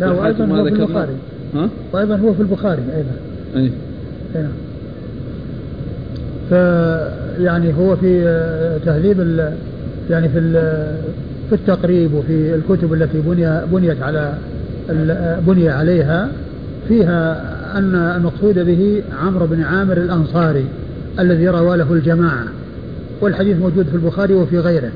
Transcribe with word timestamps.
لا 0.00 0.10
وأيضا 0.10 0.44
هو 0.44 0.64
في 0.64 0.70
البخاري. 0.70 1.12
ها؟ 1.54 1.68
وأيضا 1.92 2.16
هو 2.16 2.34
في 2.34 2.40
البخاري 2.40 2.82
أيضا. 2.96 3.16
أي. 3.56 3.70
أي 4.36 4.42
نعم. 4.42 4.52
فيعني 6.50 7.74
هو 7.78 7.96
في 7.96 8.22
تهذيب 8.84 9.20
يعني 10.10 10.28
في 10.28 10.40
في 11.48 11.54
التقريب 11.54 12.14
وفي 12.14 12.54
الكتب 12.54 12.92
التي 12.92 13.20
بني 13.20 13.60
بنيت 13.72 14.02
على 14.02 14.34
بني 15.46 15.68
عليها 15.68 16.28
فيها 16.88 17.42
أن 17.78 17.94
المقصود 17.94 18.58
به 18.58 19.02
عمرو 19.22 19.46
بن 19.46 19.62
عامر 19.62 19.96
الأنصاري 19.96 20.64
الذي 21.18 21.48
روى 21.48 21.76
له 21.76 21.92
الجماعة. 21.92 22.44
والحديث 23.20 23.56
موجود 23.58 23.86
في 23.86 23.94
البخاري 23.94 24.34
وفي 24.34 24.58
غيره. 24.58 24.90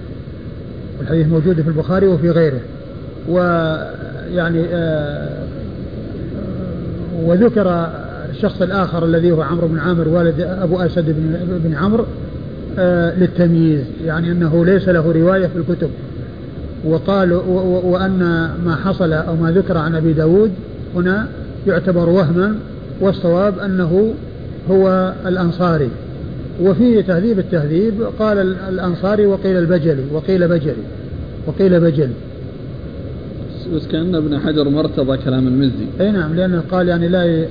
والحديث 0.99 1.27
موجود 1.27 1.61
في 1.61 1.69
البخاري 1.69 2.07
وفي 2.07 2.31
غيره. 2.31 2.61
ويعني 3.29 3.94
آه 4.73 5.45
وذكر 7.23 7.89
الشخص 8.31 8.63
الآخر 8.63 9.05
الذي 9.05 9.33
هو 9.33 9.43
عمرو 9.43 9.69
بن 9.69 9.79
عامر 9.79 10.09
والد 10.09 10.41
أبو 10.41 10.81
أسد 10.81 11.05
بن, 11.07 11.59
بن 11.65 11.75
عمرو 11.75 12.05
آه 12.79 13.19
للتمييز 13.19 13.85
يعني 14.05 14.33
أنه 14.33 14.65
ليس 14.65 14.89
له 14.89 15.13
رواية 15.13 15.47
في 15.47 15.57
الكتب. 15.57 15.91
وقال 16.85 17.33
وأن 17.85 18.19
ما 18.65 18.77
حصل 18.85 19.13
أو 19.13 19.37
ما 19.37 19.51
ذكر 19.51 19.79
عن 19.79 19.95
أبي 19.95 20.13
داود 20.13 20.51
هنا 20.97 21.27
يعتبر 21.67 22.09
وهما 22.09 22.55
والصواب 23.01 23.59
أنه 23.59 24.15
هو 24.71 25.13
الأنصاري. 25.27 25.91
وفي 26.63 27.03
تهذيب 27.03 27.39
التهذيب 27.39 27.95
قال 28.19 28.39
الأنصاري 28.69 29.27
وقيل 29.27 29.57
البجلي 29.59 30.05
وقيل 30.13 30.49
بجلي 30.49 30.85
وقيل 31.47 31.81
بجلي. 31.81 32.15
بس 33.75 33.87
كأن 33.87 34.15
ابن 34.15 34.39
حجر 34.39 34.69
مرتضى 34.69 35.17
كلام 35.17 35.47
المزي. 35.47 35.87
أي 36.01 36.13
نعم 36.13 36.35
لأنه 36.35 36.63
قال 36.71 36.89
يعني 36.89 37.09
لا 37.09 37.25
ي... 37.25 37.47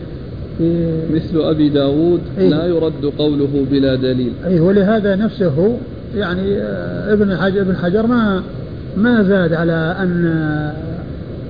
مثل 1.14 1.42
أبي 1.42 1.70
داود 1.70 2.20
إيه؟ 2.38 2.50
لا 2.50 2.66
يرد 2.66 3.06
قوله 3.18 3.66
بلا 3.72 3.96
دليل. 3.96 4.32
أي 4.46 4.60
ولهذا 4.60 5.16
نفسه 5.16 5.78
يعني 6.16 6.58
آه، 6.58 7.14
ابن 7.14 7.38
حجر, 7.38 7.62
ابن 7.62 7.76
حجر 7.76 8.08
ما 8.08 8.44
ما 8.98 9.24
زاد 9.24 9.54
على 9.54 9.96
أن 10.00 10.26
آه، 10.26 10.74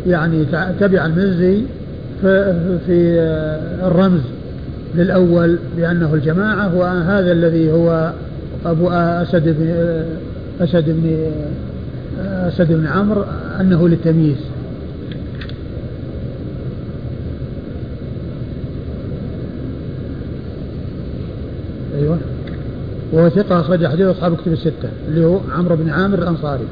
يعني 0.08 0.46
تبع 0.80 1.06
المزي 1.06 1.62
في, 2.22 3.20
آه، 3.20 3.88
الرمز 3.88 4.22
للأول 4.96 5.58
بأنه 5.78 6.14
الجماعة 6.14 6.76
وهذا 6.78 7.32
الذي 7.32 7.72
هو 7.72 8.12
أبو 8.66 8.90
أسد 8.90 9.56
بن 9.60 9.74
أسد 10.62 10.86
بن 10.88 11.32
أسد 12.26 12.68
بن 12.72 12.88
عمرو 12.88 13.24
أنه 13.60 13.88
للتمييز. 13.88 14.38
أيوه. 22.04 22.18
وهو 23.12 23.30
ثقة 23.30 23.60
أخرج 23.60 23.86
حديث 23.88 24.08
أصحاب 24.08 24.36
كتب 24.38 24.54
الستة 24.54 24.90
اللي 25.08 25.26
هو 25.26 25.40
عمرو 25.58 25.76
بن 25.76 25.90
عامر 25.90 26.18
الأنصاري. 26.20 26.64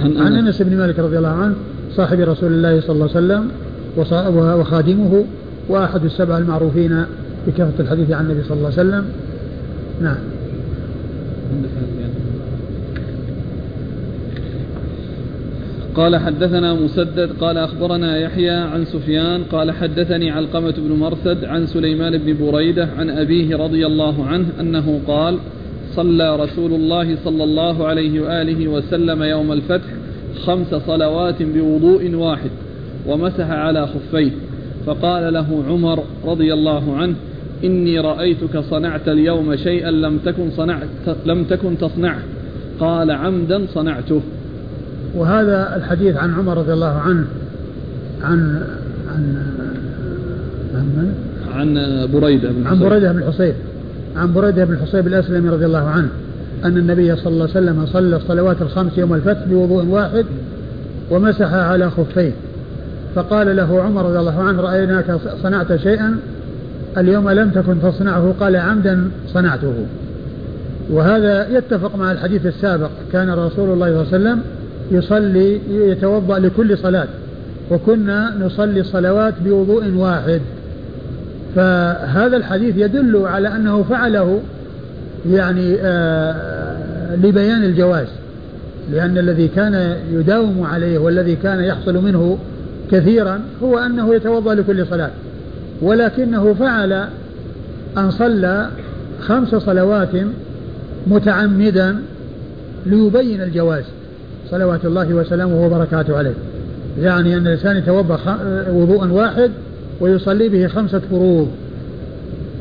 عن, 0.00 0.16
عن 0.16 0.32
أنس. 0.36 0.62
بن 0.62 0.76
مالك 0.76 0.98
رضي 0.98 1.18
الله 1.18 1.28
عنه 1.28 1.54
صاحب 1.96 2.20
رسول 2.20 2.52
الله 2.52 2.80
صلى 2.80 2.90
الله 2.90 3.08
عليه 3.16 3.26
وسلم 3.26 3.48
وخادمه 4.60 5.24
وأحد 5.68 6.04
السبع 6.04 6.38
المعروفين 6.38 7.04
بكثرة 7.46 7.72
الحديث 7.80 8.10
عن 8.10 8.24
النبي 8.24 8.42
صلى 8.42 8.56
الله 8.56 8.72
عليه 8.78 8.80
وسلم. 8.80 9.04
نعم. 10.02 10.16
قال 15.94 16.16
حدثنا 16.16 16.74
مسدد 16.74 17.30
قال 17.40 17.58
أخبرنا 17.58 18.18
يحيى 18.18 18.50
عن 18.50 18.84
سفيان 18.84 19.44
قال 19.44 19.70
حدثني 19.70 20.30
علقمة 20.30 20.74
بن 20.78 20.96
مرثد 20.96 21.44
عن 21.44 21.66
سليمان 21.66 22.18
بن 22.18 22.36
بريدة 22.46 22.88
عن 22.98 23.10
أبيه 23.10 23.56
رضي 23.56 23.86
الله 23.86 24.26
عنه 24.26 24.46
أنه 24.60 25.00
قال 25.06 25.38
صلى 25.94 26.36
رسول 26.36 26.72
الله 26.72 27.16
صلى 27.24 27.44
الله 27.44 27.86
عليه 27.86 28.20
وآله 28.20 28.68
وسلم 28.68 29.22
يوم 29.22 29.52
الفتح 29.52 29.88
خمس 30.44 30.74
صلوات 30.74 31.42
بوضوء 31.42 32.14
واحد 32.14 32.50
ومسح 33.06 33.50
على 33.50 33.86
خفيه 33.86 34.30
فقال 34.86 35.32
له 35.32 35.64
عمر 35.68 36.04
رضي 36.24 36.52
الله 36.52 36.96
عنه 36.96 37.14
إني 37.64 38.00
رأيتك 38.00 38.58
صنعت 38.58 39.08
اليوم 39.08 39.56
شيئا 39.56 39.90
لم 39.90 40.18
تكن 40.18 40.50
صنعت 40.50 40.88
لم 41.26 41.44
تكن 41.44 41.78
تصنعه. 41.78 42.22
قال 42.80 43.10
عمدا 43.10 43.66
صنعته. 43.66 44.20
وهذا 45.14 45.76
الحديث 45.76 46.16
عن 46.16 46.34
عمر 46.34 46.58
رضي 46.58 46.72
الله 46.72 47.00
عنه 47.06 47.24
عن 48.22 48.62
عن 49.14 49.36
عن, 50.74 51.12
عن 51.54 52.08
بريدة 52.12 52.48
بن 52.48 52.66
عن 52.66 52.78
بريدة 52.78 53.12
بن 53.12 53.18
الحصيب 53.18 53.54
عن 54.16 54.32
بريدة 54.32 54.64
بن 54.64 54.74
الحصيب 54.74 55.06
الأسلمي 55.06 55.48
رضي 55.48 55.66
الله 55.66 55.88
عنه 55.88 56.08
أن 56.64 56.76
النبي 56.76 57.16
صلى 57.16 57.26
الله 57.26 57.48
عليه 57.54 57.66
وسلم 57.66 57.86
صلى 57.86 58.16
الصلوات 58.16 58.62
الخمس 58.62 58.98
يوم 58.98 59.14
الفتح 59.14 59.44
بوضوء 59.46 59.84
واحد 59.84 60.24
ومسح 61.10 61.52
على 61.52 61.90
خفيه 61.90 62.32
فقال 63.14 63.56
له 63.56 63.82
عمر 63.82 64.06
رضي 64.06 64.18
الله 64.18 64.42
عنه 64.42 64.60
رأيناك 64.60 65.18
صنعت 65.42 65.76
شيئا؟ 65.76 66.16
اليوم 66.98 67.30
لم 67.30 67.50
تكن 67.50 67.82
تصنعه. 67.82 68.34
قال 68.40 68.56
عمدا 68.56 69.10
صنعته. 69.34 69.74
وهذا 70.90 71.48
يتفق 71.48 71.96
مع 71.96 72.12
الحديث 72.12 72.46
السابق 72.46 72.90
كان 73.12 73.30
رسول 73.30 73.70
الله 73.70 73.86
صلى 73.86 73.90
الله 73.90 73.96
عليه 73.96 74.00
وسلم 74.00 74.42
يصلي 74.92 75.60
يتوضأ 75.70 76.38
لكل 76.38 76.78
صلاة. 76.78 77.08
وكنا 77.70 78.34
نصلي 78.40 78.80
الصلوات 78.80 79.34
بوضوء 79.44 79.94
واحد. 79.94 80.40
فهذا 81.56 82.36
الحديث 82.36 82.76
يدل 82.76 83.16
على 83.26 83.48
أنه 83.48 83.82
فعله 83.82 84.40
يعني 85.30 85.76
آه 85.80 87.16
لبيان 87.16 87.64
الجواز. 87.64 88.06
لأن 88.92 89.18
الذي 89.18 89.48
كان 89.48 89.96
يداوم 90.12 90.66
عليه 90.72 90.98
والذي 90.98 91.36
كان 91.36 91.60
يحصل 91.64 92.04
منه 92.04 92.38
كثيرا 92.90 93.40
هو 93.62 93.78
أنه 93.78 94.14
يتوضأ 94.14 94.54
لكل 94.54 94.86
صلاة. 94.86 95.10
ولكنه 95.82 96.54
فعل 96.54 96.92
أن 97.98 98.10
صلى 98.10 98.68
خمس 99.20 99.54
صلوات 99.54 100.08
متعمدا 101.06 101.96
ليبين 102.86 103.42
الجواز. 103.42 103.84
صلوات 104.52 104.84
الله 104.84 105.14
وسلامه 105.14 105.66
وبركاته 105.66 106.16
عليه. 106.16 106.34
يعني 107.00 107.36
أن 107.36 107.46
الإنسان 107.46 107.76
يتوضأ 107.76 108.38
وضوءا 108.70 109.12
واحد 109.12 109.50
ويصلي 110.00 110.48
به 110.48 110.66
خمسة 110.66 111.00
فروض 111.10 111.48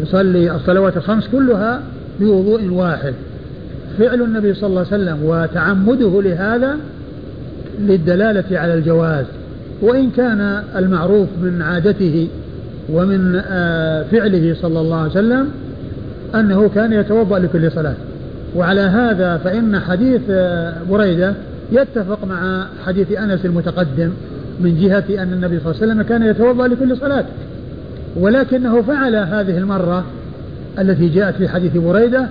يصلي 0.02 0.56
الصلوات 0.56 0.98
الخمس 0.98 1.28
كلها 1.28 1.82
بوضوء 2.20 2.70
واحد. 2.70 3.14
فعل 4.00 4.22
النبي 4.22 4.54
صلى 4.54 4.68
الله 4.68 4.86
عليه 4.92 5.04
وسلم 5.04 5.18
وتعمده 5.24 6.22
لهذا 6.22 6.78
للدلالة 7.80 8.60
على 8.60 8.74
الجواز. 8.74 9.26
وإن 9.82 10.10
كان 10.10 10.64
المعروف 10.76 11.28
من 11.42 11.62
عادته 11.62 12.28
ومن 12.90 13.42
آه، 13.48 14.04
فعله 14.04 14.56
صلى 14.62 14.80
الله 14.80 14.98
عليه 14.98 15.12
وسلم 15.12 15.48
أنه 16.36 16.70
كان 16.76 16.94
يتوضأ 16.94 17.40
لكل 17.40 17.72
صلاة. 17.72 17.96
وعلى 18.56 18.82
هذا 18.82 19.38
فإن 19.38 19.80
حديث 19.80 20.22
آه، 20.30 20.74
بريدة 20.90 21.34
يتفق 21.72 22.26
مع 22.26 22.68
حديث 22.86 23.12
أنس 23.12 23.46
المتقدم 23.46 24.10
من 24.60 24.78
جهة 24.82 25.24
أن 25.24 25.34
النبي 25.34 25.60
صلى 25.60 25.72
الله 25.72 25.82
عليه 25.82 25.92
وسلم 25.92 26.02
كان 26.02 26.24
يتوضأ 26.24 26.68
لكل 26.68 26.98
صلاة. 26.98 27.26
ولكنه 28.16 28.82
فعل 28.82 29.16
هذه 29.16 29.58
المرة 29.58 30.06
التي 30.80 31.10
جاءت 31.10 31.36
في 31.36 31.48
حديث 31.48 31.78
بريدة 31.78 32.28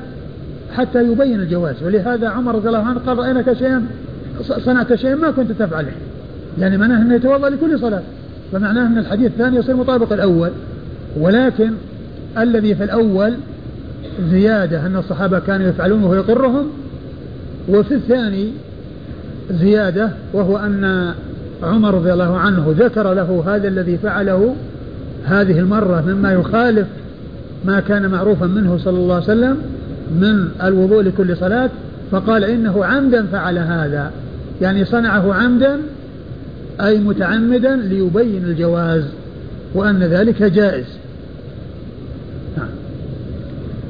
حتى 0.76 1.04
يبين 1.04 1.40
الجواز. 1.40 1.82
ولهذا 1.82 2.28
عمر 2.28 2.54
رضي 2.54 2.68
الله 2.68 2.78
عنه 2.78 3.00
قال 3.06 3.18
رأيناك 3.18 3.52
شيئا؟ 3.52 3.86
صنعت 4.42 4.94
شيئا 4.94 5.14
ما 5.14 5.30
كنت 5.30 5.52
تفعله. 5.52 5.92
يعني 6.58 6.76
معناه 6.78 7.02
أنه 7.02 7.14
يتوضأ 7.14 7.48
لكل 7.48 7.78
صلاة. 7.78 8.02
فمعناه 8.52 8.86
أن 8.86 8.98
الحديث 8.98 9.26
الثاني 9.26 9.56
يصير 9.56 9.76
مطابق 9.76 10.12
الأول. 10.12 10.50
ولكن 11.16 11.70
الذي 12.38 12.74
في 12.74 12.84
الأول 12.84 13.34
زيادة 14.30 14.86
أن 14.86 14.96
الصحابة 14.96 15.38
كانوا 15.38 15.68
يفعلونه 15.68 16.06
ويقرهم. 16.06 16.66
وفي 17.68 17.94
الثاني 17.94 18.52
زيادة 19.52 20.10
وهو 20.32 20.56
أن 20.58 21.14
عمر 21.62 21.94
رضي 21.94 22.12
الله 22.12 22.38
عنه 22.38 22.74
ذكر 22.78 23.14
له 23.14 23.44
هذا 23.46 23.68
الذي 23.68 23.98
فعله 23.98 24.54
هذه 25.24 25.58
المرة 25.58 26.04
مما 26.06 26.32
يخالف 26.32 26.86
ما 27.64 27.80
كان 27.80 28.10
معروفا 28.10 28.46
منه 28.46 28.78
صلى 28.78 28.96
الله 28.98 29.14
عليه 29.14 29.24
وسلم 29.24 29.56
من 30.10 30.48
الوضوء 30.62 31.02
لكل 31.02 31.36
صلاة 31.36 31.70
فقال 32.10 32.44
إنه 32.44 32.84
عمدا 32.84 33.26
فعل 33.26 33.58
هذا. 33.58 34.10
يعني 34.60 34.84
صنعه 34.84 35.34
عمدا 35.34 35.76
أي 36.80 36.98
متعمدا 36.98 37.76
ليبين 37.76 38.44
الجواز 38.44 39.04
وأن 39.74 39.98
ذلك 39.98 40.42
جائز. 40.42 40.86
نعم. 42.58 42.68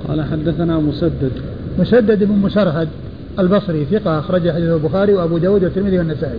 قال 0.08 0.22
حدثنا 0.22 0.78
مسدد. 0.78 1.32
مسدد 1.78 2.24
بن 2.24 2.34
مسرهد. 2.34 2.88
البصري 3.38 3.86
ثقة 3.90 4.18
أخرج 4.18 4.50
حديث 4.50 4.68
البخاري 4.68 5.14
وأبو 5.14 5.38
داود 5.38 5.64
والترمذي 5.64 5.98
والنسائي. 5.98 6.38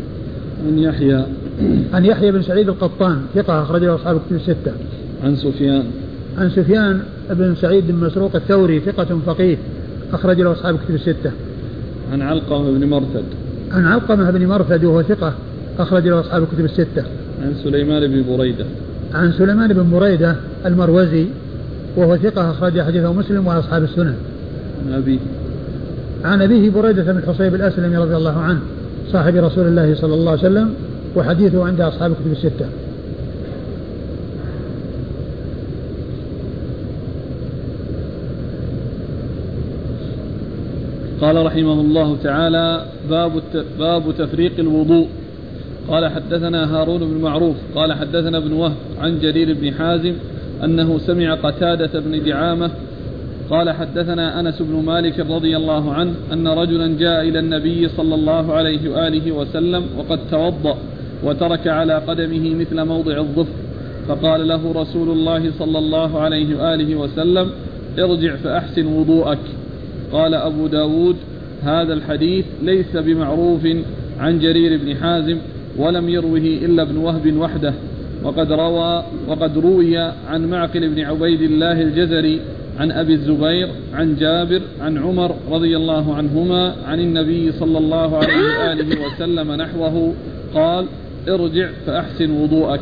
عن 0.68 0.80
يحيى. 0.80 1.26
عن 1.94 2.06
يحيى 2.06 2.32
بن 2.32 2.42
سعيد 2.42 2.70
القطان 2.70 3.22
ثقة 3.36 3.62
أخرج 3.64 3.84
له 3.84 3.96
أصحاب 3.96 4.16
الكتب 4.16 4.36
الستة. 4.36 4.72
عن 5.24 5.36
سفيان. 5.36 5.84
عن 6.38 6.50
سفيان 6.50 7.02
بن 7.30 7.56
سعيد 7.56 7.88
بن 7.88 7.96
مسروق 7.96 8.36
الثوري 8.36 8.80
ثقة 8.80 9.20
فقيه 9.26 9.58
أخرج 10.14 10.42
له 10.42 10.52
أصحاب 10.52 10.76
الكتب 10.76 10.96
الستة. 10.96 11.32
عن 12.14 12.22
علقمة 12.22 12.72
بن 12.72 12.90
مرثد. 12.90 13.24
عن 13.72 13.86
علقمة 13.86 14.32
بن 14.32 14.48
مرثد 14.48 14.84
وهو 14.84 15.02
ثقة 15.02 15.34
أخرج 15.80 16.08
له 16.08 16.20
أصحاب 16.20 16.44
الكتب 16.44 16.66
الستة. 16.66 17.04
عن 17.44 17.54
سليمان 17.64 18.08
بن 18.08 18.38
بريدة. 18.38 18.66
عن 19.14 19.32
سليمان 19.32 19.74
بن 19.74 19.90
بريدة 19.92 20.36
المروزي 20.66 21.26
وهو 21.98 22.18
ثقة 22.18 22.52
أخرج 22.52 22.82
حديثه 22.82 23.14
مسلم 23.14 23.48
وأصحاب 23.48 23.84
السنن. 23.84 24.16
عن 24.88 24.94
أبيه. 24.94 25.20
عن 26.24 26.42
أبيه 26.42 26.70
بريدة 26.70 27.04
بن 27.04 27.18
الحصيب 27.18 27.56
الأسلمي 27.56 27.98
رضي 27.98 28.16
الله 28.16 28.40
عنه 28.40 28.60
صاحب 29.12 29.36
رسول 29.36 29.68
الله 29.68 29.96
صلى 29.96 30.14
الله 30.14 30.32
عليه 30.32 30.42
وسلم 30.42 30.74
وحديثه 31.16 31.66
عند 31.66 31.82
أصحاب 31.82 32.12
الكتب 32.12 32.32
الستة. 32.32 32.66
قال 41.22 41.46
رحمه 41.46 41.82
الله 41.82 42.18
تعالى 42.24 42.86
باب 43.10 43.32
باب 43.80 44.04
تفريق 44.18 44.52
الوضوء. 44.60 45.08
قال 45.88 46.08
حدثنا 46.08 46.76
هارون 46.76 47.00
بن 47.00 47.22
معروف. 47.22 47.56
قال 47.76 47.94
حدثنا 47.94 48.38
ابن 48.38 48.54
وهب 48.54 48.76
عن 49.00 49.20
جرير 49.20 49.54
بن 49.62 49.74
حازم 49.74 50.14
أنه 50.64 50.98
سمع 50.98 51.36
قتادة 51.36 52.00
بن 52.00 52.24
دعامة 52.24 52.72
قال 53.52 53.72
حدثنا 53.72 54.40
أنس 54.40 54.62
بن 54.62 54.84
مالك 54.86 55.20
رضي 55.20 55.58
الله 55.58 55.94
عنه 55.94 56.14
أن 56.34 56.48
رجلا 56.48 56.98
جاء 56.98 57.22
إلى 57.22 57.40
النبي 57.40 57.90
صلى 57.90 58.16
الله 58.16 58.54
عليه 58.54 58.90
وآله 58.90 59.32
وسلم 59.32 59.84
وقد 59.98 60.20
توضأ 60.32 60.78
وترك 61.24 61.68
على 61.68 61.94
قدمه 61.94 62.56
مثل 62.56 62.84
موضع 62.84 63.18
الظفر 63.18 63.54
فقال 64.08 64.48
له 64.48 64.72
رسول 64.72 65.10
الله 65.10 65.52
صلى 65.60 65.80
الله 65.80 66.20
عليه 66.20 66.56
وآله 66.56 66.96
وسلم 66.96 67.52
ارجع 68.00 68.36
فأحسن 68.36 68.86
وضوءك. 68.86 69.40
قال 70.12 70.34
أبو 70.34 70.68
داود 70.68 71.16
هذا 71.64 71.94
الحديث 71.94 72.46
ليس 72.64 72.98
بمعروف 72.98 73.68
عن 74.20 74.40
جرير 74.40 74.80
بن 74.84 74.96
حازم 74.96 75.38
ولم 75.78 76.10
يروه 76.10 76.38
إلا 76.38 76.84
ابن 76.84 76.98
وهب 76.98 77.38
وحده 77.38 77.74
وقد 78.24 78.52
روى 78.52 79.04
وقد 79.28 79.58
روي 79.58 79.98
عن 79.98 80.50
معقل 80.50 80.90
بن 80.90 81.02
عبيد 81.02 81.42
الله 81.42 81.82
الجزري 81.82 82.40
عن 82.80 82.92
أبي 82.92 83.14
الزبير 83.14 83.68
عن 83.94 84.16
جابر 84.16 84.62
عن 84.82 84.98
عمر 84.98 85.36
رضي 85.52 85.78
الله 85.78 86.16
عنهما 86.16 86.76
عن 86.88 87.00
النبي 87.00 87.52
صلى 87.52 87.78
الله 87.78 88.18
عليه 88.18 88.60
وآله 88.60 89.06
وسلم 89.06 89.52
نحوه 89.52 90.14
قال 90.54 90.86
ارجع 91.30 91.70
فأحسن 91.88 92.32
وضوءك. 92.32 92.82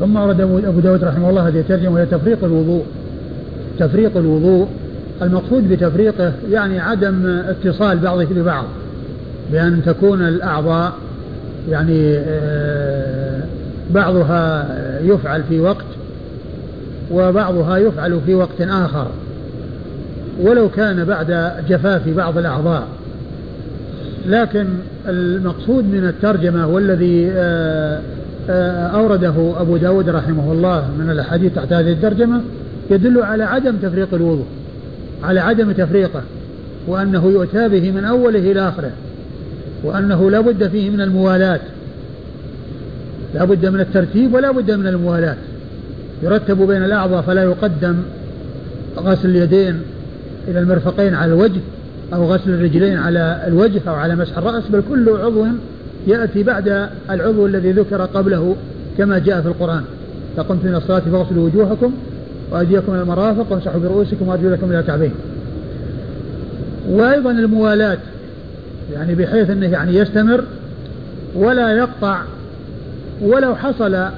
ثم 0.00 0.16
ورد 0.16 0.40
أبو 0.40 0.80
داود 0.80 1.04
رحمه 1.04 1.30
الله 1.30 1.48
هذه 1.48 1.60
الترجمة 1.60 1.94
وهي 1.94 2.06
تفريق 2.06 2.44
الوضوء. 2.44 2.84
تفريق 3.78 4.16
الوضوء 4.16 4.68
المقصود 5.22 5.68
بتفريقه 5.68 6.32
يعني 6.50 6.80
عدم 6.80 7.26
اتصال 7.26 7.98
بعضه 7.98 8.24
ببعض 8.24 8.64
بأن 9.52 9.82
تكون 9.86 10.28
الأعضاء 10.28 10.92
يعني 11.70 12.16
آه، 12.16 13.42
بعضها 13.90 14.68
يفعل 15.02 15.42
في 15.48 15.60
وقت 15.60 15.84
وبعضها 17.12 17.76
يفعل 17.76 18.20
في 18.26 18.34
وقت 18.34 18.60
آخر. 18.60 19.06
ولو 20.40 20.68
كان 20.68 21.04
بعد 21.04 21.52
جفاف 21.68 22.08
بعض 22.08 22.38
الأعضاء. 22.38 22.88
لكن 24.26 24.66
المقصود 25.08 25.84
من 25.84 26.04
الترجمة 26.04 26.66
والذي 26.66 27.30
آه، 27.32 28.00
آه، 28.50 28.86
أورده 28.86 29.54
أبو 29.60 29.76
داود 29.76 30.08
رحمه 30.08 30.52
الله 30.52 30.88
من 30.98 31.10
الأحاديث 31.10 31.54
تحت 31.54 31.72
هذه 31.72 31.92
الترجمة 31.92 32.40
يدل 32.90 33.22
على 33.22 33.44
عدم 33.44 33.76
تفريق 33.82 34.08
الوضوء 34.14 34.46
على 35.24 35.40
عدم 35.40 35.72
تفريقه 35.72 36.22
وأنه 36.86 37.26
يؤتى 37.26 37.68
به 37.68 37.90
من 37.90 38.04
أوله 38.04 38.38
إلى 38.38 38.68
آخره 38.68 38.90
وأنه 39.84 40.30
لا 40.30 40.40
بد 40.40 40.68
فيه 40.68 40.90
من 40.90 41.00
الموالاة 41.00 41.60
لا 43.34 43.44
بد 43.44 43.66
من 43.66 43.80
الترتيب 43.80 44.34
ولا 44.34 44.50
بد 44.50 44.70
من 44.70 44.86
الموالاة 44.86 45.36
يرتب 46.22 46.66
بين 46.66 46.84
الأعضاء 46.84 47.22
فلا 47.22 47.42
يقدم 47.42 47.96
غسل 48.98 49.28
اليدين 49.28 49.80
إلى 50.48 50.58
المرفقين 50.58 51.14
على 51.14 51.32
الوجه 51.32 51.60
أو 52.14 52.32
غسل 52.32 52.50
الرجلين 52.50 52.96
على 52.96 53.44
الوجه 53.46 53.80
أو 53.88 53.94
على 53.94 54.16
مسح 54.16 54.38
الرأس 54.38 54.62
بل 54.68 54.82
كل 54.88 55.08
عضو 55.08 55.46
يأتي 56.06 56.42
بعد 56.42 56.88
العضو 57.10 57.46
الذي 57.46 57.72
ذكر 57.72 58.02
قبله 58.02 58.56
كما 58.98 59.18
جاء 59.18 59.40
في 59.40 59.48
القرآن. 59.48 59.82
فقمت 60.36 60.64
من 60.64 60.74
الصلاة 60.74 61.00
فاغسلوا 61.00 61.46
وجوهكم 61.46 61.92
وأيديكم 62.50 62.94
إلى 62.94 63.02
المرافق 63.02 63.52
وامسحوا 63.52 63.80
برؤوسكم 63.80 64.28
وأرجلكم 64.28 64.70
إلى 64.70 64.78
الكعبين. 64.78 65.12
وأيضا 66.88 67.30
الموالاة 67.30 67.98
يعني 68.94 69.14
بحيث 69.14 69.50
أنه 69.50 69.66
يعني 69.66 69.94
يستمر 69.94 70.44
ولا 71.34 71.72
يقطع 71.72 72.22
ولو 73.22 73.54
حصل 73.54 74.08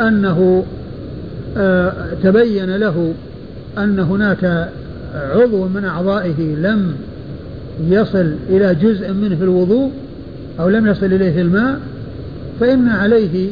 أنه 0.00 0.64
تبين 2.22 2.76
له 2.76 3.14
أن 3.78 3.98
هناك 3.98 4.68
عضو 5.14 5.68
من 5.68 5.84
أعضائه 5.84 6.54
لم 6.56 6.94
يصل 7.88 8.32
إلى 8.48 8.74
جزء 8.74 9.12
منه 9.12 9.36
في 9.36 9.44
الوضوء 9.44 9.90
أو 10.60 10.68
لم 10.68 10.86
يصل 10.86 11.06
إليه 11.06 11.42
الماء 11.42 11.80
فإن 12.60 12.88
عليه 12.88 13.48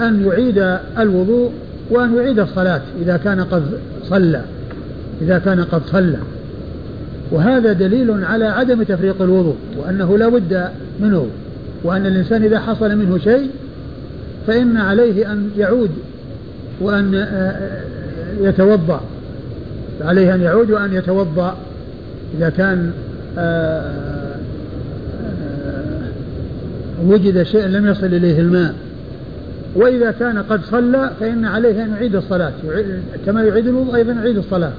أن 0.00 0.26
يعيد 0.26 0.78
الوضوء 0.98 1.50
وأن 1.90 2.16
يعيد 2.16 2.38
الصلاة 2.38 2.80
إذا 3.02 3.16
كان 3.16 3.40
قد 3.40 3.62
صلى 4.02 4.42
إذا 5.22 5.38
كان 5.38 5.60
قد 5.64 5.82
صلى. 5.86 6.18
وهذا 7.30 7.72
دليل 7.72 8.24
على 8.24 8.44
عدم 8.44 8.82
تفريق 8.82 9.22
الوضوء 9.22 9.56
وأنه 9.76 10.18
لا 10.18 10.28
بد 10.28 10.68
منه 11.00 11.26
وأن 11.84 12.06
الإنسان 12.06 12.44
إذا 12.44 12.58
حصل 12.60 12.96
منه 12.96 13.18
شيء 13.18 13.50
فإن 14.46 14.76
عليه 14.76 15.32
أن 15.32 15.50
يعود 15.58 15.90
وأن 16.80 17.14
آه، 17.14 17.80
يتوضأ. 18.40 19.00
عليه 20.00 20.34
أن 20.34 20.40
يعود 20.40 20.70
وأن 20.70 20.94
يتوضأ. 20.94 21.56
إذا 22.38 22.50
كان 22.50 22.92
آه، 23.38 23.80
آه، 25.26 26.02
وجد 27.06 27.42
شيء 27.42 27.66
لم 27.66 27.86
يصل 27.86 28.06
إليه 28.06 28.40
الماء. 28.40 28.74
وإذا 29.74 30.10
كان 30.10 30.38
قد 30.38 30.60
صلى 30.70 31.10
فإن 31.20 31.44
عليه 31.44 31.84
أن 31.84 31.90
يعيد 31.90 32.16
الصلاة. 32.16 32.52
كما 33.26 33.42
يعيد 33.42 33.66
الوضوء 33.66 33.94
أيضا 33.94 34.12
يعيد 34.12 34.36
الصلاة. 34.36 34.72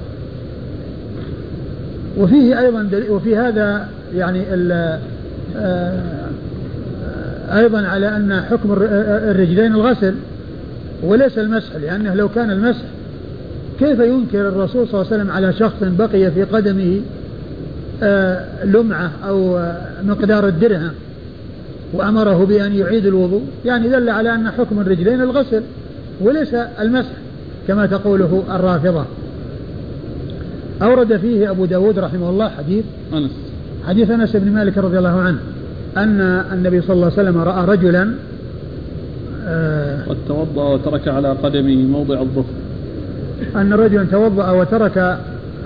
وفيه 2.18 2.60
أيضا 2.60 2.88
وفي 3.08 3.36
هذا 3.36 3.88
يعني 4.14 4.42
آه، 5.56 6.00
أيضا 7.50 7.86
على 7.86 8.16
أن 8.16 8.42
حكم 8.50 8.72
الرجلين 9.30 9.74
الغسل. 9.74 10.14
وليس 11.02 11.38
المسح 11.38 11.76
لأنه 11.76 12.14
لو 12.14 12.28
كان 12.28 12.50
المسح 12.50 12.84
كيف 13.78 13.98
ينكر 14.00 14.48
الرسول 14.48 14.88
صلى 14.88 15.00
الله 15.00 15.12
عليه 15.12 15.22
وسلم 15.22 15.30
على 15.30 15.52
شخص 15.52 15.76
بقي 15.82 16.30
في 16.30 16.42
قدمه 16.42 17.00
آه، 18.02 18.64
لمعة 18.64 19.10
أو 19.28 19.68
مقدار 20.04 20.48
الدرهم 20.48 20.92
وأمره 21.92 22.44
بأن 22.44 22.74
يعيد 22.74 23.06
الوضوء؟ 23.06 23.42
يعني 23.64 23.88
دل 23.88 24.08
على 24.08 24.34
أن 24.34 24.50
حكم 24.50 24.80
الرجلين 24.80 25.20
الغسل 25.20 25.62
وليس 26.20 26.54
المسح 26.54 27.12
كما 27.68 27.86
تقوله 27.86 28.44
الرافضة. 28.50 29.04
أورد 30.82 31.16
فيه 31.16 31.50
أبو 31.50 31.64
داود 31.64 31.98
رحمه 31.98 32.30
الله 32.30 32.48
حديث 32.48 32.84
أنس. 33.12 33.30
حديث 33.86 34.10
أنس 34.10 34.36
بن 34.36 34.52
مالك 34.52 34.78
رضي 34.78 34.98
الله 34.98 35.20
عنه 35.20 35.38
أن 35.96 36.20
النبي 36.52 36.80
صلى 36.80 36.94
الله 36.94 37.04
عليه 37.04 37.14
وسلم 37.14 37.38
رأى 37.38 37.66
رجلا 37.66 38.02
آه 38.02 38.14
قد 40.08 40.16
توضأ 40.28 40.68
وترك 40.74 41.08
على 41.08 41.28
قدمه 41.28 41.76
موضع 41.76 42.20
الظفر 42.20 42.52
أن 43.56 43.72
رجلا 43.72 44.06
توضأ 44.10 44.50
وترك 44.50 45.18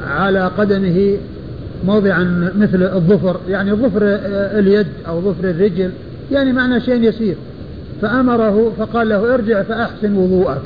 على 0.06 0.50
قدمه 0.58 1.16
موضعا 1.84 2.52
مثل 2.56 2.82
الظفر 2.82 3.40
يعني 3.49 3.72
ظفر 3.72 4.02
اليد 4.58 4.87
أو 5.08 5.20
ظفر 5.20 5.50
الرجل 5.50 5.90
يعني 6.32 6.52
معنى 6.52 6.80
شيء 6.80 7.02
يسير. 7.02 7.37
فأمره 8.02 8.72
فقال 8.78 9.08
له 9.08 9.34
ارجع 9.34 9.62
فأحسن 9.62 10.16
وضوءك. 10.16 10.60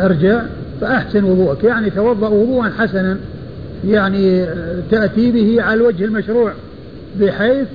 ارجع 0.00 0.42
فأحسن 0.80 1.24
وضوءك. 1.24 1.64
يعني 1.64 1.90
توضأ 1.90 2.28
وضوءا 2.28 2.70
حسنا 2.78 3.16
يعني 3.86 4.46
تأتي 4.90 5.32
به 5.32 5.62
على 5.62 5.74
الوجه 5.74 6.04
المشروع 6.04 6.52
بحيث 7.20 7.66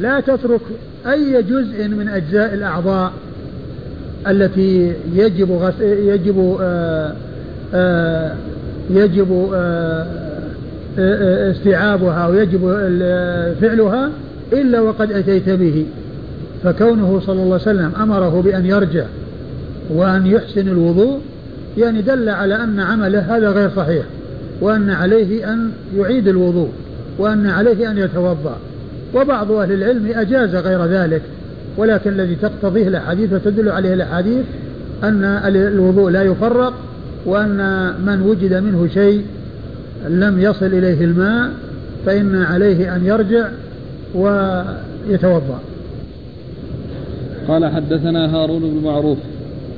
لا 0.00 0.20
تترك 0.20 0.60
أي 1.06 1.42
جزء 1.42 1.88
من 1.88 2.08
أجزاء 2.08 2.54
الأعضاء. 2.54 3.12
التي 4.26 4.92
يجب 5.14 5.52
غس... 5.52 5.80
يجب 5.80 6.56
آآ 6.60 7.12
آآ 7.74 8.34
يجب 8.90 9.50
آآ 9.54 10.06
استيعابها 11.50 12.26
ويجب 12.26 12.60
فعلها 13.60 14.10
إلا 14.52 14.80
وقد 14.80 15.12
أتيت 15.12 15.48
به. 15.48 15.86
فكونه 16.64 17.20
صلى 17.26 17.42
الله 17.42 17.60
عليه 17.66 17.78
وسلم 17.78 17.92
أمره 18.02 18.42
بأن 18.42 18.66
يرجع 18.66 19.04
وأن 19.90 20.26
يحسن 20.26 20.68
الوضوء 20.68 21.20
يعني 21.78 22.02
دل 22.02 22.28
على 22.28 22.54
أن 22.54 22.80
عمله 22.80 23.36
هذا 23.36 23.50
غير 23.50 23.70
صحيح 23.76 24.04
وأن 24.60 24.90
عليه 24.90 25.52
أن 25.52 25.70
يعيد 25.96 26.28
الوضوء 26.28 26.68
وأن 27.18 27.46
عليه 27.46 27.90
أن 27.90 27.98
يتوضأ. 27.98 28.56
وبعض 29.14 29.52
أهل 29.52 29.72
العلم 29.72 30.06
أجاز 30.14 30.54
غير 30.54 30.84
ذلك. 30.84 31.22
ولكن 31.76 32.10
الذي 32.10 32.34
تقتضيه 32.34 32.88
الأحاديث 32.88 33.32
وتدل 33.32 33.68
عليه 33.68 33.94
الأحاديث 33.94 34.44
أن 35.04 35.24
الوضوء 35.56 36.10
لا 36.10 36.22
يفرق 36.22 36.74
وأن 37.26 37.92
من 38.06 38.22
وجد 38.22 38.54
منه 38.54 38.88
شيء 38.94 39.22
لم 40.08 40.40
يصل 40.40 40.66
إليه 40.66 41.04
الماء 41.04 41.50
فإن 42.06 42.42
عليه 42.42 42.96
أن 42.96 43.06
يرجع 43.06 43.48
ويتوضأ. 44.14 45.60
قال 47.48 47.66
حدثنا 47.66 48.34
هارون 48.34 48.60
بن 48.60 48.84
معروف. 48.84 49.18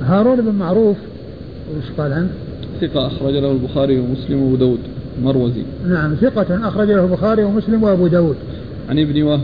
هارون 0.01 0.41
بن 0.41 0.55
معروف 0.55 0.97
وش 1.77 1.85
قال 1.97 2.13
عنه؟ 2.13 2.29
ثقة 2.81 3.07
أخرج 3.07 3.33
له 3.33 3.51
البخاري 3.51 3.99
ومسلم 3.99 4.41
وأبو 4.41 4.55
داود 4.55 4.79
مروزي. 5.23 5.63
نعم 5.89 6.15
ثقة 6.15 6.67
أخرج 6.67 6.87
له 6.87 7.05
البخاري 7.05 7.43
ومسلم 7.43 7.83
وأبو 7.83 8.07
داود. 8.07 8.35
عن 8.89 8.99
ابن 8.99 9.23
وهب 9.23 9.39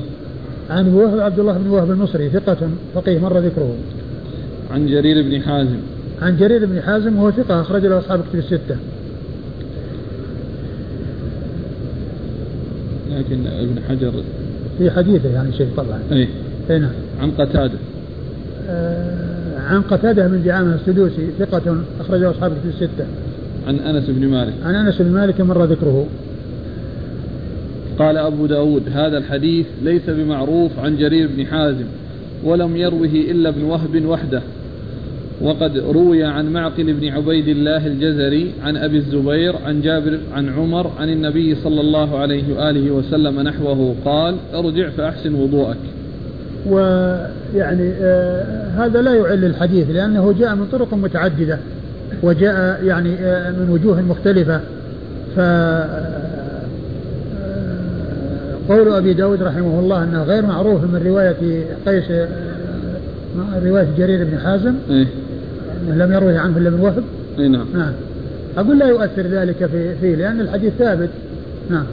عن 0.69 0.93
وهب 0.93 1.19
عبد 1.19 1.39
الله 1.39 1.57
بن 1.57 1.69
وهب 1.69 1.91
المصري 1.91 2.29
ثقة 2.29 2.69
فقيه 2.95 3.19
مر 3.19 3.37
ذكره. 3.37 3.75
عن 4.71 4.87
جرير 4.87 5.23
بن 5.23 5.41
حازم. 5.41 5.79
عن 6.21 6.37
جرير 6.37 6.65
بن 6.65 6.81
حازم 6.81 7.17
وهو 7.17 7.31
ثقة 7.31 7.61
أخرج 7.61 7.85
له 7.85 7.99
أصحاب 7.99 8.21
كتب 8.29 8.39
الستة. 8.39 8.75
لكن 13.11 13.47
ابن 13.47 13.81
حجر 13.89 14.13
في 14.77 14.91
حديثه 14.91 15.29
يعني 15.29 15.53
شيء 15.53 15.67
أي. 16.11 16.27
أي 16.69 16.79
نعم. 16.79 16.91
عن 17.21 17.31
قتادة. 17.31 17.77
آه 18.69 19.59
عن 19.59 19.81
قتادة 19.81 20.27
من 20.27 20.43
دعامة 20.43 20.75
السدوسي 20.75 21.29
ثقة 21.39 21.77
أخرجه 21.99 22.31
أصحاب 22.31 22.51
كتب 22.51 22.69
الستة. 22.69 23.05
عن 23.67 23.79
أنس 23.79 24.09
بن 24.09 24.27
مالك. 24.27 24.53
عن 24.63 24.75
أنس 24.75 25.01
بن 25.01 25.11
مالك 25.11 25.41
مر 25.41 25.63
ذكره. 25.65 26.05
قال 27.99 28.17
أبو 28.17 28.45
داود 28.45 28.83
هذا 28.93 29.17
الحديث 29.17 29.65
ليس 29.83 30.09
بمعروف 30.09 30.79
عن 30.79 30.97
جرير 30.97 31.29
بن 31.37 31.45
حازم 31.45 31.85
ولم 32.43 32.77
يروه 32.77 33.05
إلا 33.05 33.49
ابن 33.49 33.63
وهب 33.63 34.05
وحده. 34.05 34.41
وقد 35.41 35.77
روي 35.77 36.23
عن 36.23 36.53
معقل 36.53 36.93
بن 36.93 37.07
عبيد 37.07 37.47
الله 37.47 37.87
الجزري 37.87 38.51
عن 38.63 38.77
أبي 38.77 38.97
الزبير 38.97 39.55
عن 39.65 39.81
جابر 39.81 40.17
عن 40.33 40.49
عمر 40.49 40.91
عن 40.99 41.09
النبي 41.09 41.55
صلى 41.55 41.81
الله 41.81 42.17
عليه 42.19 42.43
وآله 42.55 42.91
وسلم 42.91 43.41
نحوه 43.41 43.95
قال 44.05 44.35
ارجع 44.53 44.89
فأحسن 44.89 45.33
وضوءك. 45.33 45.77
ويعني 46.69 47.91
آه 48.01 48.67
هذا 48.77 49.01
لا 49.01 49.13
يعل 49.13 49.45
الحديث 49.45 49.89
لأنه 49.89 50.35
جاء 50.39 50.55
من 50.55 50.67
طرق 50.71 50.93
متعددة 50.93 51.59
وجاء 52.23 52.83
يعني 52.83 53.13
آه 53.19 53.51
من 53.51 53.69
وجوه 53.69 54.01
مختلفة. 54.01 54.61
ف 55.35 55.39
قول 58.69 58.93
أبي 58.93 59.13
داود 59.13 59.43
رحمه 59.43 59.79
الله 59.79 60.03
أنه 60.03 60.23
غير 60.23 60.45
معروف 60.45 60.83
من 60.83 61.01
رواية 61.05 61.65
قيس 61.85 62.11
رواية 63.63 63.87
جرير 63.97 64.23
بن 64.23 64.39
حازم. 64.39 64.75
إيه؟ 64.89 65.07
لم 65.89 66.13
يروي 66.13 66.37
عنه 66.37 66.57
إلا 66.57 66.69
من 66.69 66.79
وهب. 66.79 67.03
إيه 67.39 67.47
نعم. 67.47 67.65
نعم. 67.73 67.93
أقول 68.57 68.79
لا 68.79 68.87
يؤثر 68.87 69.21
ذلك 69.21 69.65
في 69.65 69.95
فيه 69.95 70.15
لأن 70.15 70.41
الحديث 70.41 70.73
ثابت. 70.79 71.09
نعم. 71.69 71.85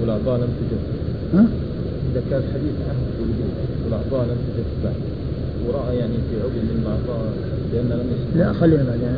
والأعضاء 0.00 0.36
لم 0.36 0.48
تجف 0.60 0.80
ها؟ 1.34 1.46
إذا 2.12 2.22
كان 2.30 2.42
الحديث 2.48 2.74
عن 2.88 2.96
الوجود 3.16 3.54
والأعضاء 3.84 4.26
لم 4.26 4.36
تجف 4.56 4.84
بعد 4.84 5.13
ورأى 5.68 5.96
يعني 5.96 6.12
في 6.12 6.36
عضو 6.40 6.48
من 6.48 6.82
الأعضاء 6.82 7.32
لأن 7.72 7.84
لم 7.84 8.06
يسمع 8.14 8.46
لا 8.46 8.52
خلينا 8.52 8.84
بعدين 8.84 9.08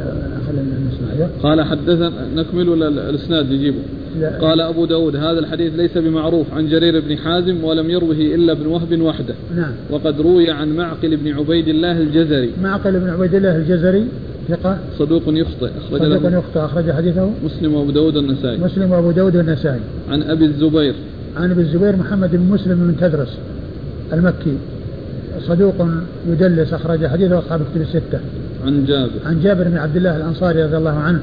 خلينا 0.47 0.79
نسمع 0.88 1.26
قال 1.43 1.62
حدثنا 1.62 2.11
نكمل 2.35 2.69
ولا 2.69 2.88
الإسناد 3.11 3.53
نجيبه؟ 3.53 3.79
لا. 4.21 4.38
قال 4.38 4.61
أبو 4.61 4.85
داود 4.85 5.17
هذا 5.17 5.38
الحديث 5.38 5.75
ليس 5.75 5.99
بمعروف 5.99 6.47
عن 6.55 6.69
جرير 6.69 7.00
بن 7.00 7.17
حازم 7.17 7.65
ولم 7.65 7.91
يروه 7.91 8.12
إلا 8.12 8.53
ابن 8.53 8.67
وهب 8.67 9.00
وحده. 9.00 9.35
نعم. 9.57 9.73
وقد 9.91 10.21
روي 10.21 10.50
عن 10.50 10.76
معقل 10.76 11.17
بن 11.17 11.33
عبيد 11.33 11.69
الله 11.69 12.00
الجزري. 12.00 12.50
معقل 12.62 13.00
بن 13.00 13.09
عبيد 13.09 13.35
الله 13.35 13.57
الجزري 13.57 14.07
ثقة 14.49 14.79
صدوق 14.99 15.23
يخطئ 15.26 15.71
أخرج 15.79 16.00
صدوق 16.00 16.33
يخطئ 16.33 16.61
أخرج 16.61 16.91
حديثه 16.91 17.31
مسلم 17.45 17.75
وأبو 17.75 17.91
داود 17.91 18.17
النسائي. 18.17 18.59
مسلم 18.59 18.91
وأبو 18.91 19.11
داود 19.11 19.37
والنسائي. 19.37 19.81
عن 20.09 20.23
أبي 20.23 20.45
الزبير. 20.45 20.95
عن 21.37 21.50
أبي 21.50 21.61
الزبير 21.61 21.97
محمد 21.97 22.31
بن 22.31 22.43
مسلم 22.43 22.75
بن 22.75 22.97
تدرس 23.00 23.38
المكي 24.12 24.57
صدوق 25.40 25.75
يدلس 26.28 26.73
أخرج 26.73 27.07
حديثه 27.07 27.38
أصحاب 27.38 27.61
كتب 27.61 27.81
الستة. 27.81 28.21
عن 28.66 28.85
جابر. 28.85 29.11
عن 29.26 29.40
جابر 29.40 29.64
بن 29.64 29.76
عبد 29.78 29.97
الله 29.97 30.16
الأنصاري 30.16 30.62
رضي 30.64 30.76
الله 30.76 30.90
عنه 30.90 31.21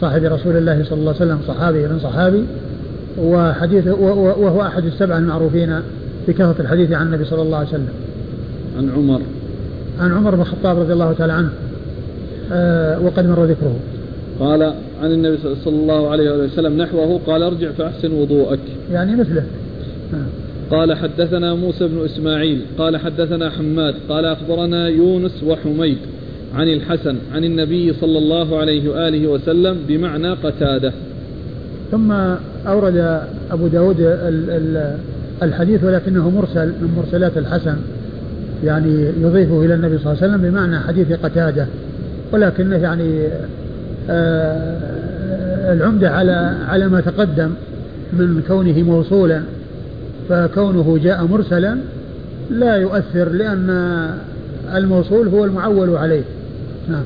صاحب 0.00 0.24
رسول 0.24 0.56
الله 0.56 0.84
صلى 0.84 0.98
الله 0.98 1.14
عليه 1.20 1.24
وسلم 1.24 1.38
صحابي 1.48 1.78
من 1.78 1.98
صحابي 2.02 2.44
وحديثه 3.18 3.92
وهو 3.94 4.62
أحد 4.62 4.84
السبعة 4.84 5.18
المعروفين 5.18 5.80
بكثرة 6.28 6.56
الحديث 6.60 6.92
عن 6.92 7.06
النبي 7.06 7.24
صلى 7.24 7.42
الله 7.42 7.58
عليه 7.58 7.68
وسلم. 7.68 7.88
عن 8.78 8.90
عمر. 8.96 9.20
عن 10.00 10.12
عمر 10.12 10.34
بن 10.34 10.40
الخطاب 10.40 10.78
رضي 10.78 10.92
الله 10.92 11.12
تعالى 11.12 11.32
عنه 11.32 11.50
آه 12.52 13.00
وقد 13.00 13.26
مر 13.26 13.44
ذكره. 13.44 13.76
قال 14.40 14.62
عن 15.02 15.12
النبي 15.12 15.38
صلى 15.64 15.76
الله 15.76 16.10
عليه 16.10 16.30
وسلم 16.30 16.82
نحوه 16.82 17.20
قال 17.26 17.42
ارجع 17.42 17.70
فأحسن 17.72 18.12
وضوءك. 18.12 18.58
يعني 18.92 19.16
مثله. 19.16 19.44
آه. 20.14 20.43
قال 20.70 20.94
حدثنا 20.94 21.54
موسى 21.54 21.88
بن 21.88 22.04
إسماعيل 22.04 22.62
قال 22.78 22.96
حدثنا 22.96 23.50
حماد 23.50 23.94
قال 24.08 24.24
أخبرنا 24.24 24.88
يونس 24.88 25.42
وحميد 25.46 25.98
عن 26.54 26.68
الحسن 26.68 27.16
عن 27.34 27.44
النبي 27.44 27.92
صلى 27.92 28.18
الله 28.18 28.58
عليه 28.58 28.90
وآله 28.90 29.28
وسلم 29.28 29.76
بمعنى 29.88 30.30
قتادة. 30.32 30.92
ثم 31.90 32.12
أورد 32.66 33.20
أبو 33.50 33.66
داود 33.66 33.96
الحديث 35.42 35.84
ولكنه 35.84 36.30
مرسل 36.30 36.66
من 36.68 36.94
مرسلات 36.96 37.38
الحسن 37.38 37.76
يعني 38.64 39.10
يضيفه 39.20 39.64
إلى 39.64 39.74
النبي 39.74 39.98
صلى 39.98 40.12
الله 40.12 40.22
عليه 40.22 40.32
وسلم 40.32 40.50
بمعنى 40.50 40.78
حديث 40.80 41.12
قتادة 41.12 41.66
ولكنه 42.32 42.76
يعني 42.76 43.28
آه 44.10 45.72
العمدة 45.72 46.10
على 46.10 46.56
على 46.68 46.88
ما 46.88 47.00
تقدم 47.00 47.50
من 48.12 48.42
كونه 48.48 48.82
موصولا 48.82 49.42
فكونه 50.28 50.98
جاء 51.02 51.24
مرسلا 51.24 51.78
لا 52.50 52.76
يؤثر 52.76 53.28
لأن 53.28 53.70
الموصول 54.74 55.28
هو 55.28 55.44
المعول 55.44 55.96
عليه. 55.96 56.22
نعم. 56.88 57.02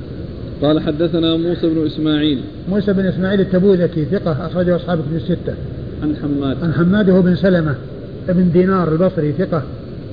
قال 0.62 0.80
حدثنا 0.80 1.37
موسى 1.37 1.68
بن 1.68 1.87
إسماعيل. 1.87 2.40
موسى 2.70 2.92
بن 2.92 3.06
إسماعيل 3.06 3.40
التبوذكي 3.40 4.04
ثقة 4.04 4.46
أخرجه 4.46 4.76
أصحاب 4.76 4.98
كتب 4.98 5.16
الستة. 5.16 5.54
عن 6.02 6.16
حماد. 6.22 6.56
عن 6.62 6.72
حماد 6.72 7.10
هو 7.10 7.22
بن 7.22 7.37
سلمة 7.37 7.75
ابن 8.28 8.52
دينار 8.52 8.92
البصري 8.92 9.32
ثقة 9.32 9.62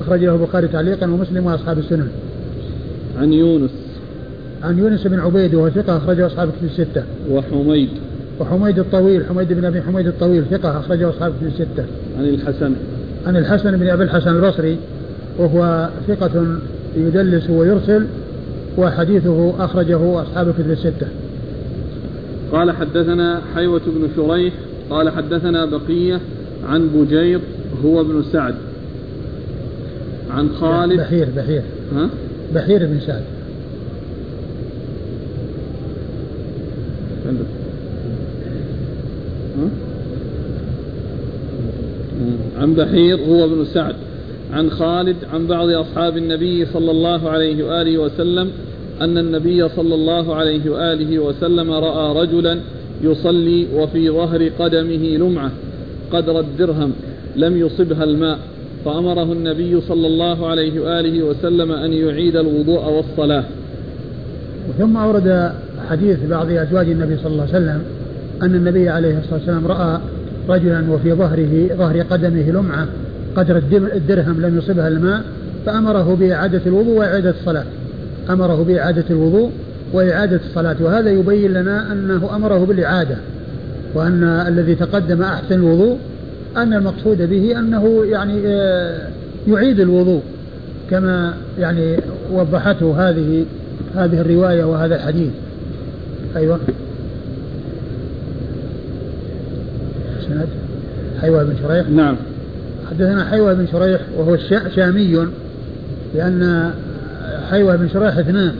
أخرجه 0.02 0.36
البخاري 0.36 0.68
تعليقا 0.68 1.08
ومسلم 1.08 1.46
وأصحاب 1.46 1.80
السنن. 1.80 2.08
عن 3.20 3.34
يونس. 3.34 3.72
عن 4.64 4.80
يونس 4.80 5.08
بن 5.08 5.20
عبيد 5.20 5.56
وهو 5.56 5.70
ثقة 5.70 5.98
أخرجه 5.98 6.26
أصحاب 6.26 6.50
كتب 6.50 6.66
الستة. 6.66 7.04
وحميد. 7.32 7.90
وحميد 8.40 8.80
الطويل 8.80 9.26
حميد 9.26 9.54
بن 9.54 9.66
أبي 9.66 9.82
حميد 9.82 10.08
الطويل 10.08 10.44
ثقة 10.52 10.80
أخرجه 10.80 11.10
أصحاب 11.10 11.34
كتب 11.40 11.48
الستة. 11.48 11.86
عن 12.18 12.26
الحسن. 12.26 12.74
عن 13.26 13.38
الحسن 13.38 13.78
بن 13.78 13.90
أبي 13.90 14.04
الحسن 14.04 14.36
البصري 14.36 14.78
وهو 15.38 15.90
ثقة 16.08 16.58
يدلس 16.98 17.50
ويرسل 17.50 18.06
وحديثه 18.78 19.66
أخرجه 19.66 20.22
أصحاب 20.22 20.48
الكتب 20.48 20.72
الستة. 20.72 21.08
قال 22.52 22.72
حدثنا 22.72 23.42
حيوة 23.56 23.82
بن 23.88 24.08
شريح 24.16 24.54
قال 24.90 25.10
حدثنا 25.10 25.66
بقية 25.66 26.20
عن 26.70 26.88
بجير 26.88 27.40
هو 27.86 28.02
ابن 28.02 28.24
سعد. 28.32 28.56
عن 30.32 30.50
خالد. 30.50 31.00
بحير 31.00 31.28
بحير. 31.38 31.62
ها؟ 31.96 32.10
بحير 32.56 32.86
بن 32.86 33.00
سعد. 33.00 33.24
عندك؟ 37.28 37.46
عن 42.58 42.74
بحير 42.74 43.20
هو 43.20 43.46
ابن 43.46 43.66
سعد 43.66 43.96
عن 44.54 44.70
خالد 44.70 45.16
عن 45.34 45.48
بعض 45.48 45.70
أصحاب 45.70 46.18
النبي 46.18 46.66
صلى 46.66 46.92
الله 46.92 47.30
عليه 47.30 47.64
وآله 47.64 47.98
وسلم 47.98 48.50
أن 49.02 49.18
النبي 49.18 49.70
صلى 49.70 49.96
الله 49.96 50.36
عليه 50.36 50.70
وآله 50.70 51.20
وسلم 51.20 51.72
رأى 51.72 52.22
رجلا 52.22 52.60
يصلي 53.04 53.68
وفي 53.76 54.10
ظهر 54.10 54.50
قدمه 54.60 55.18
لمعة 55.18 55.52
قدر 56.12 56.40
الدرهم 56.40 56.92
لم 57.36 57.58
يصبها 57.58 58.04
الماء 58.04 58.40
فأمره 58.86 59.34
النبي 59.34 59.82
صلى 59.82 60.08
الله 60.08 60.48
عليه 60.48 60.80
وآله 60.80 61.24
وسلم 61.24 61.72
أن 61.72 61.94
يعيد 61.94 62.36
الوضوء 62.36 62.90
والصلاة. 62.90 63.44
ثم 64.80 64.98
أورد 64.98 65.52
حديث 65.90 66.20
بعض 66.30 66.52
أزواج 66.52 66.90
النبي 66.90 67.18
صلى 67.18 67.32
الله 67.32 67.42
عليه 67.42 67.52
وسلم 67.52 67.84
أن 68.42 68.56
النبي 68.56 68.90
عليه 68.90 69.20
الصلاة 69.20 69.34
والسلام 69.40 69.68
رأى 69.68 70.00
رجلا 70.50 70.92
وفي 70.92 71.14
ظهره 71.14 71.68
ظهر 71.78 72.02
قدمه 72.02 72.52
لمعة 72.52 72.88
قدر 73.36 73.58
الدرهم 73.96 74.42
لم 74.42 74.58
يصبها 74.58 74.88
الماء 74.88 75.22
فأمره 75.66 76.16
بإعادة 76.16 76.62
الوضوء 76.66 76.98
وإعادة 76.98 77.30
الصلاة. 77.30 77.64
أمره 78.30 78.64
بإعادة 78.64 79.04
الوضوء 79.10 79.52
وإعادة 79.94 80.40
الصلاة. 80.50 80.76
وهذا 80.82 81.10
يبين 81.10 81.54
لنا 81.54 81.92
أنه 81.92 82.36
أمره 82.36 82.66
بالإعادة 82.66 83.18
وأن 83.94 84.24
الذي 84.24 84.76
تقدم 84.76 85.22
أحسن 85.22 85.56
الوضوء 85.56 85.98
أن 86.58 86.74
المقصود 86.74 87.22
به 87.22 87.60
أنه 87.60 88.06
يعني 88.06 88.42
آه، 88.46 89.08
يعيد 89.48 89.80
الوضوء 89.80 90.22
كما 90.90 91.34
يعني 91.60 91.98
وضحته 92.32 93.10
هذه 93.10 93.46
هذه 93.96 94.22
الرواية 94.22 94.64
وهذا 94.64 94.96
الحديث. 94.96 95.32
أيوة. 96.36 96.60
سند 100.30 100.48
حيوة 101.22 101.44
بن 101.44 101.54
شريح. 101.64 101.90
نعم. 101.90 102.16
حدثنا 102.90 103.26
حيوة 103.26 103.54
بن 103.54 103.68
شريح 103.72 104.02
وهو 104.18 104.38
شامي. 104.76 105.28
لأن 106.16 106.72
حيوة 107.50 107.76
بن 107.76 107.90
شريح 107.90 108.18
اثنان 108.18 108.56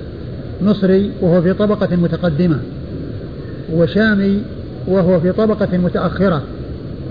مصري 0.62 1.12
وهو 1.22 1.42
في 1.42 1.54
طبقة 1.54 1.96
متقدمة 1.96 2.58
وشامي 3.74 4.42
وهو 4.88 5.20
في 5.20 5.32
طبقة 5.32 5.78
متأخرة 5.78 6.44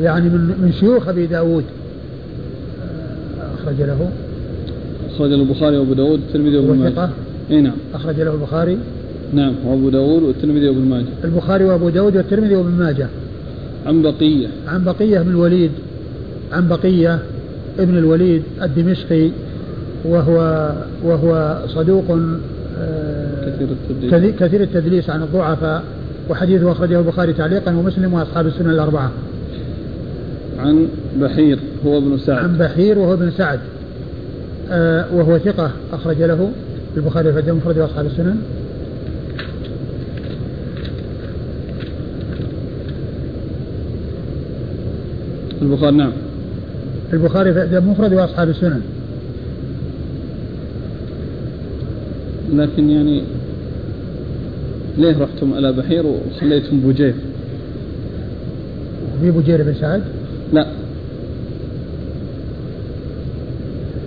يعني 0.02 0.28
من 0.28 0.40
من 0.40 0.72
شيوخ 0.80 1.08
أبي 1.08 1.26
داود. 1.26 1.64
أخرج 3.58 3.82
له. 3.82 4.10
أخرج 5.14 5.30
له 5.30 5.42
البخاري 5.42 5.76
وأبو 5.78 5.94
داود 5.94 6.20
والترمذي 6.20 6.56
وابن 6.56 6.78
ماجه. 6.78 7.08
اي 7.50 7.60
نعم. 7.60 7.74
أخرج 7.94 8.20
له 8.20 8.32
البخاري. 8.32 8.78
نعم 9.32 9.54
وأبو 9.66 9.88
داود 9.90 10.22
والترمذي 10.22 10.68
وابن 10.68 10.88
ماجه. 10.88 11.06
البخاري 11.24 11.64
وأبو 11.64 11.88
داود 11.88 12.16
والترمذي 12.16 12.54
وابن 12.54 12.70
ماجه. 12.70 13.08
عن 13.86 14.02
بقية 14.02 14.48
عن 14.68 14.84
بقية 14.84 15.20
بن 15.20 15.30
الوليد 15.30 15.70
عن 16.52 16.68
بقية 16.68 17.18
ابن 17.78 17.98
الوليد 17.98 18.42
الدمشقي 18.62 19.30
وهو 20.04 20.72
وهو 21.02 21.58
صدوق 21.68 22.18
آه، 22.78 23.54
كثير 23.56 23.68
التدليس 23.90 24.34
كثير 24.40 24.62
التدليس 24.62 25.10
عن 25.10 25.22
الضعفاء 25.22 25.82
وحديثه 26.30 26.72
أخرجه 26.72 26.98
البخاري 26.98 27.32
تعليقا 27.32 27.76
ومسلم 27.76 28.14
وأصحاب 28.14 28.46
السنن 28.46 28.70
الأربعة. 28.70 29.10
عن 30.58 30.86
بحير 31.20 31.58
هو 31.86 31.98
ابن 31.98 32.18
سعد. 32.18 32.44
عن 32.44 32.58
بحير 32.58 32.98
وهو 32.98 33.12
ابن 33.14 33.30
سعد 33.30 33.60
آه 34.70 35.06
وهو 35.14 35.38
ثقة 35.38 35.70
أخرج 35.92 36.22
له 36.22 36.50
البخاري 36.96 37.32
في 37.32 37.50
المفرد 37.50 37.78
وأصحاب 37.78 38.06
السنن. 38.06 38.36
البخاري 45.64 45.96
نعم. 45.96 46.12
البخاري 47.12 47.52
في 47.54 47.78
المفرد 47.78 48.12
وأصحاب 48.12 48.48
السنن. 48.48 48.80
لكن 52.54 52.90
يعني 52.90 53.22
ليه 54.98 55.18
رحتم 55.18 55.54
على 55.54 55.72
بحير 55.72 56.04
وخليتم 56.06 56.80
بوجير 56.80 57.14
في 59.20 59.30
بوجير 59.30 59.62
بن 59.62 59.74
سعد؟ 59.74 60.02
لا. 60.52 60.66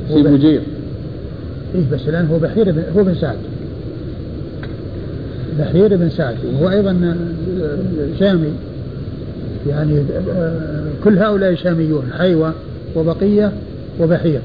في 0.07 0.23
بوجير 0.23 0.61
إيه 1.75 1.81
بس 1.91 2.01
الآن؟ 2.07 2.25
هو 2.25 2.39
بحير 2.39 2.71
بن 2.71 2.83
هو 2.97 3.03
بن 3.03 3.15
سعد. 3.15 3.37
بحير 5.59 5.97
بن 5.97 6.09
سعد. 6.09 6.35
وهو 6.45 6.69
أيضا 6.69 7.17
شامي. 8.19 8.51
يعني 9.69 10.03
كل 11.03 11.17
هؤلاء 11.17 11.55
شاميون 11.55 12.03
حيوة 12.17 12.53
وبقية 12.95 13.51
وبحير. 13.99 14.39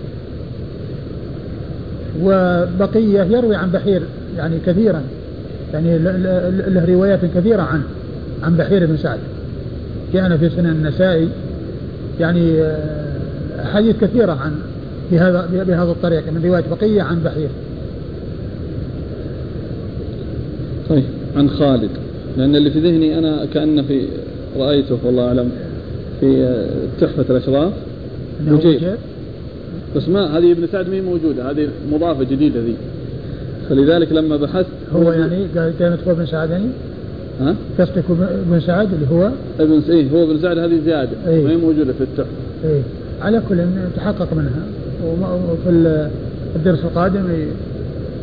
وبقية 2.23 3.23
يروي 3.23 3.57
عن 3.57 3.71
بحير 3.71 4.03
يعني 4.37 4.57
كثيرا 4.67 5.03
يعني 5.73 5.99
له 6.69 6.85
روايات 6.89 7.21
كثيرة 7.35 7.63
عنه 7.63 7.83
عن 8.43 8.57
بحير 8.57 8.87
بن 8.87 8.97
سعد. 8.97 9.19
كان 10.13 10.39
في 10.39 10.51
سنن 10.51 10.67
النسائي 10.67 11.29
يعني 12.21 12.63
آه، 12.63 13.63
أحاديث 13.63 13.97
كثيرة 14.01 14.33
عن 14.33 14.53
بهذا 15.13 15.49
بهذا 15.53 15.91
الطريق 15.91 16.23
من 16.33 16.45
رواية 16.45 16.65
بقية 16.71 17.03
عن 17.03 17.23
بحير. 17.25 17.49
طيب 20.89 21.05
عن 21.37 21.51
خالد 21.51 21.91
لأن 22.37 22.57
اللي 22.57 22.71
في 22.71 22.81
ذهني 22.81 23.19
أنا 23.19 23.45
كأن 23.45 23.83
في 23.83 24.07
رأيته 24.59 24.99
والله 25.05 25.29
أعلم 25.29 25.51
في 26.21 26.57
تحفة 27.01 27.25
الأشراف 27.31 27.73
وجيب 28.49 28.81
بس 29.97 30.09
ما 30.09 30.39
هذه 30.39 30.53
ابن 30.53 30.67
سعد 30.73 30.89
ما 30.89 30.95
هي 30.95 31.01
موجودة؟ 31.01 31.51
هذه 31.51 31.69
مضافة 31.93 32.25
جديدة 32.25 32.61
ذي. 32.61 32.75
فلذلك 33.69 34.13
لما 34.13 34.37
بحثت 34.37 34.67
هو 34.95 35.13
يعني 35.13 35.47
كانت 35.79 35.99
هو 36.07 36.13
ابن 36.13 36.27
سعد 36.27 36.51
يعني؟ 36.51 36.67
ها؟ 37.41 37.55
قصدك 37.79 38.05
ابن 38.11 38.61
سعد 38.61 38.89
اللي 38.93 39.07
هو؟ 39.13 39.31
ابن 39.61 39.83
إيه 39.89 40.11
هو 40.11 40.25
ابن 40.25 40.39
سعد 40.39 40.59
هذه 40.59 40.81
زيادة. 40.85 41.11
إيه؟ 41.29 41.45
ما 41.45 41.51
هي 41.51 41.57
موجودة 41.57 41.93
في 41.93 42.01
التحفة 42.01 42.31
إيه. 42.65 42.83
على 43.23 43.43
كل 43.49 43.57
تحقق 43.97 44.35
منها. 44.35 44.63
وفي 45.05 46.09
الدرس 46.57 46.85
القادم 46.85 47.29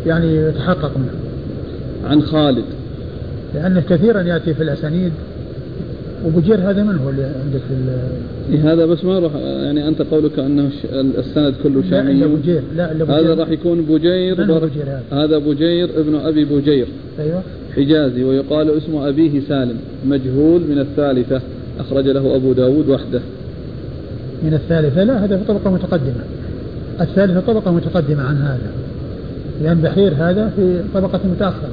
يعني 0.06 0.36
يتحقق 0.36 0.92
منها. 0.98 2.12
عن 2.12 2.22
خالد. 2.22 2.66
لأنه 3.56 3.84
كثيرا 3.90 4.22
يأتي 4.22 4.54
في 4.54 4.64
الأسانيد. 4.64 5.12
وبجير 6.26 6.70
هذا 6.70 6.84
من 6.84 6.98
هو 6.98 7.10
اللي 7.10 7.24
عندك 7.24 7.60
في 7.60 7.74
إيه 8.52 8.74
هذا 8.74 8.86
بس 8.86 9.04
ما 9.04 9.20
راح 9.20 9.36
يعني 9.36 9.88
أنت 9.88 10.02
قولك 10.02 10.40
أنه 10.40 10.70
السند 10.94 11.54
كله 11.64 11.84
شامي 11.90 12.14
لا 12.14 12.28
بجير 12.28 12.62
لا 12.76 12.94
بجير 12.94 13.20
هذا 13.20 13.34
راح 13.34 13.50
يكون 13.50 13.82
بجير 13.82 14.44
هذا؟ 14.44 15.02
هذا 15.12 15.38
بجير 15.38 15.90
ابن 16.00 16.16
أبي 16.16 16.46
بجير 16.46 16.88
أيوه. 17.20 17.42
حجازي 17.76 18.24
ويقال 18.24 18.78
اسم 18.78 18.96
أبيه 18.96 19.42
سالم 19.48 19.78
مجهول 20.06 20.62
من 20.62 20.80
الثالثة. 20.80 21.42
أخرج 21.80 22.08
له 22.08 22.36
أبو 22.36 22.54
داود 22.54 22.90
وحده. 22.90 23.22
من 24.44 24.54
الثالثة؟ 24.54 25.04
لا 25.04 25.26
هذا 25.26 25.38
في 25.38 25.44
طبقة 25.44 25.72
متقدمة. 25.72 26.24
الثالثة 27.02 27.40
طبقة 27.40 27.72
متقدمة 27.72 28.24
عن 28.24 28.36
هذا. 28.36 28.72
لأن 29.64 29.82
بحير 29.82 30.14
هذا 30.18 30.52
في 30.56 30.82
طبقة 30.94 31.20
متأخرة. 31.36 31.70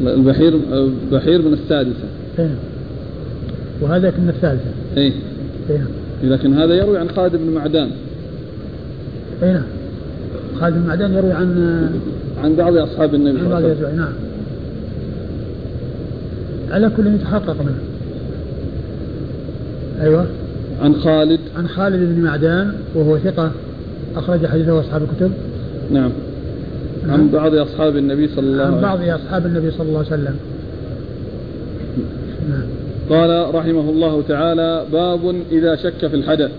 البحير 0.00 0.60
بحير 1.12 1.42
من 1.42 1.52
السادسة. 1.52 2.04
اي 2.38 2.48
وهذا 3.80 4.10
من 4.10 4.28
الثالثة 4.28 4.70
اي 4.96 5.12
اي 5.70 5.80
لكن 6.22 6.54
هذا 6.54 6.74
يروي 6.74 6.98
عن 6.98 7.08
خالد 7.08 7.36
بن 7.36 7.54
معدان. 7.54 7.90
اي 9.42 9.52
نعم. 9.52 9.62
خالد 10.60 10.74
بن 10.74 10.86
معدان 10.86 11.12
يروي 11.12 11.32
عن 11.32 11.90
عن 12.44 12.54
بعض 12.56 12.76
أصحاب 12.76 13.14
النبي 13.14 13.38
صلى 13.38 13.46
الله 13.46 13.56
عليه 13.56 13.72
وسلم. 13.72 13.96
نعم. 13.96 14.12
على 16.70 16.90
كل 16.96 17.06
يتحقق 17.06 17.56
منه. 17.60 17.78
أيوه. 20.00 20.26
عن 20.82 20.94
خالد. 20.94 21.40
عن 21.56 21.68
خالد 21.68 22.14
بن 22.14 22.22
معدان 22.22 22.72
وهو 22.94 23.18
ثقة 23.18 23.50
أخرج 24.16 24.46
حديثه 24.46 24.80
أصحاب 24.80 25.02
الكتب. 25.02 25.32
نعم. 25.90 26.10
عن 27.08 27.30
بعض 27.30 27.54
أصحاب 27.54 27.96
النبي 27.96 28.28
صلى 28.28 28.38
الله 28.38 28.62
عليه 28.62 28.76
وسلم. 28.76 28.84
عن 28.84 28.96
بعض 28.96 29.20
أصحاب 29.20 29.46
النبي 29.46 29.70
صلى 29.70 29.88
الله 29.88 29.98
عليه 29.98 30.08
وسلم. 30.08 30.36
نعم. 32.50 32.66
قال 33.10 33.54
رحمه 33.54 33.90
الله 33.90 34.22
تعالى 34.28 34.84
باب 34.92 35.34
إذا 35.52 35.76
شك 35.76 36.06
في 36.06 36.16
الحدث. 36.16 36.50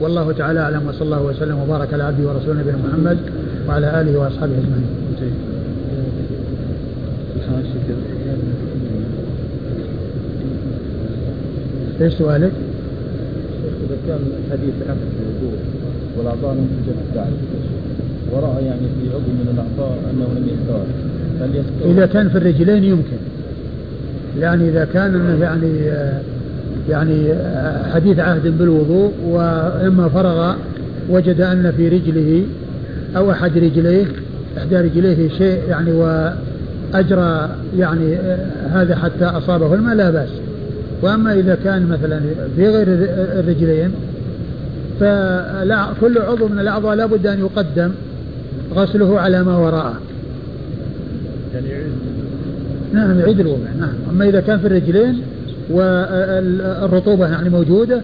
والله 0.00 0.32
تعالى 0.32 0.60
أعلم 0.60 0.82
وصلى 0.88 1.02
الله 1.02 1.22
وسلم 1.22 1.58
وبارك 1.58 1.92
على 1.92 2.02
عبده 2.02 2.28
ورسوله 2.28 2.60
نبينا 2.60 2.78
محمد 2.88 3.18
وعلى 3.68 4.00
آله 4.00 4.18
وأصحابه 4.18 4.52
أجمعين. 4.52 4.86
إيش 12.00 12.14
سؤالك؟ 12.14 12.52
إذا 13.84 13.96
كان 14.06 14.20
الحديث 14.46 14.74
عن 14.88 14.96
الوضوء 14.96 15.58
والأعضاء 16.18 16.54
لم 16.54 16.68
تجد 16.86 17.24
ورأى 18.32 18.64
يعني 18.64 18.80
في 18.80 19.08
عضو 19.14 19.30
من 19.30 19.48
الأعضاء 19.54 19.98
أنه 20.10 20.26
لم 20.36 20.48
يستوعب 20.48 20.86
إذا 21.96 22.06
كان 22.06 22.28
في 22.28 22.38
الرجلين 22.38 22.84
يمكن. 22.84 23.16
يعني 24.40 24.68
إذا 24.68 24.84
كان 24.84 25.14
أنه 25.14 25.44
يعني 25.44 25.72
يعني 26.88 27.34
حديث 27.94 28.18
عهد 28.18 28.58
بالوضوء 28.58 29.12
وإما 29.24 30.08
فرغ 30.08 30.54
وجد 31.10 31.40
أن 31.40 31.72
في 31.76 31.88
رجله 31.88 32.42
أو 33.16 33.30
أحد 33.30 33.58
رجليه 33.58 34.06
إحدى 34.58 34.76
رجليه 34.76 35.28
شيء 35.28 35.60
يعني 35.68 35.92
وأجرى 35.92 37.48
يعني 37.78 38.16
هذا 38.72 38.96
حتى 38.96 39.24
أصابه 39.24 39.74
الماء 39.74 39.94
لا 39.94 40.10
بأس. 40.10 40.30
وأما 41.02 41.32
إذا 41.32 41.58
كان 41.64 41.86
مثلا 41.86 42.20
في 42.56 42.68
غير 42.68 42.86
الرجلين 43.38 43.90
فكل 45.00 46.18
عضو 46.18 46.48
من 46.48 46.58
الأعضاء 46.58 46.94
لا 46.94 47.06
بد 47.06 47.26
أن 47.26 47.38
يقدم. 47.38 47.90
غسله 48.78 49.20
على 49.20 49.42
ما 49.44 49.56
وراءه. 49.56 50.00
يعني 51.54 51.68
يعيد. 51.68 51.92
نعم 52.92 53.20
يعيد 53.20 53.40
الوضوء 53.40 53.66
نعم. 53.80 53.94
أما 54.10 54.28
إذا 54.28 54.40
كان 54.40 54.58
في 54.58 54.66
الرجلين 54.66 55.22
والرطوبة 55.70 57.28
يعني 57.28 57.48
موجودة 57.48 58.02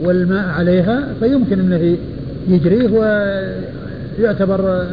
والماء 0.00 0.48
عليها 0.48 1.08
فيمكن 1.20 1.60
أنه 1.60 1.96
يجريه 2.48 2.90
ويعتبر 4.18 4.86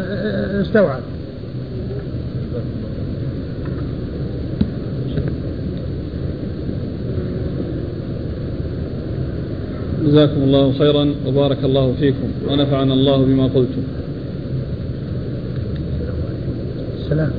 استوعب. 0.62 1.00
جزاكم 10.06 10.42
الله 10.42 10.74
خيرا 10.80 11.14
وبارك 11.28 11.58
الله 11.64 11.94
فيكم 12.00 12.28
ونفعنا 12.50 12.94
الله 12.94 13.26
بما 13.26 13.44
قلتم. 13.44 13.84
السلام 17.10 17.32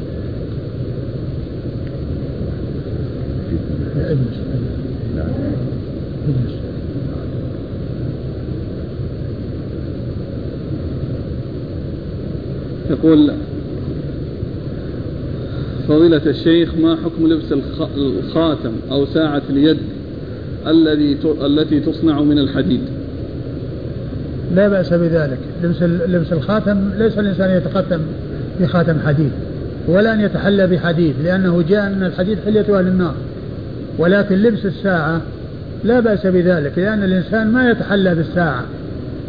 يقول 12.90 13.32
فضيلة 15.88 16.22
الشيخ 16.26 16.74
ما 16.74 16.96
حكم 16.96 17.26
لبس 17.26 17.52
الخاتم 17.96 18.72
أو 18.90 19.06
ساعة 19.06 19.42
اليد 19.50 19.78
الذي 20.66 21.16
التي 21.42 21.80
تصنع 21.80 22.22
من 22.22 22.38
الحديد؟ 22.38 22.80
لا 24.54 24.68
بأس 24.68 24.92
بذلك. 24.92 25.38
لبس 25.62 25.82
لبس 25.82 26.32
الخاتم 26.32 26.90
ليس 26.98 27.18
الإنسان 27.18 27.50
يتختم 27.50 28.00
بخاتم 28.60 28.98
حديد. 29.06 29.30
ولا 29.86 30.12
أن 30.12 30.20
يتحلى 30.20 30.66
بحديد 30.66 31.14
لأنه 31.24 31.64
جاء 31.68 31.86
أن 31.86 32.02
الحديد 32.02 32.38
حلية 32.44 32.78
أهل 32.78 32.86
النار. 32.86 33.14
ولكن 33.98 34.36
لبس 34.36 34.66
الساعة 34.66 35.20
لا 35.84 36.00
بأس 36.00 36.26
بذلك 36.26 36.78
لأن 36.78 37.02
الإنسان 37.02 37.46
ما 37.46 37.70
يتحلى 37.70 38.14
بالساعة 38.14 38.64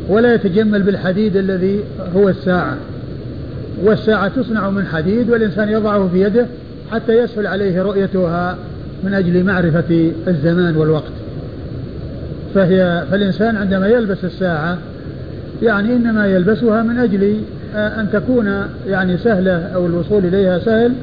ولا 0.10 0.34
يتجمل 0.34 0.84
بالحديد 0.84 1.38
الذي 1.38 1.80
هو 2.16 2.30
الساعة. 2.30 2.78
والساعة 3.84 4.28
تصنع 4.28 4.70
من 4.70 4.86
حديد 4.86 5.30
والإنسان 5.30 5.70
يضعه 5.70 6.10
في 6.14 6.22
يده 6.22 6.46
حتى 6.92 7.18
يسهل 7.18 7.48
عليه 7.48 7.82
رؤيتها 7.82 8.58
من 9.04 9.14
أجل 9.14 9.44
معرفة 9.44 10.12
الزمان 10.28 10.76
والوقت. 10.78 11.12
فهي 12.56 13.04
فالإنسان 13.12 13.58
عندما 13.58 13.88
يلبس 13.88 14.26
الساعة 14.26 14.78
يعني 15.64 15.96
إنما 15.96 16.28
يلبسها 16.28 16.84
من 16.84 16.98
أجل 16.98 17.42
أن 17.76 18.08
تكون 18.14 18.68
يعني 18.88 19.18
سهلة 19.18 19.52
أو 19.52 19.86
الوصول 19.86 20.26
إليها 20.26 20.60
سهل 20.60 20.94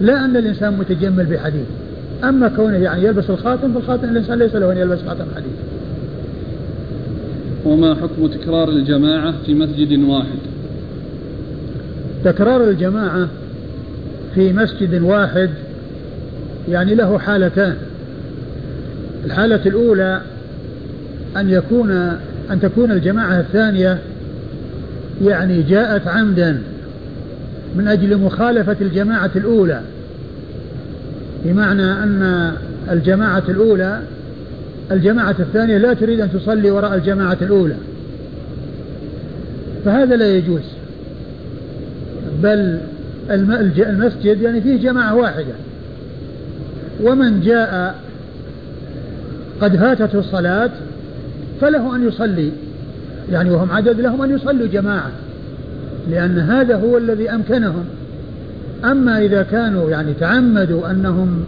لا 0.00 0.24
أن 0.24 0.36
الإنسان 0.36 0.72
متجمل 0.78 1.26
بحديد 1.26 1.64
أما 2.24 2.48
كونه 2.48 2.76
يعني 2.76 3.04
يلبس 3.04 3.30
الخاتم 3.30 3.72
فالخاتم 3.72 4.08
الإنسان 4.08 4.38
ليس 4.38 4.54
له 4.54 4.72
أن 4.72 4.76
يلبس 4.76 4.98
خاتم 5.08 5.24
حديد 5.36 5.52
وما 7.64 7.94
حكم 7.94 8.26
تكرار 8.26 8.68
الجماعة 8.68 9.34
في 9.46 9.54
مسجد 9.54 9.98
واحد؟ 9.98 10.38
تكرار 12.24 12.64
الجماعة 12.64 13.28
في 14.34 14.52
مسجد 14.52 15.02
واحد 15.02 15.50
يعني 16.68 16.94
له 16.94 17.18
حالتان. 17.18 17.76
الحالة 19.24 19.60
الأولى 19.66 20.20
أن 21.36 21.50
يكون 21.50 21.90
أن 22.50 22.60
تكون 22.60 22.92
الجماعة 22.92 23.40
الثانية 23.40 23.98
يعني 25.22 25.62
جاءت 25.62 26.08
عمدا 26.08 26.62
من 27.76 27.88
أجل 27.88 28.18
مخالفة 28.18 28.76
الجماعة 28.80 29.30
الأولى. 29.36 29.80
بمعنى 31.44 31.92
أن 31.92 32.52
الجماعة 32.90 33.42
الأولى 33.48 34.02
الجماعة 34.90 35.36
الثانية 35.38 35.78
لا 35.78 35.94
تريد 35.94 36.20
أن 36.20 36.32
تصلي 36.32 36.70
وراء 36.70 36.94
الجماعة 36.94 37.36
الأولى. 37.42 37.76
فهذا 39.84 40.16
لا 40.16 40.36
يجوز. 40.36 40.62
بل 42.42 42.78
المسجد 43.30 44.42
يعني 44.42 44.60
فيه 44.60 44.76
جماعة 44.76 45.14
واحدة. 45.14 45.54
ومن 47.02 47.40
جاء 47.40 47.94
قد 49.60 49.76
فاتته 49.76 50.18
الصلاة 50.18 50.70
فله 51.60 51.96
أن 51.96 52.08
يصلي. 52.08 52.50
يعني 53.30 53.50
وهم 53.50 53.70
عدد 53.70 54.00
لهم 54.00 54.22
أن 54.22 54.30
يصلوا 54.30 54.66
جماعة 54.66 55.10
لأن 56.10 56.38
هذا 56.38 56.76
هو 56.76 56.98
الذي 56.98 57.30
أمكنهم. 57.30 57.84
أما 58.84 59.18
إذا 59.18 59.42
كانوا 59.42 59.90
يعني 59.90 60.12
تعمدوا 60.20 60.90
أنهم 60.90 61.44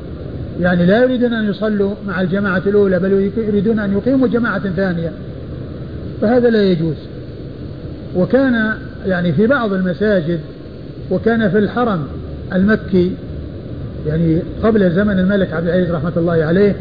يعني 0.61 0.87
لا 0.87 1.03
يريدون 1.03 1.33
أن 1.33 1.51
يصلوا 1.51 1.95
مع 2.07 2.21
الجماعة 2.21 2.63
الأولى 2.67 2.99
بل 2.99 3.31
يريدون 3.37 3.79
أن 3.79 3.93
يقيموا 3.93 4.29
جماعة 4.29 4.71
ثانية 4.77 5.13
فهذا 6.21 6.51
لا 6.51 6.63
يجوز. 6.63 6.97
وكان 8.17 8.73
يعني 9.07 9.33
في 9.33 9.47
بعض 9.47 9.73
المساجد 9.73 10.41
وكان 11.11 11.51
في 11.51 11.59
الحرم 11.59 12.07
المكي 12.53 13.13
يعني 14.07 14.39
قبل 14.63 14.91
زمن 14.91 15.19
الملك 15.19 15.53
عبد 15.53 15.67
العزيز 15.67 15.91
رحمة 15.91 16.13
الله 16.17 16.45
عليه 16.45 16.77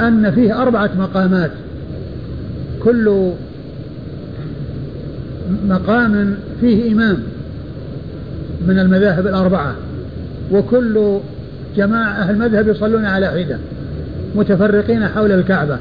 أن 0.00 0.30
فيه 0.30 0.62
أربعة 0.62 0.90
مقامات. 0.98 1.50
كل 2.82 3.32
مقام 5.68 6.34
فيه 6.60 6.92
إمام 6.92 7.16
من 8.66 8.78
المذاهب 8.78 9.26
الأربعة 9.26 9.74
وكل 10.52 11.18
جماعة 11.76 12.10
أهل 12.10 12.34
المذهب 12.34 12.68
يصلون 12.68 13.04
على 13.04 13.26
حدة 13.26 13.58
متفرقين 14.34 15.08
حول 15.08 15.32
الكعبة. 15.32 15.78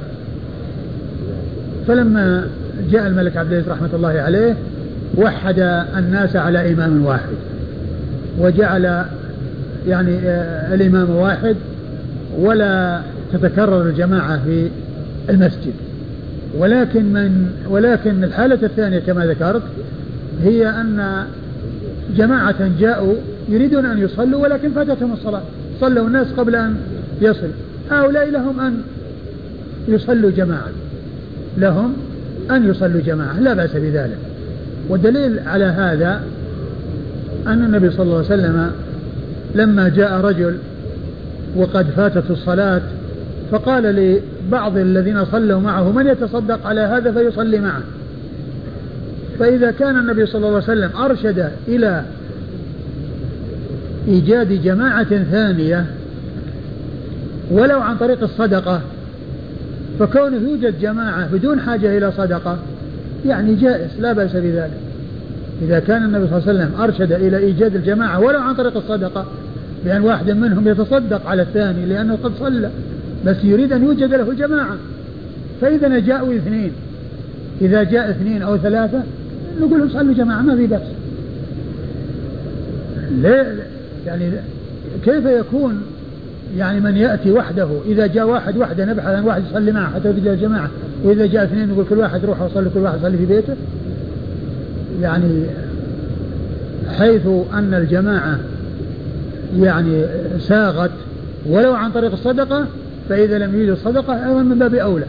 فلما 1.87 2.47
جاء 2.91 3.07
الملك 3.07 3.37
عبد 3.37 3.51
العزيز 3.51 3.71
رحمة 3.71 3.89
الله 3.93 4.21
عليه 4.21 4.55
وحد 5.17 5.59
الناس 5.97 6.35
على 6.35 6.73
إمام 6.73 7.05
واحد 7.05 7.35
وجعل 8.39 9.05
يعني 9.87 10.19
آه، 10.19 10.73
الإمام 10.73 11.09
واحد 11.09 11.55
ولا 12.37 13.01
تتكرر 13.33 13.81
الجماعة 13.81 14.39
في 14.45 14.69
المسجد. 15.29 15.73
ولكن 16.57 17.05
من 17.05 17.51
ولكن 17.69 18.23
الحالة 18.23 18.59
الثانية 18.63 18.99
كما 18.99 19.25
ذكرت 19.25 19.61
هي 20.43 20.69
أن 20.69 21.25
جماعة 22.17 22.69
جاءوا 22.79 23.15
يريدون 23.49 23.85
أن 23.85 23.97
يصلوا 23.97 24.41
ولكن 24.43 24.71
فاتتهم 24.71 25.13
الصلاة. 25.13 25.41
صلوا 25.81 26.07
الناس 26.07 26.27
قبل 26.37 26.55
أن 26.55 26.75
يصل. 27.21 27.47
هؤلاء 27.91 28.29
لهم 28.29 28.59
أن 28.59 28.81
يصلوا 29.87 30.31
جماعة. 30.31 30.69
لهم 31.57 31.93
أن 32.51 32.69
يصلوا 32.69 33.01
جماعة. 33.01 33.39
لا 33.39 33.53
بأس 33.53 33.71
بذلك. 33.71 34.17
والدليل 34.89 35.39
على 35.39 35.65
هذا 35.65 36.21
أن 37.47 37.63
النبي 37.63 37.91
صلى 37.91 38.03
الله 38.03 38.15
عليه 38.15 38.25
وسلم 38.25 38.71
لما 39.55 39.89
جاء 39.89 40.13
رجل 40.13 40.57
وقد 41.55 41.85
فاتت 41.95 42.31
الصلاة 42.31 42.81
فقال 43.51 43.95
لبعض 44.49 44.77
الذين 44.77 45.25
صلوا 45.25 45.59
معه 45.59 45.91
من 45.91 46.07
يتصدق 46.07 46.67
على 46.67 46.81
هذا 46.81 47.11
فيصلي 47.11 47.59
معه. 47.59 47.81
فإذا 49.39 49.71
كان 49.71 49.97
النبي 49.97 50.25
صلى 50.25 50.47
الله 50.47 50.47
عليه 50.47 50.57
وسلم 50.57 50.89
أرشد 51.01 51.49
إلى 51.67 52.03
إيجاد 54.07 54.61
جماعة 54.63 55.23
ثانية 55.23 55.85
ولو 57.51 57.79
عن 57.81 57.97
طريق 57.97 58.23
الصدقة 58.23 58.81
فكونه 59.99 60.49
يوجد 60.49 60.79
جماعة 60.81 61.27
بدون 61.33 61.59
حاجة 61.59 61.97
إلى 61.97 62.11
صدقة 62.11 62.57
يعني 63.25 63.55
جائز 63.55 63.89
لا 63.99 64.13
بأس 64.13 64.31
بذلك. 64.31 64.77
إذا 65.61 65.79
كان 65.79 66.05
النبي 66.05 66.27
صلى 66.27 66.37
الله 66.37 66.49
عليه 66.49 66.59
وسلم 66.59 66.81
أرشد 66.81 67.11
إلى 67.11 67.37
إيجاد 67.37 67.75
الجماعة 67.75 68.19
ولو 68.19 68.39
عن 68.39 68.55
طريق 68.55 68.77
الصدقة 68.77 69.25
بأن 69.85 70.01
واحد 70.01 70.29
منهم 70.29 70.67
يتصدق 70.67 71.27
على 71.27 71.41
الثاني 71.41 71.85
لأنه 71.85 72.17
قد 72.23 72.31
صلى. 72.39 72.69
بس 73.25 73.37
يريد 73.43 73.73
أن 73.73 73.83
يوجد 73.83 74.13
له 74.13 74.33
جماعة. 74.33 74.77
فإذا 75.61 75.99
جاءوا 75.99 76.35
اثنين. 76.35 76.71
إذا 77.61 77.83
جاء 77.83 78.09
اثنين 78.09 78.41
أو 78.41 78.57
ثلاثة 78.57 79.03
نقول 79.61 79.79
لهم 79.79 79.89
صلوا 79.89 80.13
جماعة 80.13 80.41
ما 80.41 80.55
في 80.55 80.67
بأس. 80.67 80.81
ليه؟ 83.11 83.55
يعني 84.05 84.31
كيف 85.05 85.25
يكون 85.25 85.81
يعني 86.57 86.79
من 86.79 86.97
يأتي 86.97 87.31
وحده؟ 87.31 87.67
إذا 87.85 88.07
جاء 88.07 88.27
واحد 88.27 88.57
وحده 88.57 88.85
نبحث 88.85 89.07
عن 89.07 89.23
واحد 89.23 89.43
يصلي 89.49 89.71
معه 89.71 89.93
حتى 89.93 90.09
يجي 90.09 90.31
الجماعة. 90.31 90.69
وإذا 91.03 91.25
جاء 91.25 91.43
اثنين 91.43 91.69
نقول 91.69 91.85
كل 91.89 91.97
واحد 91.97 92.25
روح 92.25 92.41
وصلي 92.41 92.69
كل 92.69 92.79
واحد 92.79 92.97
يصلي 92.97 93.17
في 93.17 93.25
بيته. 93.25 93.55
يعني 95.01 95.45
حيث 96.97 97.27
أن 97.53 97.73
الجماعة 97.73 98.39
يعني 99.59 100.05
ساغت 100.39 100.91
ولو 101.45 101.73
عن 101.73 101.91
طريق 101.91 102.11
الصدقة 102.11 102.65
فإذا 103.09 103.37
لم 103.37 103.55
يوجد 103.59 103.69
الصدقة 103.69 104.29
أيضا 104.29 104.43
من 104.43 104.59
باب 104.59 104.73
أولى. 104.73 105.05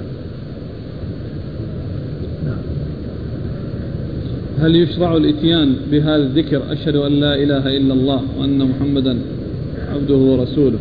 هل 4.60 4.76
يشرع 4.76 5.16
الإتيان 5.16 5.76
بهذا 5.90 6.16
الذكر؟ 6.16 6.62
أشهد 6.72 6.96
أن 6.96 7.12
لا 7.12 7.34
إله 7.34 7.76
إلا 7.76 7.94
الله 7.94 8.22
وأن 8.38 8.58
محمدا 8.58 9.18
عبده 9.94 10.16
ورسوله. 10.16 10.78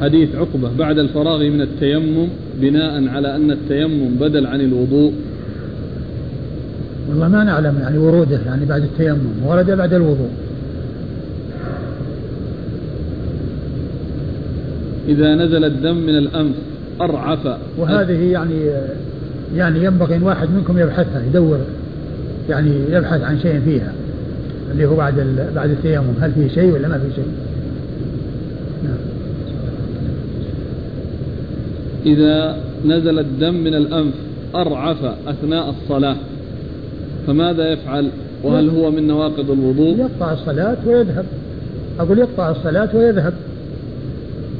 حديث 0.00 0.34
عقبة. 0.34 0.70
بعد 0.78 0.98
الفراغ 0.98 1.38
من 1.38 1.60
التيمم 1.60 2.28
بناء 2.60 3.08
على 3.08 3.36
أن 3.36 3.50
التيمم 3.50 4.08
بدل 4.20 4.46
عن 4.46 4.60
الوضوء. 4.60 5.12
والله 7.08 7.28
ما 7.28 7.44
نعلم 7.44 7.78
يعني 7.80 7.98
وروده 7.98 8.40
يعني 8.46 8.66
بعد 8.66 8.82
التيمم 8.82 9.46
ورد 9.46 9.70
بعد 9.70 9.94
الوضوء. 9.94 10.30
إذا 15.08 15.34
نزل 15.34 15.64
الدم 15.64 15.96
من 15.96 16.18
الأنف 16.18 16.54
أرعف. 17.00 17.56
وهذه 17.78 18.32
يعني 18.32 18.70
يعني 19.56 19.84
ينبغي 19.84 20.16
أن 20.16 20.22
واحد 20.22 20.48
منكم 20.50 20.78
يبحثها 20.78 21.22
يدور 21.26 21.58
يعني 22.48 22.72
يبحث 22.90 23.22
عن 23.22 23.38
شيء 23.38 23.60
فيها 23.60 23.92
اللي 24.72 24.86
هو 24.86 24.96
بعد 24.96 25.14
بعد 25.54 25.70
التيمم 25.70 26.14
هل 26.20 26.32
فيه 26.32 26.48
شيء 26.48 26.72
ولا 26.72 26.88
ما 26.88 26.98
فيه 26.98 27.14
شيء؟ 27.14 27.32
نعم. 28.84 28.96
إذا 32.06 32.56
نزل 32.86 33.18
الدم 33.18 33.54
من 33.54 33.74
الأنف 33.74 34.14
أرعف 34.54 35.04
أثناء 35.26 35.70
الصلاة. 35.70 36.16
فماذا 37.26 37.72
يفعل؟ 37.72 38.08
وهل 38.42 38.68
هو 38.68 38.90
من 38.90 39.06
نواقض 39.06 39.50
الوضوء؟ 39.50 39.98
يقطع 39.98 40.32
الصلاة 40.32 40.76
ويذهب. 40.86 41.24
أقول 42.00 42.18
يقطع 42.18 42.50
الصلاة 42.50 42.88
ويذهب. 42.94 43.34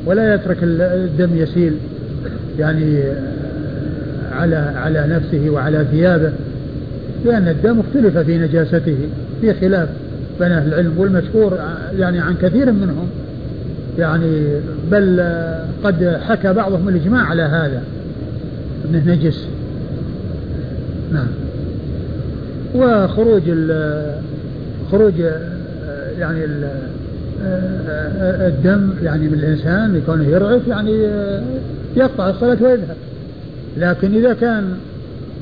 ولا 0.07 0.35
يترك 0.35 0.59
الدم 0.63 1.37
يسيل 1.37 1.75
يعني 2.59 3.03
على 4.33 4.57
على 4.57 5.07
نفسه 5.07 5.51
وعلى 5.51 5.87
ثيابه 5.91 6.33
لأن 7.25 7.49
الدم 7.49 7.81
اختلف 7.81 8.19
في 8.19 8.39
نجاسته 8.39 8.97
في 9.41 9.55
خلاف 9.55 9.89
بين 10.41 10.53
أهل 10.53 10.69
العلم 10.69 10.99
والمشهور 10.99 11.59
يعني 11.99 12.21
عن 12.21 12.35
كثير 12.35 12.73
منهم. 12.73 13.09
يعني 13.99 14.47
بل 14.91 15.21
قد 15.85 16.19
حكى 16.29 16.53
بعضهم 16.53 16.89
الإجماع 16.89 17.23
على 17.23 17.43
هذا 17.43 17.83
أنه 18.85 19.13
نجس. 19.15 19.47
نعم. 21.13 21.27
وخروج 22.75 23.43
خروج 24.91 25.15
يعني 26.19 26.45
الدم 28.47 28.91
يعني 29.03 29.29
من 29.29 29.35
الإنسان 29.35 29.97
يكون 29.97 30.23
يرعف 30.23 30.69
يعني 30.69 31.09
يقطع 31.97 32.31
الصلاة 32.31 32.59
ويذهب. 32.61 32.97
لكن 33.77 34.15
إذا 34.15 34.33
كان 34.33 34.65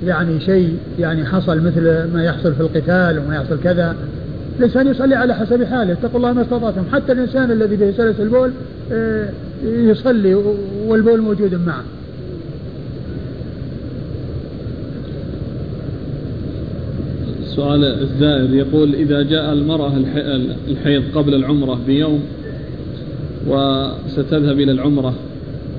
يعني 0.06 0.40
شيء 0.40 0.76
يعني 0.98 1.24
حصل 1.26 1.60
مثل 1.60 2.12
ما 2.14 2.24
يحصل 2.24 2.54
في 2.54 2.60
القتال 2.60 3.18
وما 3.18 3.36
يحصل 3.36 3.58
كذا 3.64 3.96
الإنسان 4.58 4.86
يصلي 4.86 5.14
على 5.14 5.34
حسب 5.34 5.64
حاله. 5.64 5.92
اتقوا 5.92 6.16
الله 6.16 6.32
ما 6.32 6.42
استطعتم. 6.42 6.82
حتى 6.92 7.12
الإنسان 7.12 7.50
الذي 7.50 7.76
به 7.76 7.92
سلس 7.96 8.20
البول 8.20 8.50
آه، 8.92 9.28
يصلي 9.64 10.34
والبول 10.86 11.20
موجود 11.20 11.54
معه. 11.66 11.84
سؤال 17.60 17.84
الزائر 17.84 18.54
يقول 18.54 18.94
إذا 18.94 19.22
جاء 19.22 19.52
المرأة 19.52 19.92
الحيض 20.68 21.02
قبل 21.14 21.34
العمرة 21.34 21.78
بيوم 21.86 22.22
وستذهب 23.46 24.60
إلى 24.60 24.72
العمرة 24.72 25.14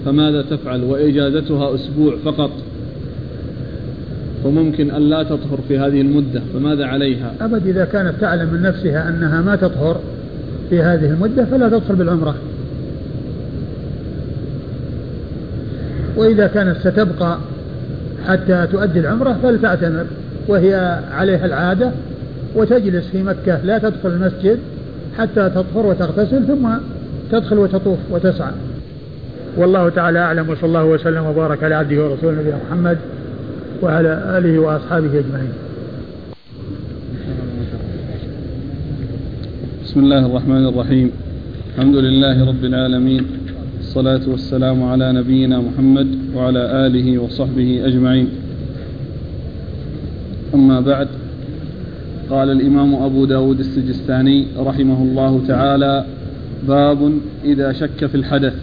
فماذا 0.06 0.42
تفعل؟ 0.42 0.84
وإجازتها 0.84 1.76
أسبوع 1.76 2.16
فقط. 2.26 2.52
وممكن 4.44 4.92
أن 4.92 5.02
لا 5.10 5.24
تطهر 5.24 5.60
في 5.68 5.80
هذه 5.80 6.02
المدة 6.02 6.42
فماذا 6.54 6.86
عليها؟ 6.86 7.34
أبد 7.42 7.68
إذا 7.68 7.86
كانت 7.86 8.14
تعلم 8.22 8.54
من 8.54 8.62
نفسها 8.62 9.10
أنها 9.10 9.42
ما 9.42 9.56
تطهر 9.56 10.00
في 10.70 10.82
هذه 10.82 11.06
المدة 11.06 11.46
فلا 11.46 11.70
تدخل 11.70 11.96
بالعمرة. 11.96 12.36
وإذا 16.18 16.48
كانت 16.48 16.78
ستبقى 16.78 17.38
حتى 18.28 18.68
تؤدي 18.72 19.00
العمرة 19.00 19.38
فلتعتمر. 19.44 20.06
وهي 20.48 21.00
عليها 21.12 21.46
العادة 21.46 21.92
وتجلس 22.56 23.08
في 23.08 23.24
مكة 23.24 23.66
لا 23.66 23.78
تدخل 23.78 24.10
المسجد 24.10 24.60
حتى 25.18 25.50
تطهر 25.50 25.86
وتغتسل 25.86 26.48
ثم 26.48 26.70
تدخل 27.32 27.58
وتطوف 27.58 28.00
وتسعى. 28.12 28.52
والله 29.58 29.90
تعالى 29.90 30.20
أعلم 30.20 30.50
وصلى 30.50 30.66
الله 30.66 30.86
وسلم 30.86 31.26
وبارك 31.26 31.64
على 31.64 31.76
عبده 31.76 32.10
ورسوله 32.10 32.42
نبينا 32.42 32.58
محمد 32.68 32.98
وعلى 33.82 34.38
آله 34.38 34.60
وأصحابه 34.60 35.20
أجمعين. 35.20 35.54
بسم 39.84 40.00
الله 40.00 40.26
الرحمن 40.26 40.66
الرحيم. 40.66 41.12
الحمد 41.76 41.96
لله 41.96 42.48
رب 42.48 42.64
العالمين 42.66 43.28
الصلاة 43.80 44.22
والسلام 44.28 44.84
على 44.84 45.12
نبينا 45.12 45.60
محمد 45.60 46.08
وعلى 46.36 46.88
آله 46.88 47.20
وصحبه 47.20 47.82
أجمعين. 47.86 48.28
أما 50.54 50.80
بعد 50.80 51.08
قال 52.30 52.52
الإمام 52.52 52.96
أبو 52.96 53.26
داود 53.26 53.60
السجستاني 53.60 54.48
رحمه 54.58 55.04
الله 55.04 55.42
تعالى 55.48 56.06
باب 56.68 57.12
إذا 57.46 57.74
شك 57.74 58.06
في 58.06 58.16
الحدث. 58.16 58.54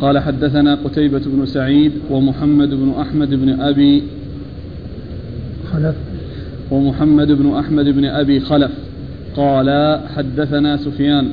قال 0.00 0.18
حدثنا 0.18 0.74
قتيبة 0.74 1.22
بن 1.26 1.46
سعيد 1.46 1.92
ومحمد 2.10 2.70
بن 2.70 2.94
أحمد 3.00 3.34
بن 3.34 3.60
أبي 3.60 4.02
خلف. 5.72 5.94
ومحمد 6.70 7.32
بن 7.32 7.54
أحمد 7.54 7.84
بن 7.84 8.04
أبي 8.04 8.40
خلف. 8.40 8.70
قال 9.36 10.00
حدثنا 10.16 10.76
سفيان 10.76 11.28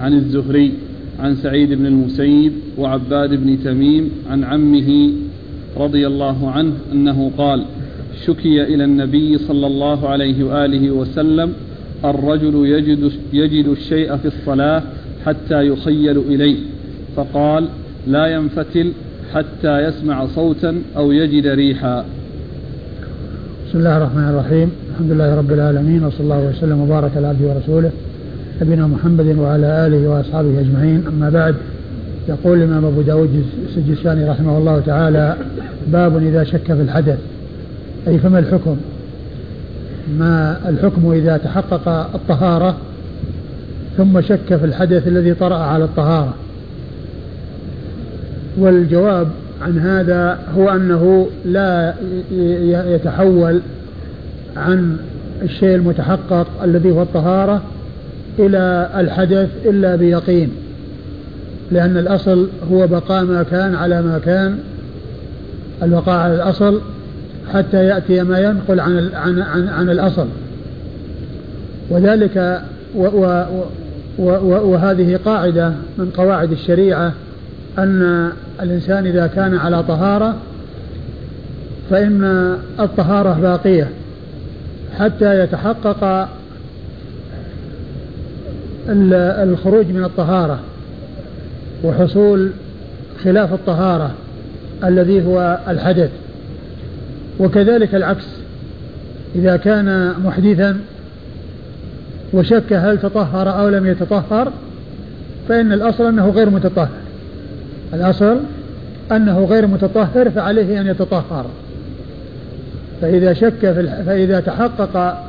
عن 0.00 0.12
الزهري 0.12 0.72
عن 1.20 1.36
سعيد 1.36 1.72
بن 1.72 1.86
المسيب 1.86 2.52
وعباد 2.78 3.34
بن 3.34 3.58
تميم 3.64 4.10
عن 4.30 4.44
عمه 4.44 5.10
رضي 5.76 6.06
الله 6.06 6.50
عنه 6.50 6.72
أنه 6.92 7.30
قال 7.38 7.64
شكي 8.26 8.62
إلى 8.62 8.84
النبي 8.84 9.38
صلى 9.38 9.66
الله 9.66 10.08
عليه 10.08 10.44
وآله 10.44 10.90
وسلم 10.90 11.52
الرجل 12.04 12.66
يجد, 12.66 13.12
يجد 13.32 13.66
الشيء 13.68 14.16
في 14.16 14.28
الصلاة 14.28 14.82
حتى 15.26 15.66
يخيل 15.66 16.18
إليه 16.18 16.56
فقال 17.16 17.68
لا 18.06 18.26
ينفتل 18.26 18.92
حتى 19.34 19.78
يسمع 19.78 20.26
صوتا 20.26 20.82
أو 20.96 21.12
يجد 21.12 21.46
ريحا. 21.46 22.04
بسم 23.68 23.78
الله 23.78 23.96
الرحمن 23.96 24.28
الرحيم. 24.28 24.70
الحمد 24.90 25.10
لله 25.12 25.34
رب 25.34 25.52
العالمين 25.52 26.04
وصلى 26.04 26.20
الله 26.20 26.48
وسلم 26.48 26.80
وبارك 26.80 27.10
على 27.16 27.26
عبده 27.26 27.46
ورسوله 27.48 27.90
نبينا 28.62 28.86
محمد 28.86 29.38
وعلى 29.38 29.86
آله 29.86 30.08
وأصحابه 30.08 30.60
أجمعين. 30.60 31.04
أما 31.08 31.30
بعد 31.30 31.54
يقول 32.28 32.58
الإمام 32.58 32.84
أبو 32.84 33.02
داود 33.02 33.44
السجستاني 33.68 34.30
رحمه 34.30 34.58
الله 34.58 34.80
تعالى 34.80 35.36
باب 35.92 36.22
إذا 36.22 36.44
شك 36.44 36.66
في 36.66 36.82
الحدث. 36.82 37.18
أي 38.08 38.18
فما 38.18 38.38
الحكم؟ 38.38 38.76
ما 40.18 40.60
الحكم 40.68 41.12
إذا 41.12 41.36
تحقق 41.36 41.88
الطهارة 41.88 42.76
ثم 43.96 44.20
شك 44.20 44.56
في 44.56 44.64
الحدث 44.64 45.08
الذي 45.08 45.34
طرأ 45.34 45.56
على 45.56 45.84
الطهارة. 45.84 46.34
والجواب 48.58 49.28
عن 49.62 49.78
هذا 49.78 50.38
هو 50.56 50.68
أنه 50.68 51.28
لا 51.44 51.94
يتحول 52.94 53.60
عن 54.56 54.96
الشيء 55.42 55.74
المتحقق 55.74 56.46
الذي 56.64 56.90
هو 56.90 57.02
الطهارة 57.02 57.62
إلى 58.38 58.90
الحدث 58.96 59.48
إلا 59.66 59.96
بيقين 59.96 60.50
لأن 61.72 61.96
الأصل 61.96 62.48
هو 62.72 62.86
بقاء 62.86 63.24
ما 63.24 63.42
كان 63.42 63.74
على 63.74 64.02
ما 64.02 64.18
كان 64.18 64.58
البقاء 65.82 66.18
على 66.18 66.34
الأصل 66.34 66.80
حتى 67.52 67.84
يأتي 67.84 68.22
ما 68.22 68.38
ينقل 68.38 68.80
عن 68.80 69.10
عن 69.14 69.42
عن, 69.42 69.68
عن 69.68 69.90
الأصل. 69.90 70.26
وذلك 71.90 72.62
و 72.94 73.04
و 73.06 73.44
و 74.18 74.70
وهذه 74.72 75.18
قاعدة 75.24 75.72
من 75.98 76.10
قواعد 76.16 76.52
الشريعة 76.52 77.12
أن 77.78 78.30
الإنسان 78.62 79.06
إذا 79.06 79.26
كان 79.26 79.56
على 79.56 79.82
طهارة 79.82 80.36
فإن 81.90 82.24
الطهارة 82.80 83.40
باقية 83.40 83.88
حتى 84.98 85.40
يتحقق 85.40 86.28
الخروج 89.42 89.86
من 89.86 90.04
الطهارة 90.04 90.60
وحصول 91.84 92.50
خلاف 93.24 93.52
الطهارة 93.52 94.10
الذي 94.84 95.26
هو 95.26 95.58
الحدث. 95.68 96.10
وكذلك 97.38 97.94
العكس. 97.94 98.26
إذا 99.34 99.56
كان 99.56 100.14
محدثا 100.24 100.80
وشك 102.32 102.72
هل 102.72 102.98
تطهر 102.98 103.60
أو 103.60 103.68
لم 103.68 103.86
يتطهر 103.86 104.52
فإن 105.48 105.72
الأصل 105.72 106.06
أنه 106.06 106.30
غير 106.30 106.50
متطهر. 106.50 106.88
الأصل 107.94 108.40
أنه 109.12 109.44
غير 109.44 109.66
متطهر 109.66 110.30
فعليه 110.30 110.80
أن 110.80 110.86
يتطهر. 110.86 111.46
فإذا 113.00 113.32
شك 113.32 113.58
في 113.60 114.02
فإذا 114.06 114.40
تحقق 114.40 115.24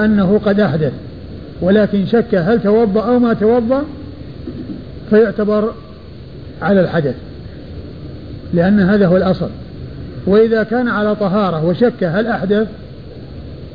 أنه 0.00 0.40
قد 0.44 0.60
أحدث 0.60 0.92
ولكن 1.60 2.06
شك 2.06 2.34
هل 2.34 2.62
توضأ 2.62 3.00
أو 3.00 3.18
ما 3.18 3.34
توضأ 3.34 3.84
فيعتبر 5.10 5.72
على 6.62 6.80
الحدث 6.80 7.14
لأن 8.54 8.80
هذا 8.80 9.06
هو 9.06 9.16
الأصل. 9.16 9.48
وإذا 10.26 10.62
كان 10.62 10.88
على 10.88 11.14
طهارة 11.14 11.64
وشك 11.64 12.04
هل 12.04 12.26
أحدث 12.26 12.68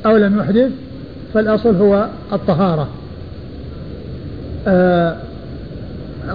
أو 0.05 0.17
لم 0.17 0.39
يحدث 0.39 0.71
فالأصل 1.33 1.75
هو 1.75 2.07
الطهارة. 2.33 2.87
آه 4.67 5.15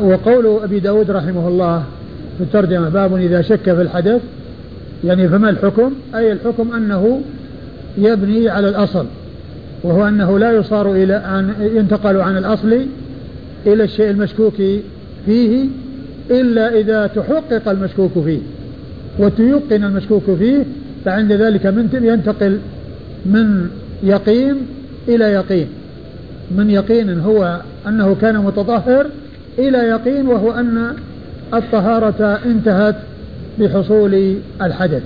وقول 0.00 0.62
أبي 0.62 0.80
داود 0.80 1.10
رحمه 1.10 1.48
الله 1.48 1.82
في 2.38 2.44
الترجمة 2.44 2.88
باب 2.88 3.16
إذا 3.16 3.42
شك 3.42 3.62
في 3.62 3.82
الحدث 3.82 4.20
يعني 5.04 5.28
فما 5.28 5.50
الحكم؟ 5.50 5.92
أي 6.14 6.32
الحكم 6.32 6.72
أنه 6.74 7.20
يبني 7.98 8.48
على 8.48 8.68
الأصل 8.68 9.06
وهو 9.82 10.08
أنه 10.08 10.38
لا 10.38 10.52
يصار 10.52 10.92
إلى 10.92 11.16
أن 11.16 11.54
ينتقل 11.74 12.16
عن 12.16 12.36
الأصل 12.36 12.86
إلى 13.66 13.84
الشيء 13.84 14.10
المشكوك 14.10 14.54
فيه 15.26 15.66
إلا 16.30 16.80
إذا 16.80 17.06
تحقق 17.06 17.68
المشكوك 17.68 18.12
فيه. 18.24 18.40
وتيقن 19.18 19.84
المشكوك 19.84 20.22
فيه 20.38 20.64
فعند 21.04 21.32
ذلك 21.32 21.66
من 21.66 21.88
ينتقل 22.02 22.58
من 23.26 23.70
يقين 24.02 24.56
إلى 25.08 25.24
يقين. 25.24 25.66
من 26.50 26.70
يقين 26.70 27.20
هو 27.20 27.60
أنه 27.88 28.16
كان 28.20 28.38
متطهر 28.38 29.06
إلى 29.58 29.78
يقين 29.78 30.26
وهو 30.26 30.52
أن 30.52 30.96
الطهارة 31.54 32.38
انتهت 32.46 32.96
بحصول 33.58 34.36
الحدث. 34.62 35.02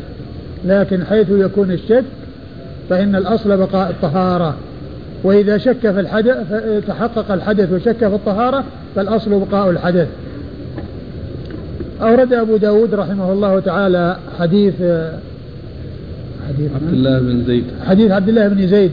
لكن 0.64 1.04
حيث 1.04 1.30
يكون 1.30 1.70
الشك 1.70 2.04
فإن 2.90 3.16
الأصل 3.16 3.56
بقاء 3.56 3.90
الطهارة. 3.90 4.56
وإذا 5.24 5.58
شك 5.58 5.80
في 5.80 6.00
الحدث 6.00 6.52
تحقق 6.86 7.32
الحدث 7.32 7.72
وشك 7.72 7.98
في 7.98 8.14
الطهارة 8.14 8.64
فالأصل 8.96 9.40
بقاء 9.40 9.70
الحدث. 9.70 10.08
أورد 12.02 12.32
أبو 12.32 12.56
داود 12.56 12.94
رحمه 12.94 13.32
الله 13.32 13.60
تعالى 13.60 14.16
حديث 14.38 14.74
حديث 16.48 16.70
عبد 16.74 16.92
الله 16.92 17.18
بن 17.18 17.44
زيد. 17.46 17.64
حديث 17.86 18.10
عبد 18.10 18.28
الله 18.28 18.48
بن 18.48 18.66
زيد 18.66 18.90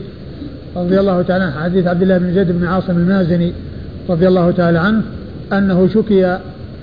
رضي 0.76 1.00
الله 1.00 1.22
تعالى 1.22 1.44
عنه. 1.44 1.60
حديث 1.60 1.86
عبد 1.86 2.02
الله 2.02 2.18
بن 2.18 2.34
زيد 2.34 2.52
بن 2.52 2.66
عاصم 2.66 2.96
المازني 2.96 3.52
رضي 4.08 4.28
الله 4.28 4.50
تعالى 4.50 4.78
عنه 4.78 5.02
أنه 5.52 5.88
شكي 5.94 6.38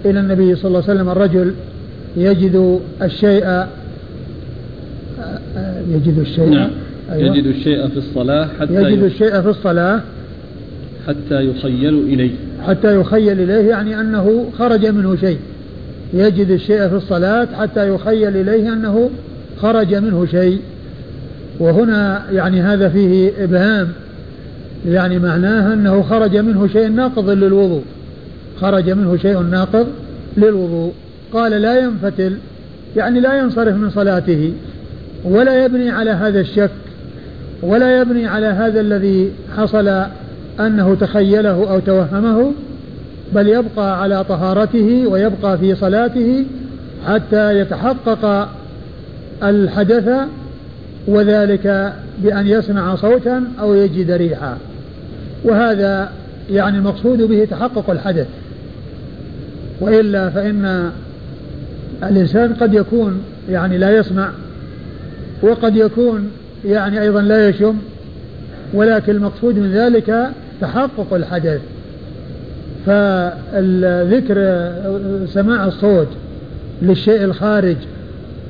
إلى 0.05 0.19
النبي 0.19 0.55
صلى 0.55 0.67
الله 0.67 0.83
عليه 0.83 0.93
وسلم 0.93 1.09
الرجل 1.09 1.53
يجد 2.17 2.79
الشيء 3.01 3.65
يجد 5.89 6.19
الشيء 6.19 6.49
نعم. 6.49 6.69
أيوة. 7.11 7.35
يجد 7.35 7.45
الشيء 7.45 7.87
في 7.87 7.97
الصلاة 7.97 8.47
حتى 8.59 8.73
يجد 8.73 9.03
الشيء 9.03 9.41
في 9.41 9.49
الصلاة 9.49 10.01
حتى 11.07 11.45
يخيل 11.45 11.93
إليه. 11.93 12.31
حتى 12.67 12.95
يخيل 12.95 13.39
إليه 13.39 13.69
يعني 13.69 14.01
أنه 14.01 14.45
خرج 14.57 14.85
منه 14.85 15.15
شيء. 15.15 15.37
يجد 16.13 16.49
الشيء 16.49 16.87
في 16.87 16.95
الصلاة 16.95 17.47
حتى 17.59 17.89
يخيل 17.89 18.37
إليه 18.37 18.73
أنه 18.73 19.09
خرج 19.61 19.95
منه 19.95 20.25
شيء. 20.25 20.59
وهنا 21.59 22.23
يعني 22.31 22.61
هذا 22.61 22.89
فيه 22.89 23.31
إبهام. 23.43 23.87
يعني 24.87 25.19
معناه 25.19 25.73
أنه 25.73 26.01
خرج 26.01 26.37
منه 26.37 26.67
شيء 26.67 26.87
ناقض 26.87 27.29
للوضوء. 27.29 27.83
خرج 28.61 28.89
منه 28.89 29.17
شيء 29.17 29.39
ناقض 29.39 29.87
للوضوء. 30.37 30.93
قال 31.33 31.51
لا 31.51 31.79
ينفتل 31.79 32.37
يعني 32.95 33.19
لا 33.19 33.39
ينصرف 33.39 33.75
من 33.75 33.89
صلاته 33.89 34.53
ولا 35.23 35.65
يبني 35.65 35.89
على 35.89 36.11
هذا 36.11 36.39
الشك 36.39 36.71
ولا 37.61 38.01
يبني 38.01 38.27
على 38.27 38.47
هذا 38.47 38.81
الذي 38.81 39.31
حصل 39.57 40.03
أنه 40.59 40.95
تخيله 40.95 41.71
أو 41.71 41.79
توهمه. 41.79 42.51
بل 43.35 43.47
يبقى 43.47 44.01
على 44.01 44.23
طهارته 44.23 45.07
ويبقى 45.07 45.57
في 45.57 45.75
صلاته 45.75 46.45
حتى 47.07 47.59
يتحقق 47.59 48.49
الحدث 49.43 50.09
وذلك 51.07 51.93
بأن 52.17 52.47
يسمع 52.47 52.95
صوتا 52.95 53.43
أو 53.59 53.73
يجد 53.73 54.11
ريحا. 54.11 54.57
وهذا 55.43 56.11
يعني 56.49 56.77
المقصود 56.77 57.21
به 57.21 57.45
تحقق 57.45 57.89
الحدث. 57.89 58.27
وإلا 59.81 60.29
فإن 60.29 60.91
الإنسان 62.03 62.53
قد 62.53 62.73
يكون 62.73 63.23
يعني 63.49 63.77
لا 63.77 63.97
يسمع 63.97 64.29
وقد 65.41 65.75
يكون 65.75 66.31
يعني 66.65 67.01
أيضا 67.01 67.21
لا 67.21 67.49
يشم 67.49 67.75
ولكن 68.73 69.11
المقصود 69.15 69.55
من 69.55 69.71
ذلك 69.71 70.29
تحقق 70.61 71.13
الحدث. 71.13 71.61
فالذكر 72.85 74.71
سماع 75.25 75.65
الصوت 75.65 76.07
للشيء 76.81 77.23
الخارج 77.23 77.77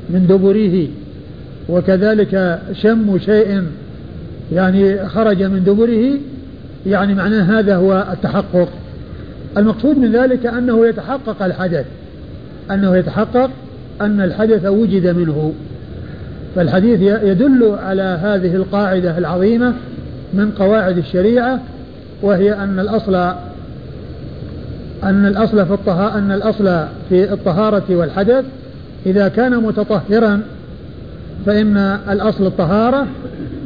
من 0.10 0.28
دبره 0.28 0.88
وكذلك 1.70 2.60
شم 2.74 3.18
شيء 3.18 3.64
يعني 4.54 5.10
خرج 5.10 5.44
من 5.44 5.64
دبره 5.64 6.20
يعني 6.86 7.14
معناه 7.14 7.60
هذا 7.60 7.76
هو 7.76 8.08
التحقق. 8.12 8.70
المقصود 9.58 9.98
من 9.98 10.12
ذلك 10.12 10.46
أنه 10.46 10.88
يتحقق 10.88 11.44
الحدث 11.44 11.86
أنه 12.72 12.98
يتحقق 12.98 13.50
أن 14.02 14.22
الحدث 14.22 14.66
وجد 14.66 15.08
منه. 15.08 15.54
فالحديث 16.56 17.02
يدل 17.02 17.76
على 17.84 18.20
هذه 18.24 18.56
القاعدة 18.56 19.18
العظيمة 19.18 19.74
من 20.34 20.52
قواعد 20.52 20.98
الشريعة 20.98 21.60
وهي 22.22 22.54
أن 22.54 22.80
الأصل 22.80 23.34
أن 25.04 25.26
الأصل 25.26 25.66
في 25.66 25.74
الطهارة 25.74 26.18
أن 26.18 26.32
الأصل 26.32 26.86
في 27.10 27.34
الطهارة 27.34 27.84
والحدث 27.90 28.46
إذا 29.06 29.28
كان 29.28 29.58
متطهرا 29.58 30.42
فإن 31.46 31.78
الأصل 32.10 32.46
الطهارة 32.46 33.08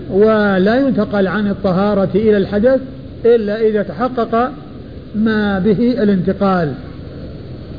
ولا 0.09 0.75
ينتقل 0.75 1.27
عن 1.27 1.47
الطهارة 1.47 2.09
إلى 2.15 2.37
الحدث 2.37 2.79
إلا 3.25 3.61
إذا 3.61 3.83
تحقق 3.83 4.51
ما 5.15 5.59
به 5.59 6.03
الانتقال. 6.03 6.73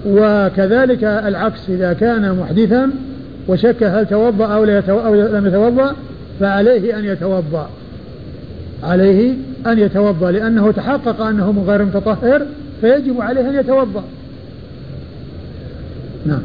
وكذلك 0.06 1.04
العكس 1.04 1.60
إذا 1.68 1.92
كان 1.92 2.36
محدثا 2.36 2.90
وشك 3.48 3.82
هل 3.82 4.06
توضأ 4.06 4.46
أو, 4.46 4.64
أو 4.88 5.14
لم 5.14 5.46
يتوضأ 5.46 5.94
فعليه 6.40 6.98
أن 6.98 7.04
يتوضأ 7.04 7.68
عليه 8.82 9.34
أن 9.66 9.78
يتوضأ 9.78 10.30
لأنه 10.30 10.72
تحقق 10.72 11.20
أنه 11.20 11.64
غير 11.66 11.84
متطهر 11.84 12.42
فيجب 12.80 13.20
عليه 13.20 13.50
أن 13.50 13.54
يتوضأ. 13.54 14.04
نعم. 16.26 16.42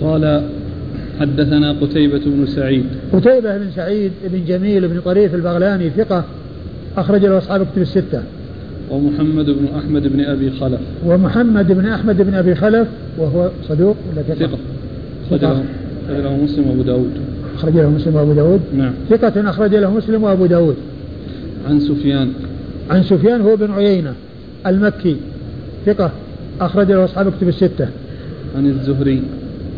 قال 0.00 0.42
حدثنا 1.20 1.72
قتيبة 1.72 2.20
بن 2.26 2.46
سعيد. 2.46 2.84
قتيبة 3.12 3.58
بن 3.58 3.70
سعيد 3.76 4.12
بن 4.24 4.44
جميل 4.44 4.88
بن 4.88 5.00
طريف 5.00 5.34
البغلاني 5.34 5.90
ثقة 5.90 6.24
أخرج 6.96 7.24
له 7.26 7.38
أصحاب 7.38 7.66
كتب 7.72 7.82
الستة. 7.82 8.22
ومحمد 8.90 9.46
بن 9.46 9.66
أحمد 9.78 10.08
بن 10.08 10.20
أبي 10.20 10.50
خلف. 10.50 10.80
ومحمد 11.06 11.72
بن 11.72 11.86
أحمد 11.86 12.22
بن 12.22 12.34
أبي 12.34 12.54
خلف 12.54 12.88
وهو 13.18 13.50
صدوق 13.68 13.96
ولا 14.12 14.22
ثقة؟ 14.22 14.58
أخرج 15.30 15.40
له 16.08 16.36
مسلم 16.36 16.68
وأبو 16.68 16.82
داود. 16.82 17.10
أخرج 17.56 17.74
له 17.74 17.90
مسلم 17.90 18.14
وأبو 18.14 18.32
داود؟ 18.32 18.60
نعم. 18.76 18.92
ثقة 19.10 19.50
أخرج 19.50 19.74
له 19.74 19.90
مسلم 19.90 20.22
وأبو 20.22 20.46
داود. 20.46 20.76
عن 21.68 21.80
سفيان. 21.80 22.32
عن 22.90 23.02
سفيان 23.02 23.40
هو 23.40 23.56
بن 23.56 23.70
عيينة. 23.70 24.14
المكي 24.66 25.16
ثقة 25.86 26.10
أخرج 26.60 26.92
له 26.92 27.04
أصحاب 27.04 27.32
كتب 27.32 27.48
الستة. 27.48 27.88
عن 28.56 28.66
الزهري. 28.66 29.22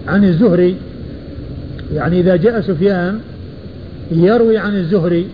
عن 0.09 0.25
الزهري 0.25 0.77
يعني 1.95 2.21
إذا 2.21 2.37
جاء 2.37 2.61
سفيان 2.61 3.21
يروي 4.11 4.59
عن 4.59 4.77
الزهري 4.77 5.27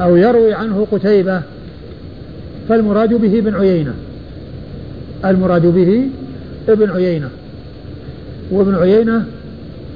أو 0.00 0.16
يروي 0.16 0.54
عنه 0.54 0.86
قتيبة 0.92 1.42
فالمراد 2.68 3.14
به 3.14 3.38
ابن 3.38 3.54
عيينة. 3.54 3.94
المراد 5.24 5.66
به 5.66 6.08
ابن 6.68 6.90
عيينة. 6.90 7.28
وابن 8.50 8.74
عيينة 8.74 9.24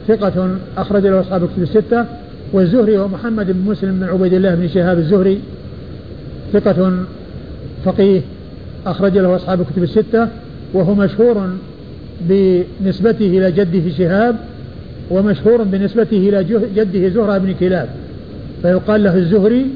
ثقة 0.08 0.56
أخرج 0.76 1.06
له 1.06 1.20
أصحاب 1.20 1.44
الكتب 1.44 1.62
الستة. 1.62 2.04
والزهري 2.52 2.98
ومحمد 2.98 3.46
بن 3.46 3.70
مسلم 3.70 3.98
بن 4.00 4.04
عبيد 4.04 4.34
الله 4.34 4.54
بن 4.54 4.68
شهاب 4.68 4.98
الزهري 4.98 5.40
ثقة 6.52 7.04
فقيه 7.84 8.20
أخرج 8.86 9.18
له 9.18 9.36
أصحاب 9.36 9.60
الكتب 9.60 9.82
الستة 9.82 10.28
وهو 10.74 10.94
مشهور 10.94 11.50
بنسبته 12.20 13.26
إلى 13.26 13.52
جده 13.52 13.90
شهاب 13.98 14.36
ومشهور 15.10 15.62
بنسبته 15.62 16.16
إلى 16.16 16.44
جده 16.76 17.08
زهرة 17.08 17.38
بن 17.38 17.54
كلاب. 17.60 17.88
فيقال 18.62 19.04
له 19.04 19.16
الزهري 19.16 19.66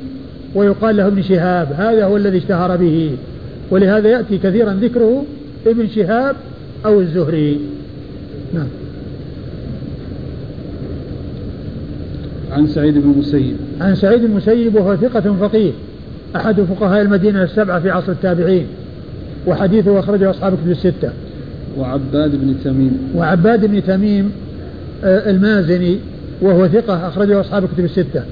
ويقال 0.55 0.97
له 0.97 1.07
ابن 1.07 1.23
شهاب. 1.23 1.73
هذا 1.73 2.05
هو 2.05 2.17
الذي 2.17 2.39
اشتهر 2.39 2.77
به. 2.77 3.17
ولهذا 3.71 4.09
يأتي 4.09 4.39
كثيرا 4.39 4.73
ذكره 4.73 5.25
ابن 5.67 5.89
شهاب 5.89 6.37
أو 6.87 7.01
الزهري. 7.01 7.61
نعم. 8.55 8.69
عن 12.53 12.67
سعيد 12.67 12.95
بن 12.99 13.11
المسيب. 13.11 13.57
عن 13.81 13.95
سعيد 13.95 14.21
بن 14.21 14.27
المسيب 14.27 14.75
وهو 14.75 14.97
ثقة 14.97 15.37
فقيه. 15.41 15.73
أحد 16.37 16.61
فقهاء 16.61 17.03
المدينة 17.03 17.43
السبعة 17.43 17.81
في 17.81 17.91
عصر 17.91 18.13
التابعين 18.13 18.67
وحديثه 19.47 19.99
أخرجه 19.99 20.31
أصحاب 20.31 20.55
كتب 20.55 20.71
الستة. 20.71 21.11
وعباد 21.79 22.31
بن 22.31 22.55
تميم. 22.65 22.99
وعباد 23.15 23.67
بن 23.67 23.85
تميم 23.85 24.31
آه، 25.05 25.31
المازني 25.31 25.99
وهو 26.41 26.69
ثقة 26.69 27.09
أخرجه 27.09 27.41
أصحاب 27.41 27.65
الكتب 27.65 27.85
الستة. 27.85 28.23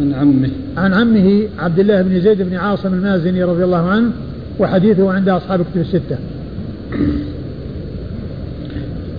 عن 0.00 0.12
عمه. 0.12 0.48
عن 0.76 0.94
عمه 0.94 1.42
عبد 1.58 1.78
الله 1.78 2.02
بن 2.02 2.20
زيد 2.20 2.42
بن 2.42 2.56
عاصم 2.56 2.94
المازني 2.94 3.44
رضي 3.44 3.64
الله 3.64 3.88
عنه 3.88 4.10
وحديثه 4.58 5.12
عند 5.12 5.28
أصحاب 5.28 5.60
الكتب 5.60 5.80
الستة. 5.80 6.18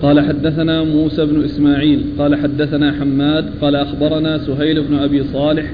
قال 0.02 0.20
حدثنا 0.20 0.84
موسى 0.84 1.26
بن 1.26 1.44
إسماعيل 1.44 2.04
قال 2.18 2.34
حدثنا 2.34 2.92
حماد 2.92 3.44
قال 3.60 3.76
أخبرنا 3.76 4.38
سهيل 4.38 4.82
بن 4.82 4.94
أبي 4.94 5.24
صالح 5.32 5.72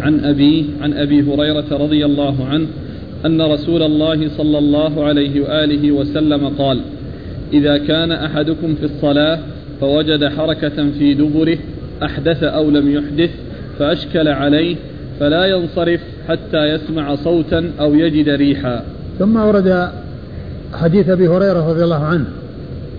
عن 0.00 0.24
أبيه 0.24 0.64
عن 0.80 0.92
أبي 0.92 1.22
هريرة 1.22 1.64
رضي 1.70 2.04
الله 2.04 2.46
عنه 2.46 2.66
أن 3.26 3.42
رسول 3.42 3.82
الله 3.82 4.28
صلى 4.36 4.58
الله 4.58 5.04
عليه 5.04 5.40
وآله 5.40 5.92
وسلم 5.92 6.48
قال 6.48 6.80
إذا 7.52 7.78
كان 7.78 8.12
أحدكم 8.12 8.74
في 8.74 8.84
الصلاة 8.84 9.38
فوجد 9.80 10.24
حركة 10.24 10.90
في 10.98 11.14
دبره 11.14 11.58
أحدث 12.02 12.42
أو 12.42 12.70
لم 12.70 12.90
يحدث 12.90 13.30
فأشكل 13.78 14.28
عليه 14.28 14.76
فلا 15.20 15.46
ينصرف 15.46 16.00
حتى 16.28 16.74
يسمع 16.74 17.14
صوتا 17.14 17.70
أو 17.80 17.94
يجد 17.94 18.28
ريحا. 18.28 18.82
ثم 19.18 19.36
ورد 19.36 19.90
حديث 20.72 21.08
أبي 21.08 21.28
هريرة 21.28 21.70
رضي 21.70 21.84
الله 21.84 22.04
عنه 22.04 22.24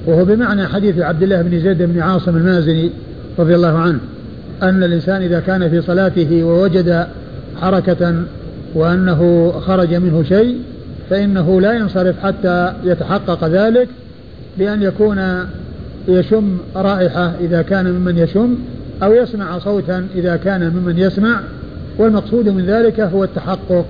وهو 0.07 0.25
بمعنى 0.25 0.67
حديث 0.67 0.99
عبد 0.99 1.23
الله 1.23 1.41
بن 1.41 1.59
زيد 1.59 1.81
بن 1.81 1.99
عاصم 1.99 2.37
المازني 2.37 2.89
رضي 3.39 3.55
الله 3.55 3.77
عنه. 3.77 3.99
أن 4.61 4.83
الإنسان 4.83 5.21
إذا 5.21 5.39
كان 5.39 5.69
في 5.69 5.81
صلاته 5.81 6.43
ووجد 6.43 7.07
حركة 7.61 8.23
وأنه 8.73 9.51
خرج 9.51 9.93
منه 9.93 10.23
شيء 10.23 10.57
فإنه 11.09 11.61
لا 11.61 11.73
ينصرف 11.73 12.19
حتى 12.23 12.73
يتحقق 12.83 13.47
ذلك 13.47 13.87
بأن 14.57 14.81
يكون 14.81 15.45
يشم 16.07 16.57
رائحة 16.75 17.33
إذا 17.41 17.61
كان 17.61 17.91
ممن 17.91 18.17
يشم 18.17 18.55
أو 19.03 19.13
يسمع 19.13 19.59
صوتا 19.59 20.07
إذا 20.15 20.35
كان 20.35 20.73
ممن 20.75 20.97
يسمع 20.97 21.39
والمقصود 21.97 22.49
من 22.49 22.65
ذلك 22.65 22.99
هو 22.99 23.23
التحقق. 23.23 23.85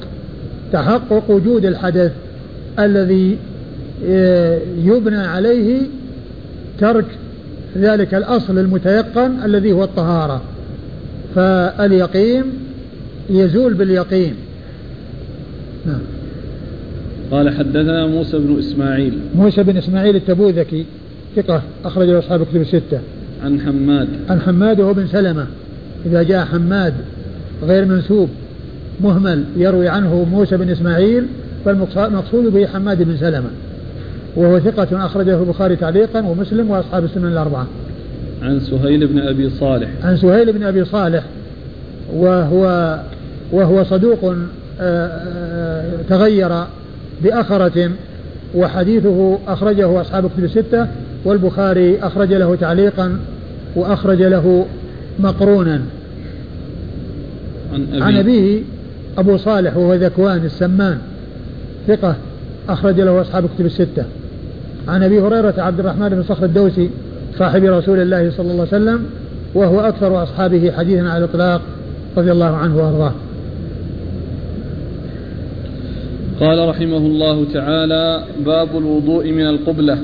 تحقق 0.73 1.23
وجود 1.31 1.65
الحدث 1.65 2.11
الذي 2.79 3.37
آه، 4.05 4.59
يبنى 4.83 5.17
عليه 5.17 5.81
ترك 6.79 7.05
ذلك 7.77 8.13
الأصل 8.13 8.59
المتيقن 8.59 9.31
الذي 9.45 9.71
هو 9.71 9.83
الطهارة. 9.83 10.41
فاليقين 11.35 12.43
يزول 13.29 13.73
باليقين. 13.73 14.35
نعم. 15.85 16.01
قال 17.31 17.49
حدثنا 17.49 18.07
موسى 18.07 18.39
بن 18.39 18.59
إسماعيل. 18.59 19.13
موسى 19.35 19.63
بن 19.63 19.77
إسماعيل 19.77 20.15
التبوذكي 20.15 20.85
ثقة 21.35 21.61
أخرج 21.85 22.09
أصحاب 22.09 22.43
كتب 22.43 22.61
الستة. 22.61 22.99
عن 23.43 23.61
حماد. 23.61 24.07
عن 24.29 24.41
حماد 24.41 24.79
وهو 24.79 24.93
بن 24.93 25.07
سلمة. 25.07 25.45
إذا 26.05 26.23
جاء 26.23 26.45
حماد 26.45 26.93
غير 27.63 27.85
منسوب 27.85 28.29
مهمل 29.01 29.43
يروي 29.57 29.87
عنه 29.87 30.27
موسى 30.31 30.57
بن 30.57 30.69
إسماعيل 30.69 31.25
فالمقصود 31.65 32.53
به 32.53 32.67
حماد 32.67 33.03
بن 33.03 33.17
سلمة. 33.17 33.49
وهو 34.35 34.59
ثقة 34.59 35.05
أخرجه 35.05 35.39
البخاري 35.39 35.75
تعليقا 35.75 36.21
ومسلم 36.21 36.69
وأصحاب 36.69 37.03
السنن 37.03 37.27
الأربعة. 37.27 37.67
عن 38.41 38.59
سهيل 38.59 39.07
بن 39.07 39.19
أبي 39.19 39.49
صالح. 39.49 39.89
عن 40.03 40.17
سهيل 40.17 40.53
بن 40.53 40.63
أبي 40.63 40.85
صالح 40.85 41.23
وهو 42.13 42.99
وهو 43.51 43.83
صدوق 43.83 44.23
آه، 44.23 44.37
آه، 44.81 46.01
تغير 46.09 46.63
بأخرة 47.23 47.91
وحديثه 48.55 49.39
أخرجه 49.47 50.01
أصحاب 50.01 50.29
كتب 50.29 50.43
الستة 50.43 50.87
والبخاري 51.25 51.99
أخرج 51.99 52.33
له 52.33 52.55
تعليقا 52.55 53.19
وأخرج 53.75 54.21
له 54.21 54.65
مقرونا. 55.19 55.81
عن 57.73 57.87
أبيه, 57.91 58.03
عن 58.03 58.17
أبيه 58.17 58.61
أبو 59.17 59.37
صالح 59.37 59.77
وهو 59.77 59.93
ذكوان 59.93 60.45
السمان 60.45 60.97
ثقة 61.87 62.15
أخرج 62.69 62.99
له 62.99 63.21
أصحاب 63.21 63.49
كتب 63.55 63.65
الستة. 63.65 64.05
عن 64.87 65.03
أبي 65.03 65.19
هريرة 65.19 65.53
عبد 65.57 65.79
الرحمن 65.79 66.09
بن 66.09 66.23
صخر 66.23 66.45
الدوسي 66.45 66.89
صاحب 67.37 67.63
رسول 67.63 67.99
الله 67.99 68.31
صلى 68.31 68.51
الله 68.51 68.67
عليه 68.71 68.83
وسلم 68.83 69.05
وهو 69.55 69.79
أكثر 69.79 70.23
أصحابه 70.23 70.71
حديثا 70.71 71.09
على 71.09 71.17
الإطلاق 71.17 71.61
رضي 72.17 72.31
الله 72.31 72.55
عنه 72.55 72.77
وأرضاه. 72.77 73.13
قال 76.39 76.69
رحمه 76.69 76.97
الله 76.97 77.45
تعالى 77.53 78.23
باب 78.45 78.77
الوضوء 78.77 79.31
من 79.31 79.47
القبلة. 79.47 79.97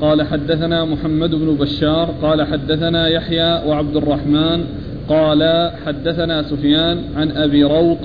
قال 0.00 0.22
حدثنا 0.22 0.84
محمد 0.84 1.34
بن 1.34 1.54
بشار 1.54 2.14
قال 2.22 2.42
حدثنا 2.42 3.08
يحيى 3.08 3.62
وعبد 3.66 3.96
الرحمن 3.96 4.64
قال 5.08 5.70
حدثنا 5.86 6.42
سفيان 6.42 6.98
عن 7.16 7.30
أبي 7.30 7.64
روق 7.64 7.98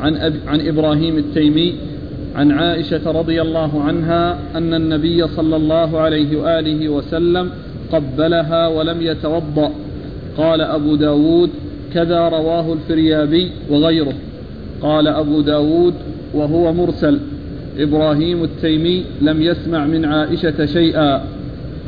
عن, 0.00 0.16
أبي 0.16 0.38
عن 0.46 0.60
إبراهيم 0.60 1.18
التيمي 1.18 1.74
عن 2.36 2.50
عائشة 2.50 3.10
رضي 3.10 3.42
الله 3.42 3.82
عنها 3.82 4.38
أن 4.54 4.74
النبي 4.74 5.28
صلى 5.28 5.56
الله 5.56 6.00
عليه 6.00 6.36
وآله 6.36 6.88
وسلم 6.88 7.50
قبلها 7.92 8.68
ولم 8.68 9.02
يتوضأ. 9.02 9.70
قال 10.36 10.60
أبو 10.60 10.96
داود 10.96 11.50
كذا 11.94 12.28
رواه 12.28 12.72
الفريابي 12.72 13.50
وغيره. 13.70 14.14
قال 14.80 15.08
أبو 15.08 15.40
داود 15.40 15.94
وهو 16.34 16.72
مرسل. 16.72 17.18
إبراهيم 17.78 18.44
التيمي 18.44 19.04
لم 19.20 19.42
يسمع 19.42 19.86
من 19.86 20.04
عائشة 20.04 20.66
شيئا. 20.66 21.24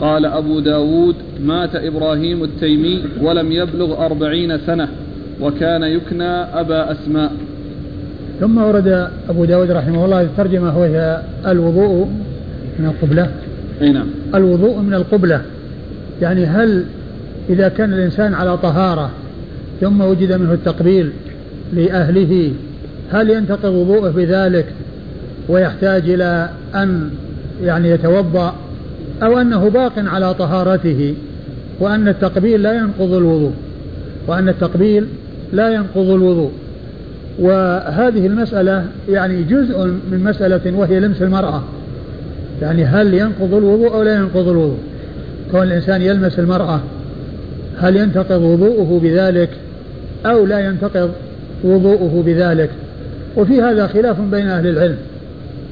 قال 0.01 0.27
أبو 0.27 0.61
داود 0.61 1.15
مات 1.45 1.77
إبراهيم 1.77 2.45
التيمي 2.45 3.03
ولم 3.23 3.53
يبلغ 3.53 4.07
أربعين 4.07 4.59
سنة 4.59 4.89
وكان 5.41 5.83
يكنى 5.83 6.33
أبا 6.33 6.93
أسماء. 6.93 7.33
ثم 8.41 8.59
ورد 8.59 9.11
أبو 9.29 9.45
داود 9.45 9.71
رحمه 9.71 10.05
الله 10.05 10.21
الترجمة 10.23 10.79
وهي 10.79 11.23
الوضوء 11.47 12.09
من 12.79 12.87
القبلة. 12.87 13.31
أي 13.83 13.93
نعم. 13.93 14.07
الوضوء 14.35 14.79
من 14.79 14.95
القبلة. 14.95 15.43
يعني 16.23 16.47
هل 16.47 16.85
إذا 17.51 17.69
كان 17.69 17.93
الإنسان 17.93 18.35
على 18.35 18.57
طهارة 18.57 19.11
ثم 19.81 20.01
وجد 20.01 20.33
منه 20.33 20.53
التقبيل 20.53 21.11
لأهله 21.73 22.53
هل 23.13 23.31
ينتقض 23.31 23.75
وضوءه 23.75 24.11
بذلك 24.11 24.67
ويحتاج 25.49 26.11
إلى 26.11 26.51
أن 26.75 27.11
يعني 27.63 27.91
يتوضأ 27.91 28.55
أو 29.23 29.39
أنه 29.39 29.69
باق 29.69 29.93
على 29.97 30.35
طهارته 30.35 31.15
وأن 31.81 32.09
التقبيل 32.09 32.63
لا 32.63 32.73
ينقض 32.73 33.13
الوضوء؟ 33.13 33.53
وأن 34.27 34.49
التقبيل 34.49 35.07
لا 35.53 35.75
ينقض 35.75 36.11
الوضوء. 36.11 36.51
وهذه 37.39 38.27
المسألة 38.27 38.87
يعني 39.09 39.43
جزء 39.43 39.87
من 39.87 40.25
مسألة 40.25 40.79
وهي 40.79 41.01
لمس 41.01 41.23
المرأة. 41.23 41.63
يعني 42.63 42.85
هل 42.85 43.15
ينقض 43.15 43.55
الوضوء 43.55 43.95
أو 43.95 44.03
لا 44.03 44.15
ينقض 44.15 44.49
الوضوء؟ 44.49 44.79
كون 45.55 45.63
الإنسان 45.63 46.03
يلمس 46.03 46.39
المرأة 46.39 46.81
هل 47.79 47.97
ينتقض 47.97 48.43
وضوءه 48.43 49.01
بذلك 49.03 49.51
أو 50.27 50.47
لا 50.47 50.59
ينتقض 50.59 51.11
وضوءه 51.65 52.23
بذلك؟ 52.27 52.71
وفي 53.37 53.63
هذا 53.63 53.87
خلاف 53.87 54.21
بين 54.21 54.49
أهل 54.49 54.67
العلم. 54.67 54.97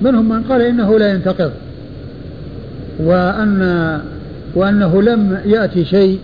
منهم 0.02 0.28
من 0.28 0.42
قال 0.42 0.62
إنه 0.62 0.98
لا 0.98 1.12
ينتقض. 1.12 1.50
وأن 3.00 4.00
وأنه 4.54 5.02
لم 5.02 5.38
يأتي 5.46 5.84
شيء 5.84 6.18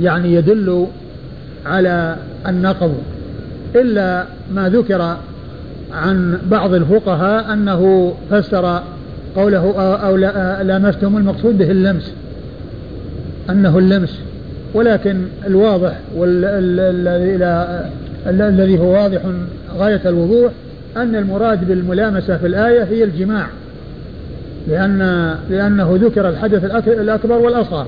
يعني 0.00 0.34
يدل 0.34 0.86
على 1.66 2.16
النقض 2.48 2.94
إلا 3.76 4.24
ما 4.54 4.68
ذكر 4.68 5.16
عن 5.92 6.38
بعض 6.50 6.74
الفقهاء 6.74 7.52
أنه 7.52 8.14
فسر 8.30 8.82
قوله 9.36 9.80
أو 9.80 10.16
لامستم 10.62 11.16
المقصود 11.16 11.58
به 11.58 11.70
اللمس. 11.70 12.12
أنه 13.50 13.78
اللمس 13.78 14.18
ولكن 14.74 15.16
الواضح 15.46 15.98
والذي 18.26 18.78
هو 18.78 18.92
واضح 18.92 19.20
غاية 19.78 20.00
الوضوح 20.06 20.52
أن 20.96 21.16
المراد 21.16 21.68
بالملامسة 21.68 22.36
في 22.36 22.46
الآية 22.46 22.84
هي 22.84 23.04
الجماع 23.04 23.46
لأن 24.68 25.34
لأنه 25.50 25.98
ذكر 26.02 26.28
الحدث 26.28 26.64
الأكبر 26.88 27.38
والأصغر 27.38 27.86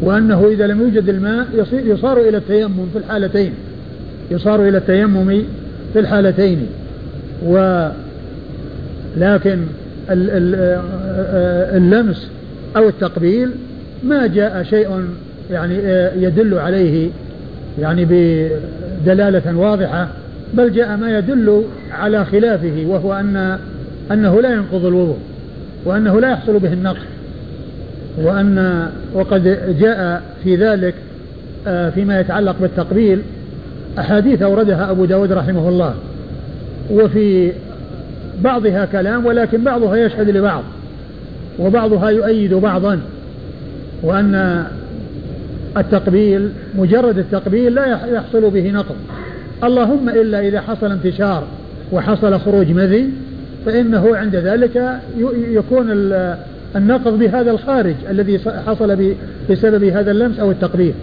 وأنه 0.00 0.48
إذا 0.48 0.66
لم 0.66 0.80
يوجد 0.80 1.08
الماء 1.08 1.46
يصار 1.72 2.20
إلى 2.20 2.36
التيمم 2.36 2.86
في 2.92 2.98
الحالتين 2.98 3.54
يصار 4.30 4.68
إلى 4.68 4.78
التيمم 4.78 5.42
في 5.92 5.98
الحالتين 5.98 6.66
و 7.46 7.88
لكن 9.16 9.58
اللمس 11.76 12.30
أو 12.76 12.88
التقبيل 12.88 13.50
ما 14.02 14.26
جاء 14.26 14.62
شيء 14.62 15.04
يعني 15.50 15.74
يدل 16.24 16.58
عليه 16.58 17.10
يعني 17.80 18.04
بدلالة 18.10 19.56
واضحة 19.56 20.08
بل 20.54 20.72
جاء 20.72 20.96
ما 20.96 21.18
يدل 21.18 21.64
على 21.92 22.24
خلافه 22.24 22.84
وهو 22.86 23.14
أن 23.14 23.58
أنه 24.12 24.40
لا 24.40 24.52
ينقض 24.52 24.84
الوضوء 24.84 25.18
وأنه 25.84 26.20
لا 26.20 26.30
يحصل 26.30 26.58
به 26.58 26.72
النقض 26.72 27.06
وأن 28.18 28.88
وقد 29.14 29.58
جاء 29.80 30.22
في 30.44 30.56
ذلك 30.56 30.94
آه، 31.66 31.90
فيما 31.90 32.20
يتعلق 32.20 32.56
بالتقبيل 32.60 33.22
أحاديث 33.98 34.42
أوردها 34.42 34.90
أبو 34.90 35.04
داود 35.04 35.32
رحمه 35.32 35.68
الله 35.68 35.94
وفي 36.90 37.52
بعضها 38.40 38.84
كلام 38.84 39.26
ولكن 39.26 39.64
بعضها 39.64 39.96
يشهد 39.96 40.30
لبعض 40.30 40.62
وبعضها 41.58 42.10
يؤيد 42.10 42.54
بعضا. 42.54 43.00
وأن 44.02 44.64
التقبيل 45.76 46.50
مجرد 46.78 47.18
التقبيل 47.18 47.74
لا 47.74 47.86
يحصل 48.12 48.50
به 48.50 48.70
نقض. 48.70 48.96
اللهم 49.64 50.08
إلا 50.08 50.40
إذا 50.40 50.60
حصل 50.60 50.92
انتشار 50.92 51.44
وحصل 51.92 52.40
خروج 52.40 52.70
مذي 52.70 53.10
فإنه 53.66 54.16
عند 54.16 54.36
ذلك 54.36 55.00
يكون 55.50 55.86
النقض 56.76 57.18
بهذا 57.18 57.50
الخارج 57.50 57.94
الذي 58.10 58.40
حصل 58.66 59.14
بسبب 59.50 59.84
هذا 59.84 60.10
اللمس 60.10 60.40
أو 60.40 60.50
التقبيل. 60.50 60.94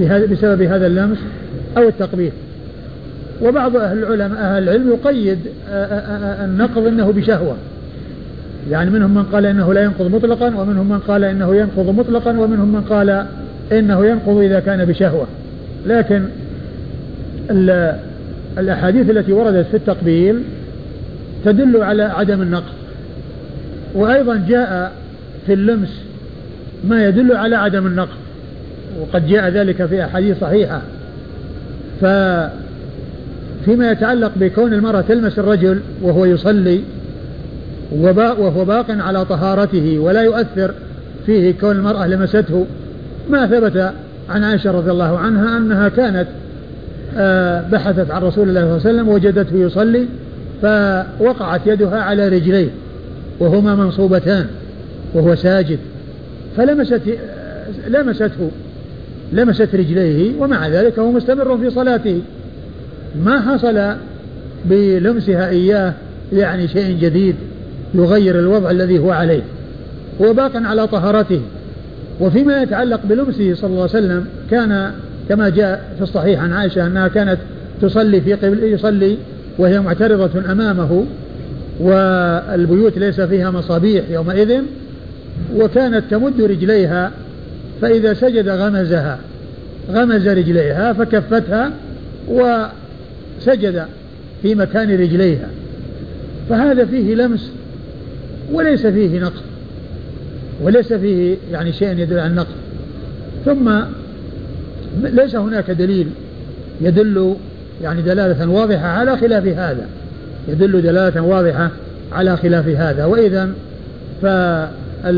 بسبب 0.00 0.62
هذا 0.62 0.86
اللمس 0.86 1.18
أو 1.76 1.88
التقبيل. 1.88 2.32
وبعض 3.42 3.76
أهل 3.76 3.98
العلماء 3.98 4.40
أهل 4.40 4.62
العلم 4.62 4.90
يقيد 4.90 5.38
النقض 6.44 6.86
أنه 6.86 7.12
بشهوة. 7.12 7.56
يعني 8.70 8.90
منهم 8.90 9.14
من 9.14 9.22
قال 9.22 9.46
إنه 9.46 9.74
لا 9.74 9.84
ينقض 9.84 10.14
مطلقا 10.14 10.46
ومنهم 10.46 10.88
من 10.88 10.98
قال 10.98 11.24
إنه 11.24 11.56
ينقض 11.56 11.88
مطلقا 11.88 12.30
ومنهم 12.38 12.72
من 12.72 12.80
قال 12.80 13.26
إنه 13.72 14.06
ينقض 14.06 14.36
إذا 14.36 14.60
كان 14.60 14.84
بشهوة. 14.84 15.26
لكن 15.86 16.22
الأحاديث 18.58 19.10
التي 19.10 19.32
وردت 19.32 19.66
في 19.66 19.76
التقبيل 19.76 20.42
تدل 21.44 21.82
على 21.82 22.02
عدم 22.02 22.42
النقض. 22.42 22.72
وأيضا 23.94 24.44
جاء 24.48 24.92
في 25.46 25.52
اللمس 25.52 26.00
ما 26.84 27.04
يدل 27.04 27.36
على 27.36 27.56
عدم 27.56 27.86
النقض. 27.86 28.18
وقد 29.00 29.28
جاء 29.28 29.48
ذلك 29.48 29.86
في 29.86 30.04
أحاديث 30.04 30.40
صحيحة. 30.40 30.82
ففيما 32.00 33.90
يتعلق 33.90 34.32
بكون 34.36 34.72
المرأة 34.72 35.00
تلمس 35.00 35.38
الرجل 35.38 35.80
وهو 36.02 36.24
يصلي 36.24 36.80
وهو 37.92 38.64
باق 38.64 38.86
على 38.90 39.24
طهارته 39.24 39.98
ولا 39.98 40.22
يؤثر 40.22 40.74
فيه 41.26 41.54
كون 41.60 41.76
المرأة 41.76 42.06
لمسته. 42.06 42.66
ما 43.30 43.46
ثبت 43.46 43.92
عن 44.30 44.44
عائشة 44.44 44.70
رضي 44.70 44.90
الله 44.90 45.18
عنها 45.18 45.56
أنها 45.56 45.88
كانت 45.88 46.26
آه، 47.16 47.64
بحثت 47.72 48.10
عن 48.10 48.22
رسول 48.22 48.48
الله 48.48 48.60
صلى 48.60 48.62
الله 48.62 48.88
عليه 48.88 48.98
وسلم 49.02 49.08
وجدته 49.08 49.56
يصلي 49.56 50.06
فوقعت 50.62 51.60
يدها 51.66 52.00
على 52.00 52.28
رجليه 52.28 52.68
وهما 53.40 53.74
منصوبتان 53.74 54.46
وهو 55.14 55.34
ساجد 55.34 55.78
فلمست 56.56 57.00
لمسته 57.88 58.50
لمست 59.32 59.74
رجليه 59.74 60.40
ومع 60.40 60.68
ذلك 60.68 60.98
هو 60.98 61.12
مستمر 61.12 61.58
في 61.58 61.70
صلاته. 61.70 62.20
ما 63.24 63.40
حصل 63.40 63.94
بلمسها 64.64 65.48
إياه 65.48 65.92
يعني 66.32 66.68
شيء 66.68 66.98
جديد. 67.00 67.34
يغير 67.94 68.38
الوضع 68.38 68.70
الذي 68.70 68.98
هو 68.98 69.10
عليه 69.10 69.42
هو 70.22 70.32
باق 70.32 70.56
على 70.56 70.86
طهارته. 70.86 71.40
وفيما 72.20 72.62
يتعلق 72.62 73.00
بلمسه 73.04 73.54
صلى 73.54 73.70
الله 73.70 73.80
عليه 73.80 73.90
وسلم 73.90 74.26
كان 74.50 74.92
كما 75.28 75.48
جاء 75.48 75.94
في 75.96 76.02
الصحيح 76.02 76.42
عن 76.42 76.52
عائشة 76.52 76.86
أنها 76.86 77.08
كانت 77.08 77.38
تصلي 77.82 78.20
في 78.20 78.34
قبل 78.34 78.64
يصلي 78.64 79.16
وهي 79.58 79.80
معترضة 79.80 80.52
أمامه 80.52 81.04
والبيوت 81.80 82.98
ليس 82.98 83.20
فيها 83.20 83.50
مصابيح 83.50 84.04
يومئذ 84.10 84.60
وكانت 85.56 86.04
تمد 86.10 86.40
رجليها 86.40 87.10
فإذا 87.82 88.14
سجد 88.14 88.48
غمزها 88.48 89.18
غمز 89.92 90.28
رجليها 90.28 90.92
فكفتها 90.92 91.72
وسجد 92.28 93.84
في 94.42 94.54
مكان 94.54 94.90
رجليها. 94.90 95.48
فهذا 96.48 96.84
فيه 96.84 97.14
لمس 97.14 97.50
وليس 98.52 98.86
فيه 98.86 99.20
نقص. 99.20 99.42
وليس 100.62 100.92
فيه 100.92 101.36
يعني 101.52 101.72
شيء 101.72 101.98
يدل 101.98 102.18
على 102.18 102.30
النقص. 102.30 102.54
ثم 103.44 103.80
ليس 105.02 105.36
هناك 105.36 105.70
دليل 105.70 106.06
يدل 106.80 107.34
يعني 107.82 108.02
دلالة 108.02 108.50
واضحة 108.50 108.86
على 108.86 109.16
خلاف 109.16 109.46
هذا. 109.46 109.86
يدل 110.48 110.82
دلالة 110.82 111.20
واضحة 111.22 111.70
على 112.12 112.36
خلاف 112.36 112.68
هذا. 112.68 113.04
وإذا 113.04 113.50
فلمس 114.22 115.10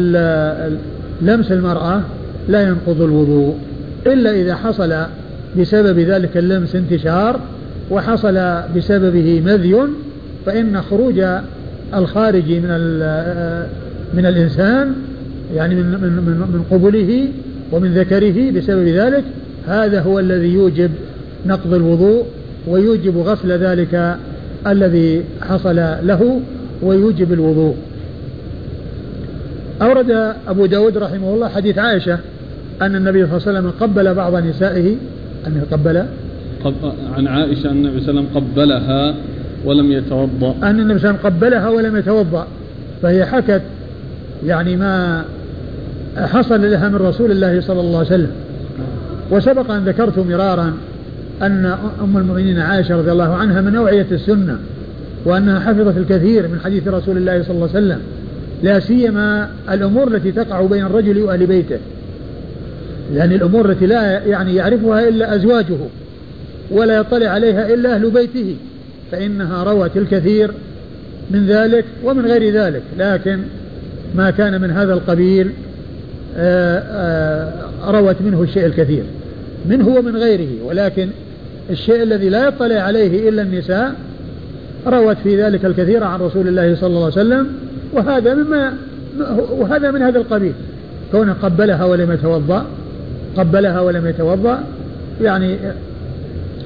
المرأة 1.52 2.02
لا 2.48 2.62
ينقض 2.62 3.02
الوضوء 3.02 3.56
إلا 4.06 4.30
إذا 4.30 4.54
حصل 4.54 4.94
بسبب 5.58 5.98
ذلك 5.98 6.36
اللمس 6.36 6.76
انتشار 6.76 7.40
وحصل 7.90 8.62
بسببه 8.76 9.40
مذي 9.40 9.76
فإن 10.46 10.82
خروج 10.82 11.22
الخارج 11.94 12.52
من 12.52 12.70
من 14.14 14.26
الإنسان 14.26 14.94
يعني 15.54 15.74
من 15.74 15.82
من 15.82 16.12
من 16.52 16.64
قبله 16.70 17.28
ومن 17.72 17.94
ذكره 17.94 18.50
بسبب 18.50 18.88
ذلك 18.88 19.24
هذا 19.66 20.00
هو 20.00 20.18
الذي 20.18 20.52
يوجب 20.52 20.90
نقض 21.46 21.74
الوضوء 21.74 22.24
ويوجب 22.68 23.18
غسل 23.18 23.52
ذلك 23.52 24.16
الذي 24.66 25.24
حصل 25.40 25.76
له 26.02 26.40
ويوجب 26.82 27.32
الوضوء. 27.32 27.76
أورد 29.82 30.34
أبو 30.48 30.66
داود 30.66 30.98
رحمه 30.98 31.34
الله 31.34 31.48
حديث 31.48 31.78
عائشة 31.78 32.18
أن 32.82 32.96
النبي 32.96 33.26
صلى 33.26 33.36
الله 33.36 33.48
عليه 33.48 33.58
وسلم 33.58 33.70
قبل 33.80 34.14
بعض 34.14 34.36
نسائه 34.36 34.96
أنه 35.46 35.62
قبل؟ 35.72 36.04
عن 37.16 37.26
عائشة 37.26 37.70
أن 37.70 37.76
النبي 37.76 38.00
صلى 38.00 38.10
الله 38.10 38.20
عليه 38.20 38.28
وسلم 38.28 38.28
قبلها 38.34 39.14
ولم 39.64 39.92
يتوضأ. 39.92 40.54
أن 40.62 40.80
النبي 40.80 40.98
صلى 40.98 41.10
الله 41.10 41.18
عليه 41.18 41.18
وسلم 41.18 41.18
قبلها 41.24 41.68
ولم 41.68 41.96
يتوضأ. 41.96 42.46
فهي 43.02 43.26
حكت 43.26 43.62
يعني 44.46 44.76
ما 44.76 45.24
حصل 46.16 46.70
لها 46.70 46.88
من 46.88 46.96
رسول 46.96 47.30
الله 47.30 47.60
صلى 47.60 47.80
الله 47.80 47.98
عليه 47.98 48.06
وسلم. 48.06 48.30
وسبق 49.30 49.70
أن 49.70 49.84
ذكرت 49.84 50.18
مرارا 50.18 50.72
أن 51.42 51.76
أم 52.02 52.16
المؤمنين 52.16 52.58
عائشة 52.58 52.96
رضي 52.96 53.12
الله 53.12 53.34
عنها 53.34 53.60
من 53.60 53.76
أوعية 53.76 54.06
السنة 54.12 54.58
وأنها 55.24 55.60
حفظت 55.60 55.96
الكثير 55.96 56.48
من 56.48 56.60
حديث 56.64 56.88
رسول 56.88 57.16
الله 57.16 57.42
صلى 57.42 57.54
الله 57.54 57.68
عليه 57.74 57.86
وسلم. 57.86 58.00
لا 58.62 58.80
سيما 58.80 59.50
الأمور 59.70 60.08
التي 60.08 60.32
تقع 60.32 60.62
بين 60.66 60.86
الرجل 60.86 61.22
وأهل 61.22 61.46
بيته. 61.46 61.78
يعني 63.14 63.34
الأمور 63.34 63.70
التي 63.70 63.86
لا 63.86 64.24
يعني 64.26 64.54
يعرفها 64.54 65.08
إلا 65.08 65.34
أزواجه 65.34 65.78
ولا 66.70 66.96
يطلع 66.96 67.28
عليها 67.28 67.74
إلا 67.74 67.94
أهل 67.94 68.10
بيته. 68.10 68.56
فإنها 69.12 69.62
روت 69.62 69.96
الكثير 69.96 70.50
من 71.30 71.46
ذلك 71.46 71.84
ومن 72.04 72.26
غير 72.26 72.54
ذلك 72.54 72.82
لكن 72.98 73.40
ما 74.14 74.30
كان 74.30 74.60
من 74.60 74.70
هذا 74.70 74.94
القبيل 74.94 75.50
آه، 76.36 76.78
آه، 76.78 77.90
روت 77.90 78.16
منه 78.20 78.42
الشيء 78.42 78.66
الكثير. 78.66 79.02
منه 79.68 79.88
ومن 79.88 80.16
غيره 80.16 80.64
ولكن 80.64 81.08
الشيء 81.70 82.02
الذي 82.02 82.28
لا 82.28 82.48
يطلع 82.48 82.80
عليه 82.80 83.28
إلا 83.28 83.42
النساء 83.42 83.94
روت 84.86 85.16
في 85.24 85.42
ذلك 85.42 85.64
الكثير 85.64 86.04
عن 86.04 86.20
رسول 86.20 86.48
الله 86.48 86.74
صلى 86.74 86.86
الله 86.86 87.04
عليه 87.04 87.12
وسلم 87.12 87.46
وهذا 87.92 88.34
مما 88.34 88.74
وهذا 89.50 89.90
من 89.90 90.02
هذا 90.02 90.18
القبيل. 90.18 90.52
كونه 91.12 91.32
قبلها 91.42 91.84
ولم 91.84 92.12
يتوضأ 92.12 92.66
قبلها 93.36 93.80
ولم 93.80 94.06
يتوضأ 94.06 94.64
يعني 95.22 95.56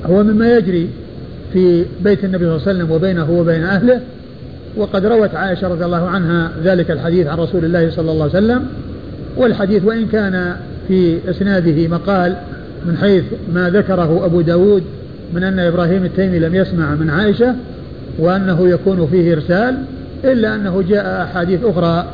هو 0.07 0.23
مما 0.23 0.57
يجري 0.57 0.89
في 1.57 1.85
بيت 2.05 2.25
النبي 2.25 2.45
صلى 2.45 2.55
الله 2.55 2.69
عليه 2.69 2.77
وسلم 2.77 2.91
وبينه 2.91 3.31
وبين 3.31 3.65
أهله 3.65 4.01
وقد 4.77 5.07
روت 5.07 5.35
عائشة 5.35 5.69
رضي 5.69 5.85
الله 5.85 6.07
عنها 6.07 6.51
ذلك 6.65 6.91
الحديث 6.91 7.27
عن 7.27 7.39
رسول 7.39 7.65
الله 7.65 7.91
صلى 7.91 8.13
الله 8.13 8.23
عليه 8.23 8.45
وسلم. 8.45 8.67
والحديث 9.37 9.85
وإن 9.85 10.07
كان 10.07 10.57
في 10.89 11.19
إسناده 11.31 11.89
مقال 11.89 12.37
من 12.87 12.97
حيث 12.97 13.25
ما 13.55 13.71
ذكره 13.71 14.25
أبو 14.25 14.41
داود 14.41 14.83
من 15.35 15.43
أن 15.43 15.59
إبراهيم 15.59 16.05
التيمي 16.05 16.39
لم 16.39 16.55
يسمع 16.55 16.95
من 16.95 17.11
عائشة 17.11 17.55
وأنه 18.19 18.69
يكون 18.69 19.07
فيه 19.07 19.33
إرسال 19.33 19.77
إلا 20.25 20.55
أنه 20.55 20.85
جاء 20.89 21.23
أحاديث 21.23 21.65
أخرى 21.65 22.07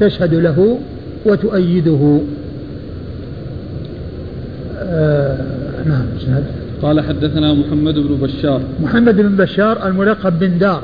تشهد 0.00 0.34
له 0.34 0.78
وتؤيده. 1.26 2.20
آه 4.78 5.38
نعم 5.86 6.04
قال 6.84 7.00
حدثنا 7.00 7.54
محمد 7.54 7.94
بن 7.94 8.16
بشار. 8.22 8.60
محمد 8.82 9.16
بن 9.16 9.36
بشار 9.36 9.88
الملقب 9.88 10.38
بن 10.38 10.58
دار. 10.58 10.82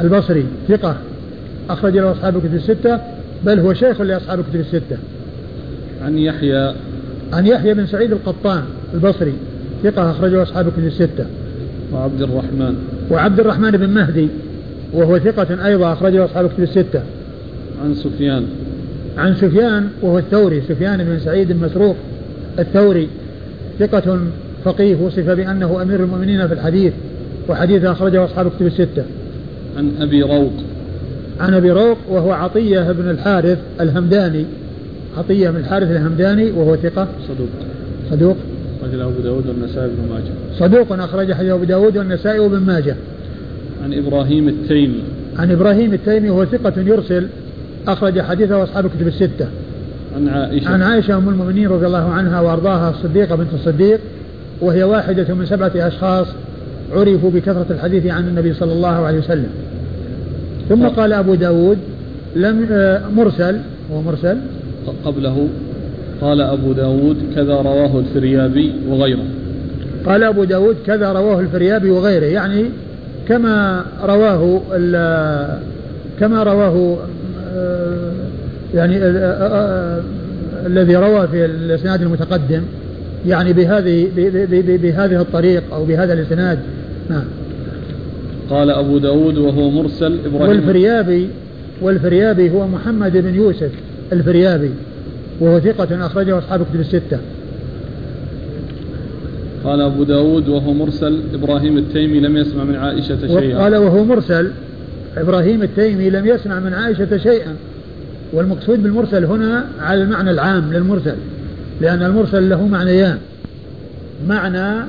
البصري 0.00 0.44
ثقة. 0.68 0.96
أخرج 1.70 1.98
له 1.98 2.12
أصحاب 2.12 2.36
الكتب 2.36 2.54
الستة 2.54 3.00
بل 3.46 3.60
هو 3.60 3.74
شيخ 3.74 4.00
لأصحاب 4.00 4.40
الكتب 4.40 4.60
الستة. 4.60 4.96
عن 6.04 6.18
يحيى. 6.18 6.74
عن 7.32 7.46
يحيى 7.46 7.74
بن 7.74 7.86
سعيد 7.86 8.12
القطان 8.12 8.62
البصري 8.94 9.32
ثقة. 9.82 10.10
أخرجه 10.10 10.42
أصحاب 10.42 10.68
الكتب 10.68 10.86
الستة. 10.86 11.26
وعبد 11.92 12.22
الرحمن. 12.22 12.76
وعبد 13.10 13.40
الرحمن 13.40 13.70
بن 13.70 13.88
مهدي 13.88 14.28
وهو 14.92 15.18
ثقة 15.18 15.66
أيضا 15.66 15.92
أخرجه 15.92 16.24
أصحاب 16.24 16.44
الكتب 16.44 16.62
الستة. 16.62 17.02
عن 17.84 17.94
سفيان. 17.94 18.44
عن 19.18 19.34
سفيان 19.34 19.88
وهو 20.02 20.18
الثوري 20.18 20.62
سفيان 20.68 21.04
بن 21.04 21.18
سعيد 21.18 21.52
بن 21.52 21.66
مسروق 21.66 21.96
الثوري. 22.58 23.08
ثقة 23.78 24.18
فقيه 24.64 24.96
وصف 24.96 25.30
بأنه 25.30 25.82
أمير 25.82 26.00
المؤمنين 26.00 26.48
في 26.48 26.54
الحديث 26.54 26.92
وحديث 27.48 27.84
أخرجه 27.84 28.24
أصحاب 28.24 28.50
كتب 28.50 28.66
الستة. 28.66 29.04
عن 29.76 29.90
أبي 30.00 30.22
روق. 30.22 30.52
عن 31.40 31.54
أبي 31.54 31.70
روق 31.70 31.98
وهو 32.08 32.32
عطية 32.32 32.92
بن 32.92 33.10
الحارث 33.10 33.58
الهمداني. 33.80 34.44
عطية 35.18 35.50
بن 35.50 35.56
الحارث 35.56 35.90
الهمداني 35.90 36.50
وهو 36.50 36.76
ثقة. 36.76 37.08
صدوق. 37.28 37.48
صدوق. 38.10 38.36
أخرجه 38.82 39.04
أبو 39.04 39.20
داود 39.22 39.46
والنسائي 39.48 39.90
بن 39.90 40.14
ماجه. 40.14 40.58
صدوق 40.58 40.92
أخرج 40.92 41.32
حديث 41.32 41.50
أبو 41.50 41.64
داود 41.64 41.98
والنسائي 41.98 42.38
وابن 42.38 42.58
ماجه. 42.58 42.96
عن 43.84 43.94
إبراهيم 43.94 44.48
التيمي. 44.48 45.02
عن 45.38 45.50
إبراهيم 45.50 45.92
التيمي 45.92 46.30
وهو 46.30 46.44
ثقة 46.44 46.80
يرسل 46.80 47.26
أخرج 47.88 48.20
حديثه 48.20 48.62
أصحاب 48.62 48.86
الكتب 48.86 49.06
الستة. 49.06 49.46
عن 50.16 50.28
عائشة. 50.28 50.68
عن 50.68 50.82
عائشة 50.82 51.16
أم 51.16 51.28
المؤمنين 51.28 51.68
رضي 51.68 51.86
الله 51.86 52.10
عنها 52.10 52.40
وأرضاها 52.40 52.90
الصديقة 52.90 53.36
بنت 53.36 53.54
الصديق 53.54 54.00
وهي 54.60 54.82
واحدة 54.82 55.34
من 55.34 55.46
سبعة 55.46 55.72
أشخاص 55.76 56.26
عرفوا 56.92 57.30
بكثرة 57.30 57.66
الحديث 57.70 58.06
عن 58.06 58.28
النبي 58.28 58.54
صلى 58.54 58.72
الله 58.72 58.88
عليه 58.88 59.18
وسلم. 59.18 59.50
ثم 60.68 60.88
قال 60.88 61.12
أبو 61.12 61.34
داود 61.34 61.78
لم 62.36 62.66
آه، 62.70 63.02
مرسل 63.16 63.56
هو 63.92 64.02
مرسل. 64.02 64.36
قبله 65.04 65.48
قال 66.20 66.40
أبو 66.40 66.72
داود 66.72 67.16
كذا 67.34 67.54
رواه 67.54 67.98
الفريابي 67.98 68.72
وغيره. 68.88 69.24
قال 70.06 70.24
أبو 70.24 70.44
داود 70.44 70.76
كذا 70.86 71.12
رواه 71.12 71.40
الفريابي 71.40 71.90
وغيره. 71.90 72.24
يعني 72.24 72.64
كما 73.28 73.84
رواه 74.04 74.60
كما 76.20 76.42
رواه 76.42 76.98
آه، 77.54 78.12
يعني 78.74 78.96
آه، 79.02 80.02
الذي 80.66 80.96
روى 80.96 81.28
في 81.28 81.44
الإسناد 81.44 82.02
المتقدم 82.02 82.62
يعني 83.26 83.52
بهذه 83.52 84.08
بهذه 84.82 85.20
الطريق 85.20 85.62
أو 85.72 85.84
بهذا 85.84 86.12
الإسناد. 86.12 86.58
نعم. 87.10 87.24
قال 88.50 88.70
أبو 88.70 88.98
داود 88.98 89.38
وهو 89.38 89.70
مرسل 89.70 90.18
إبراهيم. 90.26 90.48
والفريابي 90.48 91.28
والفريابي 91.82 92.50
هو 92.50 92.68
محمد 92.68 93.16
بن 93.16 93.34
يوسف 93.34 93.70
الفريابي 94.12 94.70
وهو 95.40 95.60
ثقة 95.60 96.06
أخرجه 96.06 96.38
أصحاب 96.38 96.66
كتب 96.70 96.80
الستة. 96.80 97.18
قال 99.64 99.80
أبو 99.80 100.04
داود 100.04 100.48
وهو 100.48 100.72
مرسل 100.72 101.20
إبراهيم 101.34 101.78
التيمي 101.78 102.20
لم 102.20 102.36
يسمع 102.36 102.64
من 102.64 102.76
عائشة 102.76 103.26
شيئا. 103.26 103.58
قال 103.62 103.76
وهو 103.76 104.04
مرسل 104.04 104.50
إبراهيم 105.16 105.62
التيمي 105.62 106.10
لم 106.10 106.26
يسمع 106.26 106.58
من 106.60 106.74
عائشة 106.74 107.16
شيئا. 107.16 107.56
والمقصود 108.32 108.82
بالمرسل 108.82 109.24
هنا 109.24 109.64
على 109.80 110.02
المعنى 110.02 110.30
العام 110.30 110.72
للمرسل 110.72 111.16
لأن 111.80 112.02
المرسل 112.02 112.48
له 112.48 112.66
معنيان. 112.66 113.18
معنى 114.28 114.84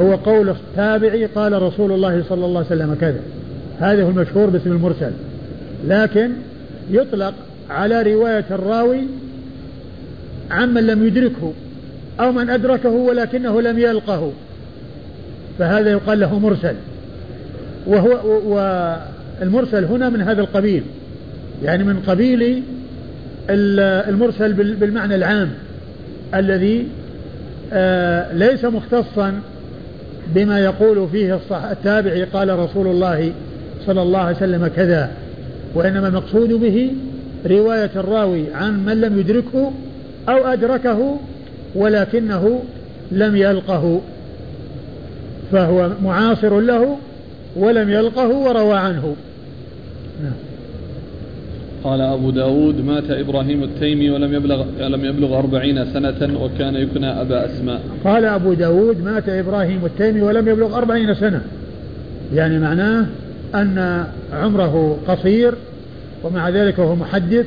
هو 0.00 0.14
قول 0.14 0.48
التابعي 0.48 1.26
قال 1.26 1.62
رسول 1.62 1.92
الله 1.92 2.24
صلى 2.28 2.44
الله 2.44 2.58
عليه 2.58 2.82
وسلم 2.82 2.96
كذا. 3.00 3.20
هذا 3.80 4.02
هو 4.02 4.08
المشهور 4.08 4.50
باسم 4.50 4.72
المرسل. 4.72 5.10
لكن 5.86 6.30
يطلق 6.90 7.34
على 7.70 8.02
رواية 8.02 8.44
الراوي 8.50 9.00
عمن 10.50 10.86
لم 10.86 11.06
يدركه 11.06 11.52
أو 12.20 12.32
من 12.32 12.50
أدركه 12.50 12.90
ولكنه 12.90 13.60
لم 13.60 13.78
يلقه. 13.78 14.32
فهذا 15.58 15.90
يقال 15.90 16.20
له 16.20 16.38
مرسل. 16.38 16.74
وهو 17.86 18.18
والمرسل 19.40 19.84
هنا 19.84 20.08
من 20.08 20.20
هذا 20.22 20.40
القبيل. 20.40 20.82
يعني 21.64 21.84
من 21.84 22.00
قبيل 22.06 22.62
المرسل 23.50 24.52
بالمعنى 24.52 25.14
العام 25.14 25.50
الذي 26.34 26.86
آه، 27.72 28.32
ليس 28.32 28.64
مختصا 28.64 29.40
بما 30.34 30.60
يقول 30.60 31.08
فيه 31.12 31.40
التابعي 31.70 32.24
قال 32.24 32.58
رسول 32.58 32.86
الله 32.86 33.32
صلى 33.86 34.02
الله 34.02 34.18
عليه 34.18 34.36
وسلم 34.36 34.66
كذا 34.66 35.10
وإنما 35.74 36.08
المقصود 36.08 36.52
به 36.52 36.90
رواية 37.46 37.90
الراوي 37.96 38.44
عن 38.54 38.84
من 38.84 39.00
لم 39.00 39.18
يدركه 39.18 39.72
أو 40.28 40.46
أدركه 40.46 41.16
ولكنه 41.74 42.62
لم 43.12 43.36
يلقه 43.36 44.00
فهو 45.52 45.90
معاصر 46.04 46.60
له 46.60 46.98
ولم 47.56 47.90
يلقه 47.90 48.28
وروى 48.28 48.78
عنه. 48.78 49.16
نعم. 50.22 50.51
قال 51.84 52.00
أبو 52.00 52.30
داود 52.30 52.84
مات 52.84 53.10
إبراهيم 53.10 53.62
التيمي 53.62 54.10
ولم 54.10 54.34
يبلغ 54.34 54.64
لم 54.78 55.04
يبلغ 55.04 55.38
أربعين 55.38 55.92
سنة 55.92 56.42
وكان 56.42 56.74
يكنى 56.74 57.20
أبا 57.20 57.46
أسماء. 57.46 57.80
قال 58.04 58.24
أبو 58.24 58.52
داود 58.52 59.04
مات 59.04 59.28
إبراهيم 59.28 59.80
التيمي 59.84 60.20
ولم 60.20 60.48
يبلغ 60.48 60.78
أربعين 60.78 61.14
سنة. 61.14 61.42
يعني 62.34 62.58
معناه 62.58 63.06
أن 63.54 64.04
عمره 64.32 64.98
قصير 65.08 65.54
ومع 66.24 66.48
ذلك 66.48 66.80
هو 66.80 66.94
محدث 66.94 67.46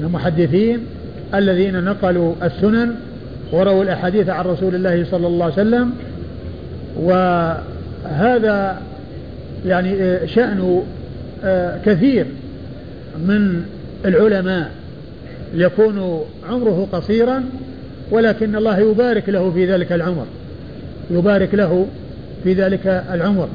من 0.00 0.06
المحدثين 0.06 0.78
الذين 1.34 1.84
نقلوا 1.84 2.34
السنن 2.42 2.94
ورووا 3.52 3.84
الأحاديث 3.84 4.28
عن 4.28 4.44
رسول 4.44 4.74
الله 4.74 5.04
صلى 5.10 5.26
الله 5.26 5.44
عليه 5.44 5.54
وسلم. 5.54 5.90
وهذا 6.96 8.78
يعني 9.66 10.18
شأن 10.26 10.82
آه، 11.44 11.78
كثير. 11.86 12.26
من 13.26 13.62
العلماء 14.04 14.70
يكون 15.54 16.24
عمره 16.50 16.88
قصيرا 16.92 17.44
ولكن 18.10 18.56
الله 18.56 18.78
يبارك 18.78 19.28
له 19.28 19.50
في 19.50 19.72
ذلك 19.72 19.92
العمر 19.92 20.26
يبارك 21.10 21.54
له 21.54 21.86
في 22.44 22.52
ذلك 22.52 22.86
العمر. 22.86 23.48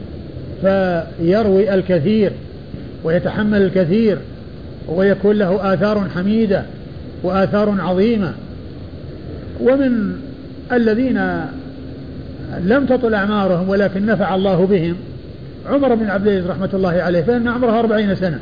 فيروي 0.61 1.73
الكثير 1.73 2.31
ويتحمل 3.03 3.61
الكثير 3.61 4.17
ويكون 4.87 5.35
له 5.35 5.73
آثار 5.73 6.09
حميدة 6.15 6.63
وآثار 7.23 7.75
عظيمة. 7.79 8.33
ومن 9.61 10.13
الذين 10.71 11.45
لم 12.63 12.85
تطل 12.85 13.13
أعمارهم 13.13 13.69
ولكن 13.69 14.05
نفع 14.05 14.35
الله 14.35 14.65
بهم 14.65 14.95
عمر 15.69 15.95
بن 15.95 16.09
عبد 16.09 16.27
العزيز 16.27 16.49
رحمة 16.49 16.69
الله 16.73 17.01
عليه 17.01 17.21
فإن 17.21 17.47
عمره 17.47 17.79
أربعين 17.79 18.15
سنة. 18.15 18.39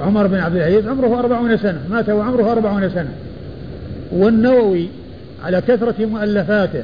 عمر 0.00 0.26
بن 0.26 0.38
عبد 0.38 0.56
العزيز 0.56 0.86
عمره 0.86 1.18
أربعون 1.18 1.56
سنة 1.56 1.80
مات 1.90 2.08
وعمره 2.08 2.52
أربعون 2.52 2.90
سنة. 2.90 3.10
والنووي 4.12 4.88
على 5.44 5.60
كثرة 5.60 6.06
مؤلفاته 6.06 6.82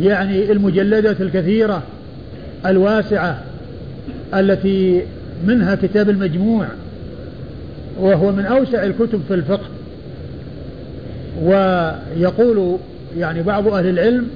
يعني 0.00 0.52
المجلدات 0.52 1.20
الكثيرة 1.20 1.82
الواسعة 2.66 3.38
التي 4.34 5.02
منها 5.46 5.74
كتاب 5.74 6.10
المجموع 6.10 6.66
وهو 8.00 8.32
من 8.32 8.46
أوسع 8.46 8.84
الكتب 8.84 9.20
في 9.28 9.34
الفقه. 9.34 9.68
ويقول 11.42 12.76
يعني 13.18 13.42
بعض 13.42 13.68
أهل 13.68 13.88
العلم 13.88 14.28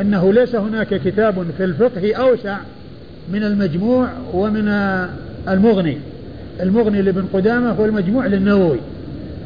أنه 0.00 0.32
ليس 0.32 0.54
هناك 0.54 0.94
كتاب 0.94 1.46
في 1.58 1.64
الفقه 1.64 2.14
أوسع 2.14 2.58
من 3.32 3.44
المجموع 3.44 4.08
ومن 4.32 4.68
المغني. 5.48 5.98
المغني 6.60 7.02
لابن 7.02 7.24
قدامة 7.32 7.80
والمجموع 7.80 8.26
للنووي 8.26 8.78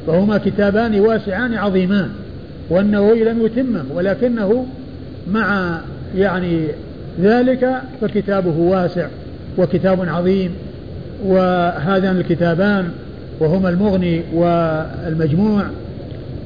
فهما 0.07 0.39
كتابان 0.39 1.01
واسعان 1.01 1.55
عظيمان 1.55 2.09
والنووي 2.71 3.25
لم 3.25 3.47
يتمه 3.47 3.85
ولكنه 3.95 4.67
مع 5.33 5.79
يعني 6.17 6.67
ذلك 7.21 7.83
فكتابه 8.01 8.59
واسع 8.59 9.07
وكتاب 9.59 10.09
عظيم 10.09 10.51
وهذان 11.25 12.17
الكتابان 12.17 12.89
وهما 13.41 13.69
المغني 13.69 14.23
والمجموع 14.35 15.63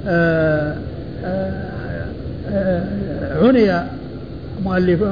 آه، 0.07 0.77
آه، 1.25 1.69
آه، 2.53 3.47
عني 3.47 3.87
مؤلف 4.65 5.03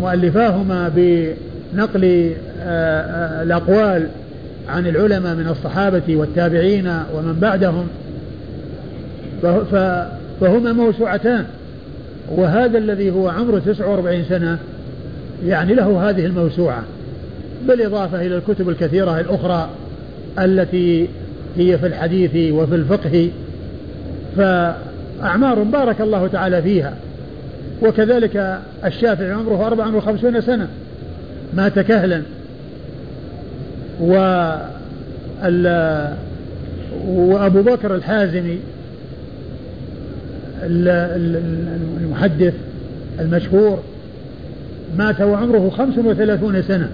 مؤلفاهما 0.00 0.90
بنقل 0.96 2.32
الأقوال 3.42 4.08
عن 4.68 4.86
العلماء 4.86 5.34
من 5.34 5.48
الصحابة 5.48 6.16
والتابعين 6.16 6.86
ومن 6.86 7.38
بعدهم 7.40 7.86
فهما 10.40 10.72
موسوعتان. 10.72 11.44
وهذا 12.36 12.78
الذي 12.78 13.10
هو 13.10 13.28
عمره 13.28 13.58
49 13.58 14.24
سنة 14.28 14.58
يعني 15.46 15.74
له 15.74 16.10
هذه 16.10 16.26
الموسوعة 16.26 16.82
بالإضافة 17.68 18.20
إلى 18.26 18.36
الكتب 18.36 18.68
الكثيرة 18.68 19.20
الأخرى 19.20 19.68
التي 20.38 21.08
هي 21.56 21.78
في 21.78 21.86
الحديث 21.86 22.52
وفي 22.52 22.74
الفقه. 22.74 23.30
فأعمار 24.36 25.62
بارك 25.62 26.00
الله 26.00 26.26
تعالى 26.26 26.62
فيها. 26.62 26.94
وكذلك 27.82 28.58
الشافعي 28.84 29.32
عمره 29.32 29.66
54 29.66 30.40
سنة 30.40 30.68
مات 31.54 31.78
كهلا. 31.78 32.22
و 34.00 34.14
وأبو 37.06 37.62
بكر 37.62 37.94
الحازمي 37.94 38.58
المحدث 42.00 42.54
المشهور 43.20 43.82
مات 44.98 45.20
وعمره 45.20 45.70
خمس 45.70 45.98
وثلاثون 45.98 46.62
سنة 46.62 46.90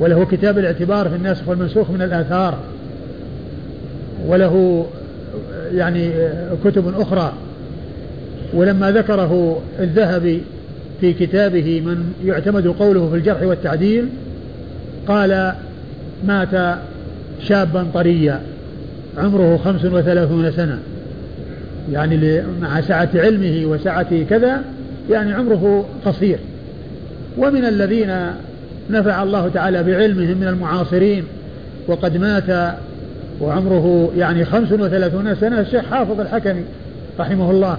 وله 0.00 0.24
كتاب 0.24 0.58
الاعتبار 0.58 1.08
في 1.08 1.16
الناسخ 1.16 1.48
والمنسوخ 1.48 1.90
من 1.90 2.02
الآثار 2.02 2.58
وله 4.26 4.86
يعني 5.74 6.10
كتب 6.64 7.00
أخرى 7.00 7.32
ولما 8.54 8.90
ذكره 8.90 9.62
الذهبي 9.80 10.42
في 11.00 11.12
كتابه 11.12 11.80
من 11.80 12.12
يعتمد 12.24 12.66
قوله 12.66 13.10
في 13.10 13.16
الجرح 13.16 13.42
والتعديل 13.42 14.08
قال 15.08 15.52
مات 16.26 16.78
شابا 17.42 17.86
طريا. 17.94 18.40
عمره 19.18 19.60
خمس 19.64 19.84
وثلاثون 19.84 20.52
سنة. 20.52 20.78
يعني 21.92 22.42
مع 22.60 22.80
سعة 22.80 23.08
علمه 23.14 23.66
وسعة 23.66 24.22
كذا 24.30 24.60
يعني 25.10 25.32
عمره 25.32 25.84
قصير. 26.04 26.38
ومن 27.38 27.64
الذين 27.64 28.14
نفع 28.90 29.22
الله 29.22 29.48
تعالى 29.48 29.82
بعلمهم 29.82 30.38
من 30.38 30.46
المعاصرين 30.48 31.24
وقد 31.86 32.16
مات 32.16 32.74
وعمره 33.40 34.12
يعني 34.16 34.44
خمس 34.44 34.72
وثلاثون 34.72 35.34
سنة 35.34 35.60
الشيخ 35.60 35.84
حافظ 35.84 36.20
الحكمي 36.20 36.62
رحمه 37.20 37.50
الله. 37.50 37.78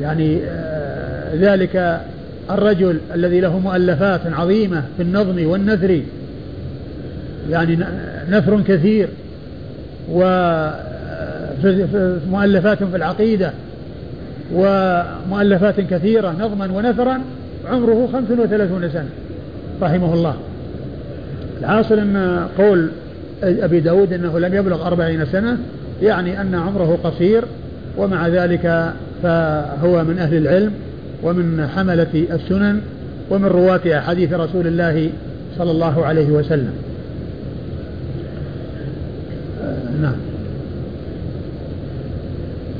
يعني 0.00 0.38
آه 0.44 1.34
ذلك 1.34 2.00
الرجل 2.50 2.98
الذي 3.14 3.40
له 3.40 3.58
مؤلفات 3.58 4.20
عظيمة 4.26 4.82
في 4.96 5.02
النظم 5.02 5.46
والنثر. 5.46 6.00
يعني 7.50 7.78
نثر 8.30 8.60
كثير 8.60 9.08
ومؤلفات 10.10 10.84
في 12.84 12.96
العقيدة 12.96 13.52
ومؤلفات 14.54 15.80
كثيرة 15.80 16.36
نظما 16.40 16.72
ونثرا 16.72 17.20
عمره 17.66 18.08
خمس 18.12 18.30
وثلاثون 18.38 18.90
سنة 18.90 19.08
رحمه 19.82 20.14
الله. 20.14 20.34
الحاصل 21.60 21.98
أن 21.98 22.46
قول 22.58 22.88
أبي 23.42 23.80
داود 23.80 24.12
أنه 24.12 24.38
لم 24.38 24.54
يبلغ 24.54 24.86
أربعين 24.86 25.26
سنة 25.26 25.58
يعني 26.02 26.40
أن 26.40 26.54
عمره 26.54 26.98
قصير 27.04 27.44
ومع 27.96 28.28
ذلك 28.28 28.92
فهو 29.22 30.04
من 30.04 30.18
أهل 30.18 30.36
العلم 30.36 30.72
ومن 31.22 31.68
حملة 31.76 32.24
السنن 32.30 32.80
ومن 33.30 33.44
رواة 33.44 33.98
أحاديث 33.98 34.32
رسول 34.32 34.66
الله 34.66 35.10
صلى 35.58 35.70
الله 35.70 36.04
عليه 36.04 36.30
وسلم 36.30 36.72
آه 39.62 39.76
نعم. 40.02 40.16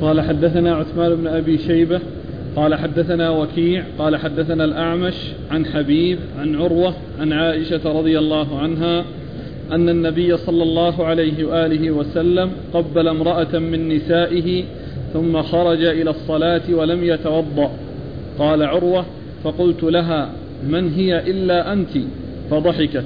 قال 0.01 0.21
حدثنا 0.21 0.75
عثمان 0.75 1.15
بن 1.15 1.27
أبي 1.27 1.57
شيبة 1.57 1.99
قال 2.55 2.75
حدثنا 2.75 3.29
وكيع 3.29 3.83
قال 3.99 4.15
حدثنا 4.15 4.65
الأعمش 4.65 5.13
عن 5.51 5.65
حبيب 5.65 6.19
عن 6.39 6.55
عروة 6.55 6.93
عن 7.19 7.33
عائشة 7.33 7.99
رضي 7.99 8.19
الله 8.19 8.59
عنها 8.59 9.05
أن 9.71 9.89
النبي 9.89 10.37
صلى 10.37 10.63
الله 10.63 11.05
عليه 11.05 11.45
وآله 11.45 11.91
وسلم 11.91 12.51
قبل 12.73 13.07
امرأة 13.07 13.59
من 13.59 13.89
نسائه 13.89 14.63
ثم 15.13 15.41
خرج 15.41 15.83
إلى 15.83 16.09
الصلاة 16.09 16.61
ولم 16.69 17.03
يتوضأ. 17.03 17.71
قال 18.39 18.63
عروة 18.63 19.05
فقلت 19.43 19.83
لها 19.83 20.29
من 20.69 20.93
هي 20.93 21.19
إلا 21.19 21.73
أنت؟ 21.73 21.97
فضحكت. 22.51 23.03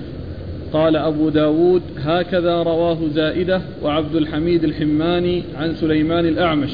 قال 0.74 0.96
أبو 0.96 1.30
داود 1.30 1.82
هكذا 2.04 2.64
رواه 2.64 2.98
زائدة 3.16 3.62
وعبد 3.84 4.16
الحميد 4.16 4.64
الحماني 4.64 5.44
عن 5.58 5.76
سليمان 5.76 6.26
الأعمش. 6.26 6.72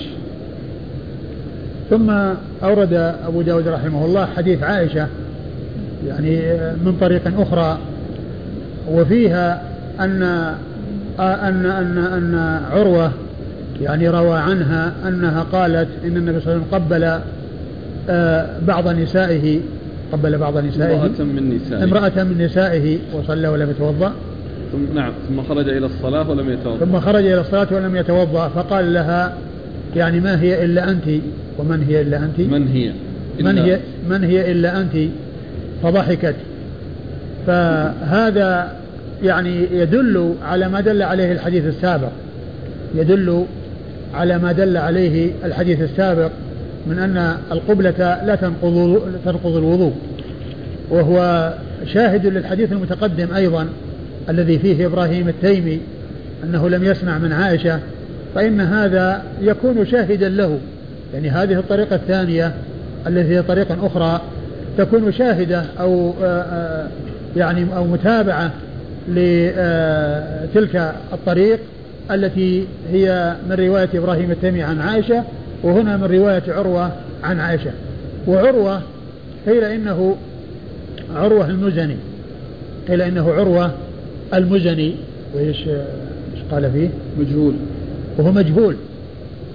ثم 1.89 2.09
أورد 2.63 2.93
أبو 3.27 3.41
داود 3.41 3.67
رحمه 3.67 4.05
الله 4.05 4.25
حديث 4.25 4.63
عائشة 4.63 5.07
يعني 6.07 6.39
من 6.85 6.97
طريق 7.01 7.39
أخرى 7.39 7.77
وفيها 8.91 9.61
أن 9.99 10.23
أن 11.19 11.65
أن 11.65 11.97
أن 11.97 12.59
عروة 12.71 13.11
يعني 13.81 14.09
روى 14.09 14.37
عنها 14.37 14.93
أنها 15.07 15.43
قالت 15.43 15.87
إن 16.05 16.17
النبي 16.17 16.39
صلى 16.39 16.53
الله 16.53 16.63
عليه 16.71 16.77
وسلم 16.77 16.83
قبل 16.85 17.19
آه، 18.09 18.59
بعض 18.67 18.87
نسائه 18.87 19.59
قبل 20.15 20.37
بعض 20.37 20.57
نسائه. 20.57 20.95
امرأة 20.95 21.23
من 21.23 21.55
نسائه. 21.55 21.83
امرأة 21.83 22.23
من 22.23 22.45
نسائه 22.45 22.97
وصلى 23.13 23.47
ولم 23.47 23.69
يتوضأ. 23.69 24.13
ثم 24.71 24.95
نعم 24.95 25.11
ثم 25.29 25.41
خرج 25.41 25.69
إلى 25.69 25.85
الصلاة 25.85 26.29
ولم 26.29 26.49
يتوضأ. 26.49 26.85
ثم 26.85 26.99
خرج 26.99 27.25
إلى 27.25 27.41
الصلاة 27.41 27.67
ولم 27.71 27.95
يتوضأ. 27.95 28.47
فقال 28.47 28.93
لها 28.93 29.33
يعني 29.95 30.19
ما 30.19 30.41
هي 30.41 30.65
إلا 30.65 30.91
أنت؟ 30.91 31.03
ومن 31.57 31.83
هي 31.83 32.01
إلا 32.01 32.17
أنت؟ 32.17 32.39
من 32.39 32.67
هي؟ 32.67 32.91
إلا 33.39 33.51
من 33.51 33.57
هي؟ 33.57 33.79
من 34.09 34.23
هي 34.23 34.51
إلا 34.51 34.81
أنت؟ 34.81 35.11
فضحكت. 35.83 36.35
فهذا 37.47 38.71
يعني 39.23 39.65
يدل 39.71 40.33
على 40.43 40.69
ما 40.69 40.81
دل 40.81 41.01
عليه 41.01 41.31
الحديث 41.31 41.65
السابق. 41.65 42.11
يدل 42.95 43.45
على 44.13 44.37
ما 44.37 44.51
دل 44.51 44.77
عليه 44.77 45.31
الحديث 45.45 45.81
السابق. 45.81 46.31
من 46.87 46.99
أن 46.99 47.37
القبلة 47.51 48.21
لا 48.25 48.35
تنقض 48.35 49.01
تنقض 49.25 49.55
الوضوء. 49.55 49.93
وهو 50.89 51.53
شاهد 51.93 52.25
للحديث 52.25 52.71
المتقدم 52.71 53.33
أيضا 53.33 53.67
الذي 54.29 54.59
فيه 54.59 54.85
إبراهيم 54.85 55.27
التيمي 55.27 55.79
أنه 56.43 56.69
لم 56.69 56.83
يسمع 56.83 57.17
من 57.17 57.31
عائشة 57.31 57.79
فإن 58.35 58.61
هذا 58.61 59.21
يكون 59.41 59.85
شاهدا 59.85 60.29
له. 60.29 60.59
يعني 61.13 61.29
هذه 61.29 61.59
الطريقة 61.59 61.95
الثانية 61.95 62.53
التي 63.07 63.35
هي 63.35 63.41
طريقة 63.41 63.77
أخرى 63.87 64.21
تكون 64.77 65.11
شاهدة 65.11 65.65
أو 65.79 66.13
يعني 67.35 67.65
أو 67.75 67.87
متابعة 67.87 68.51
لتلك 69.09 70.93
الطريق 71.13 71.59
التي 72.11 72.65
هي 72.91 73.35
من 73.49 73.55
رواية 73.55 73.89
إبراهيم 73.93 74.31
التيمي 74.31 74.63
عن 74.63 74.81
عائشة. 74.81 75.23
وهنا 75.63 75.97
من 75.97 76.03
رواية 76.03 76.43
عروة 76.47 76.91
عن 77.23 77.39
عائشة. 77.39 77.71
وعروة 78.27 78.81
قيل 79.47 79.63
إنه 79.63 80.17
عروة 81.15 81.49
المزني. 81.49 81.95
قيل 82.87 83.01
إنه 83.01 83.31
عروة 83.33 83.71
المزني. 84.33 84.95
وإيش 85.35 85.57
إيش 85.67 86.43
قال 86.51 86.71
فيه؟ 86.71 86.89
مجهول. 87.19 87.53
وهو 88.17 88.31
مجهول. 88.31 88.75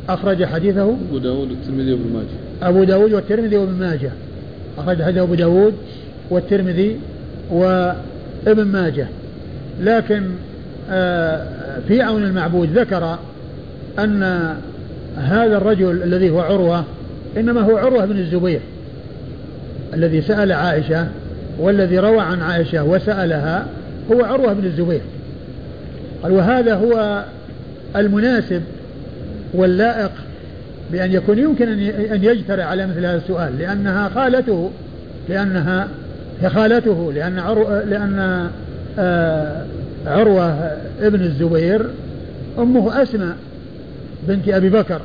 أخرج 0.09 0.45
حديثه 0.45 0.97
أبو 1.09 1.19
داود 1.19 1.51
والترمذي 1.51 1.93
وابن 1.93 2.13
ماجه. 2.13 2.69
أبو 2.71 2.85
داود 2.85 3.13
والترمذي 3.13 3.57
وابن 3.57 3.73
ماجه. 3.73 4.11
أخرج 4.79 5.03
حديثه 5.03 5.23
أبو 5.23 5.35
داود 5.35 5.75
والترمذي 6.31 6.97
وابن 7.51 8.65
ماجه. 8.65 9.07
لكن 9.81 10.23
آه، 10.91 11.47
في 11.89 12.03
عون 12.03 12.25
المعبود 12.25 12.79
ذكر 12.79 13.19
أن 13.99 14.55
هذا 15.17 15.57
الرجل 15.57 16.03
الذي 16.03 16.31
هو 16.31 16.41
عروة 16.41 16.85
إنما 17.37 17.61
هو 17.61 17.77
عروة 17.77 18.05
بن 18.05 18.19
الزبير 18.19 18.61
الذي 19.95 20.23
سأل 20.23 20.53
عائشة 20.53 21.07
والذي 21.59 21.99
روى 21.99 22.21
عن 22.21 22.41
عائشة 22.41 22.85
وسألها 22.85 23.67
هو 24.13 24.25
عروة 24.25 24.53
بن 24.53 24.65
الزبير. 24.65 25.01
قال 26.23 26.33
وهذا 26.33 26.75
هو 26.75 27.25
المناسب 27.97 28.63
واللائق 29.55 30.11
بأن 30.93 31.13
يكون 31.13 31.39
يمكن 31.39 31.69
أن 31.89 32.25
يجترئ 32.25 32.63
على 32.63 32.87
مثل 32.87 33.07
هذا 33.07 33.17
السؤال 33.17 33.59
لأنها 33.59 34.09
خالته 34.09 34.71
لأنها 35.29 35.89
هي 36.43 36.51
خالته 36.51 37.13
لأن 37.13 37.39
عروة 37.39 37.85
لأن 37.85 38.49
آه، 38.99 39.65
عروة 40.07 40.77
ابن 41.01 41.21
الزبير 41.21 41.87
أمه 42.59 43.03
أسماء 43.03 43.37
بنت 44.31 44.49
أبي 44.49 44.69
بكر 44.69 45.01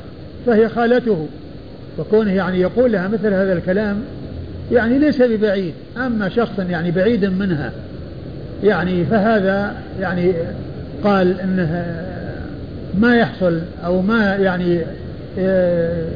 فهي 0.45 0.69
خالته. 0.69 1.27
وكونه 1.99 2.31
يعني 2.31 2.59
يقول 2.59 2.91
لها 2.91 3.07
مثل 3.07 3.33
هذا 3.33 3.53
الكلام 3.53 4.01
يعني 4.71 4.99
ليس 4.99 5.21
ببعيد 5.21 5.73
أما 5.97 6.29
شخص 6.29 6.59
يعني 6.69 6.91
بعيد 6.91 7.25
منها. 7.25 7.71
يعني 8.63 9.05
فهذا 9.05 9.73
يعني 10.01 10.33
قال 11.03 11.39
إنه 11.39 11.85
ما 12.97 13.15
يحصل 13.15 13.59
أو 13.85 14.01
ما 14.01 14.35
يعني 14.35 14.79
آه، 15.39 16.07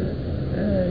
آه، 0.57 0.87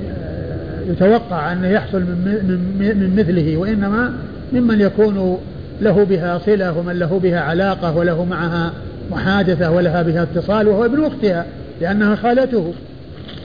يتوقع 0.89 1.53
أنه 1.53 1.69
يحصل 1.69 2.01
من 2.01 2.61
من 2.79 3.17
مثله 3.17 3.57
وإنما 3.57 4.13
ممن 4.53 4.81
يكون 4.81 5.39
له 5.81 6.05
بها 6.05 6.39
صلة 6.39 6.79
ومن 6.79 6.99
له 6.99 7.21
بها 7.23 7.41
علاقة 7.41 7.97
وله 7.97 8.25
معها 8.25 8.73
محادثة 9.11 9.71
ولها 9.71 10.03
بها 10.03 10.23
اتصال 10.23 10.69
وهو 10.69 10.85
ابن 10.85 11.05
أختها. 11.05 11.47
لأنها 11.81 12.15
خالته. 12.15 12.73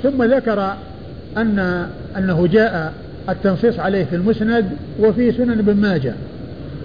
ثم 0.04 0.24
ذكر 0.24 0.74
أن 1.38 1.88
أنه 2.18 2.48
جاء 2.48 2.94
التنصيص 3.30 3.80
عليه 3.80 4.04
في 4.04 4.16
المسند 4.16 4.66
وفي 5.00 5.32
سنن 5.32 5.60
ابن 5.60 5.76
ماجه. 5.76 6.14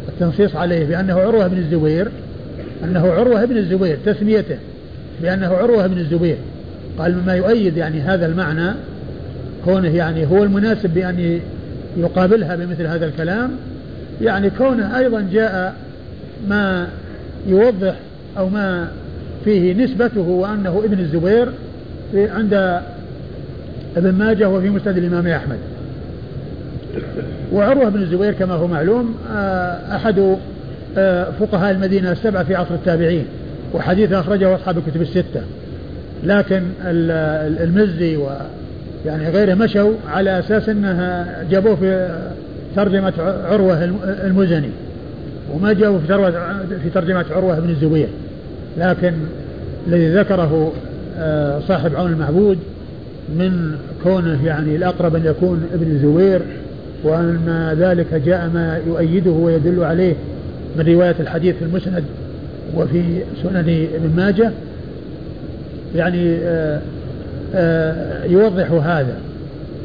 التنصيص 0.09 0.57
عليه 0.57 0.85
بأنه 0.85 1.15
عروة 1.15 1.47
بن 1.47 1.59
الزبير 1.59 2.09
أنه 2.85 3.13
عروة 3.13 3.45
بن 3.45 3.57
الزبير 3.57 3.99
تسميته 4.07 4.57
بأنه 5.23 5.47
عروة 5.47 5.87
بن 5.87 5.99
الزبير. 5.99 6.37
قال 6.99 7.19
مما 7.19 7.35
يؤيد 7.35 7.77
يعني 7.77 8.01
هذا 8.01 8.27
المعنى 8.27 8.71
كونه 9.65 9.97
يعني 9.97 10.27
هو 10.27 10.45
المناسب 10.45 10.95
بأن 10.95 11.41
يقابلها 11.97 12.57
بمثل 12.57 12.87
هذا 12.87 13.07
الكلام. 13.07 13.51
يعني 14.23 14.51
كونه 14.51 14.99
أيضا 14.99 15.29
جاء 15.33 15.75
ما 16.49 16.89
يوضح 17.47 17.95
أو 18.39 18.49
ما 18.49 18.89
فيه 19.45 19.75
نسبته 19.85 20.21
وأنه 20.21 20.83
ابن 20.85 20.99
الزبير 20.99 21.49
في 22.13 22.29
عند 22.29 22.81
ابن 23.97 24.13
ماجه 24.13 24.49
وفي 24.49 24.71
مسند 24.71 24.97
الإمام 24.97 25.27
أحمد. 25.27 25.59
وعروة 27.53 27.89
بن 27.89 28.03
الزبير 28.03 28.33
كما 28.33 28.55
هو 28.55 28.67
معلوم 28.67 29.15
آه، 29.31 29.97
أحد 29.97 30.37
آه، 30.99 31.31
فقهاء 31.41 31.71
المدينة 31.71 32.13
السبعة 32.13 32.45
في 32.45 32.55
عصر 32.55 32.75
التابعين 32.75 33.25
وحديث 33.75 34.13
أخرجه 34.13 34.55
أصحاب 34.55 34.79
الكتب 34.79 35.03
الستة. 35.03 35.41
لكن 36.25 36.63
المزي 37.61 38.17
و 38.17 38.29
يعني 39.07 39.29
غيره 39.29 39.55
مشوا 39.55 39.93
على 40.09 40.39
أساس 40.39 40.69
أنها 40.69 41.27
جابوه 41.51 41.77
في 41.77 42.19
ترجمة 42.77 43.13
عروة 43.45 43.85
المزني 44.05 44.71
وما 45.55 45.73
جابوا 45.73 45.99
في, 45.99 46.91
ترجمة 46.95 47.25
عروة 47.31 47.61
بن 47.61 47.71
الزبير. 47.71 48.09
لكن 48.79 49.13
الذي 49.87 50.15
ذكره 50.15 50.73
آه، 51.19 51.61
صاحب 51.69 51.97
عون 51.97 52.13
المعبود 52.13 52.59
من 53.29 53.79
كونه 54.03 54.47
يعني 54.47 54.77
الأقرب 54.77 55.17
أن 55.17 55.27
يكون 55.27 55.67
ابن 55.75 55.87
الزبير 55.87 56.41
وأن 57.05 57.77
ذلك 57.79 58.15
جاء 58.15 58.51
ما 58.55 58.81
يؤيده 58.87 59.31
ويدل 59.31 59.85
عليه 59.85 60.15
من 60.77 60.89
رواية 60.89 61.15
الحديث 61.21 61.57
في 61.57 61.65
المسند 61.65 62.05
وفي 62.77 63.03
سنن 63.43 63.87
ابن 63.95 64.17
ماجه 64.17 64.51
يعني 65.95 66.37
آه، 66.37 66.81
آه، 67.55 68.25
يوضح 68.25 68.71
هذا. 68.71 69.17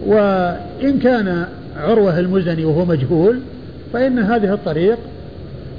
وإن 0.06 1.00
كان 1.04 1.46
عروة 1.78 2.20
المزني 2.20 2.66
وهو 2.66 2.86
مجهول 2.86 3.40
فإن 3.94 4.20
هذه 4.20 4.54
الطريق 4.54 4.98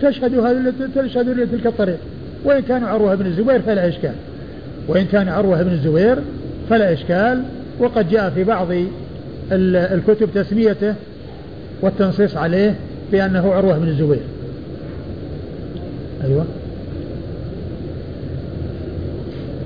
تشهد 0.02 0.38
هذه 0.38 0.72
تشهد 0.94 1.28
لتلك 1.28 1.66
الطريق. 1.66 1.98
وإن 2.44 2.62
كان 2.62 2.84
عروة 2.84 3.14
بن 3.14 3.26
الزبير 3.26 3.62
فلا 3.62 3.88
إشكال. 3.88 4.14
وإن 4.88 5.04
كان 5.04 5.28
عروة 5.28 5.62
بن 5.62 5.72
الزبير 5.72 6.16
فلا 6.70 6.92
إشكال. 6.92 7.42
وقد 7.78 8.10
جاء 8.10 8.30
في 8.30 8.44
بعض 8.44 8.68
الكتب 9.52 10.28
تسميته 10.34 10.94
والتنصيص 11.82 12.36
عليه 12.36 12.74
بأنه 13.12 13.52
عروة 13.52 13.78
بن 13.78 13.88
الزبير. 13.88 14.20
أيوة. 16.24 16.44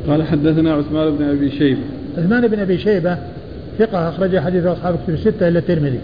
قال 0.08 0.22
حدثنا 0.22 0.72
عثمان 0.72 1.16
بن 1.16 1.24
أبي 1.24 1.50
شيبة. 1.50 1.80
عثمان 2.18 2.48
بن 2.48 2.58
أبي 2.58 2.78
شيبة 2.78 3.18
ثقة 3.78 4.08
أخرج 4.08 4.38
حديث 4.38 4.64
أصحاب 4.64 4.98
كتب 5.04 5.14
الستة 5.14 5.48
إلا 5.48 5.58
الترمذي. 5.58 5.98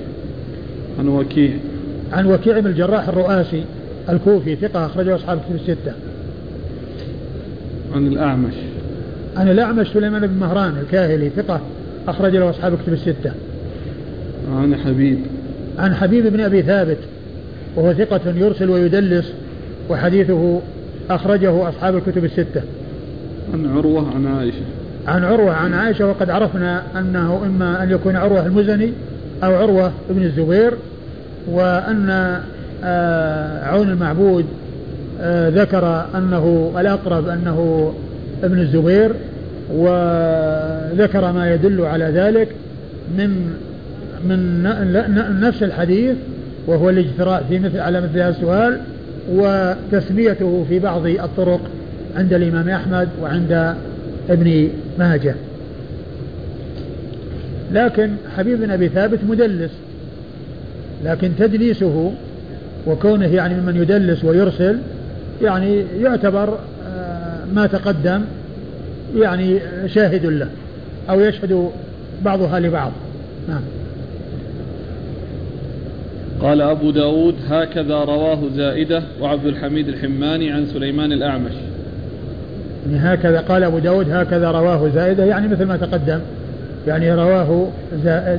عن 0.99 1.09
وكيع. 1.09 1.51
عن 2.13 2.27
وكيع 2.27 2.59
بن 2.59 2.67
الجراح 2.67 3.09
الرؤاسي 3.09 3.65
الكوفي 4.09 4.57
ثقة 4.57 4.87
أخرجه 4.87 5.15
أصحاب 5.15 5.39
كتب 5.39 5.55
الستة. 5.55 5.93
عن 7.95 8.07
الأعمش. 8.07 8.55
عن 9.37 9.49
الأعمش 9.49 9.87
سليمان 9.89 10.27
بن 10.27 10.35
مهران 10.35 10.79
الكاهلي 10.79 11.31
ثقة 11.37 11.61
أخرج 12.09 12.37
له 12.37 12.51
أصحاب 12.51 12.79
كتب 12.83 12.93
الستة. 12.93 13.33
عن 14.53 14.77
حبيب. 14.77 15.19
عن 15.79 15.95
حبيب 15.95 16.27
بن 16.27 16.41
أبي 16.41 16.63
ثابت 16.63 16.99
وهو 17.77 17.93
ثقة 17.93 18.21
يرسل 18.37 18.71
ويدلس 18.71 19.33
وحديثه 19.91 20.61
أخرجه 21.11 21.69
أصحاب 21.69 21.97
الكتب 21.97 22.25
الستة. 22.25 22.63
عن 23.55 23.77
عروة 23.77 24.15
عن 24.15 24.27
عائشة. 24.27 24.65
عن 25.07 25.25
عروة 25.25 25.53
عن 25.53 25.75
عائشة 25.75 26.07
وقد 26.07 26.31
عرفنا 26.31 26.83
أنه 26.99 27.43
إما 27.47 27.83
أن 27.83 27.91
يكون 27.91 28.17
عروة 28.17 28.47
المزني 28.47 28.93
أو 29.45 29.55
عروة 29.55 29.93
بن 30.11 30.23
الزبير 30.23 30.75
وأن 31.49 32.41
آه، 32.85 33.65
عون 33.65 33.91
المعبود 33.91 34.47
ذكر 35.49 36.07
أنه 36.15 36.73
الأقرب 36.81 37.29
أنه 37.29 37.93
ابن 38.43 38.59
الزبير 38.59 39.13
وذكر 39.73 41.33
ما 41.33 41.55
يدل 41.55 41.81
على 41.81 42.05
ذلك 42.05 42.49
من 43.19 43.55
من 44.25 45.41
نفس 45.41 45.63
الحديث 45.63 46.17
وهو 46.67 46.91
الاجتراء 46.91 47.45
في 47.49 47.59
مثل 47.59 47.79
على 47.79 48.01
مثل 48.01 48.19
هذا 48.19 48.29
السؤال 48.29 48.81
وتسميته 49.33 50.65
في 50.69 50.79
بعض 50.79 51.07
الطرق 51.07 51.61
عند 52.17 52.33
الإمام 52.33 52.69
أحمد 52.69 53.09
وعند 53.23 53.75
ابن 54.31 54.69
ماجه. 54.99 55.35
لكن 57.73 58.11
حبيب 58.37 58.61
بن 58.61 58.71
أبي 58.71 58.89
ثابت 58.89 59.19
مدلس 59.29 59.71
لكن 61.05 61.31
تدليسه 61.39 62.13
وكونه 62.87 63.35
يعني 63.35 63.55
ممن 63.55 63.77
يدلس 63.77 64.25
ويرسل 64.25 64.79
يعني 65.43 65.85
يعتبر 66.01 66.59
آه، 66.87 67.45
ما 67.55 67.67
تقدم 67.67 68.25
يعني 69.17 69.61
شاهد 69.87 70.27
له 70.27 70.49
أو 71.11 71.21
يشهد 71.21 71.71
بعضها 72.25 72.61
لبعض. 72.61 72.93
نعم. 73.49 73.61
قال 76.41 76.61
أبو 76.61 76.91
داود 76.91 77.35
هكذا 77.49 78.05
رواه 78.05 78.39
زائدة 78.57 79.03
وعبد 79.21 79.47
الحميد 79.47 79.89
الحماني 79.89 80.51
عن 80.51 80.67
سليمان 80.67 81.13
الأعمش. 81.13 81.53
يعني 82.87 82.99
هكذا 82.99 83.41
قال 83.41 83.65
أبو 83.65 83.79
داود 83.79 84.11
هكذا 84.11 84.51
رواه 84.51 84.89
زائدة 84.95 85.25
يعني 85.25 85.49
مثل 85.49 85.65
ما 85.65 85.77
تقدم 85.77 86.21
يعني 86.87 87.15
رواه 87.15 87.69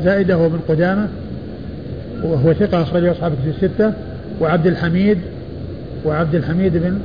زائدة 0.04 0.38
وابن 0.38 0.60
قدامة 0.68 1.08
وهو 2.24 2.54
ثقة 2.54 2.82
أخرجه 2.82 3.12
أصحاب 3.12 3.34
في 3.44 3.50
الستة 3.50 3.94
وعبد 4.42 4.68
الحميد 4.68 5.18
وعبد 6.06 6.36
الحميد 6.36 6.74
بن 6.74 7.00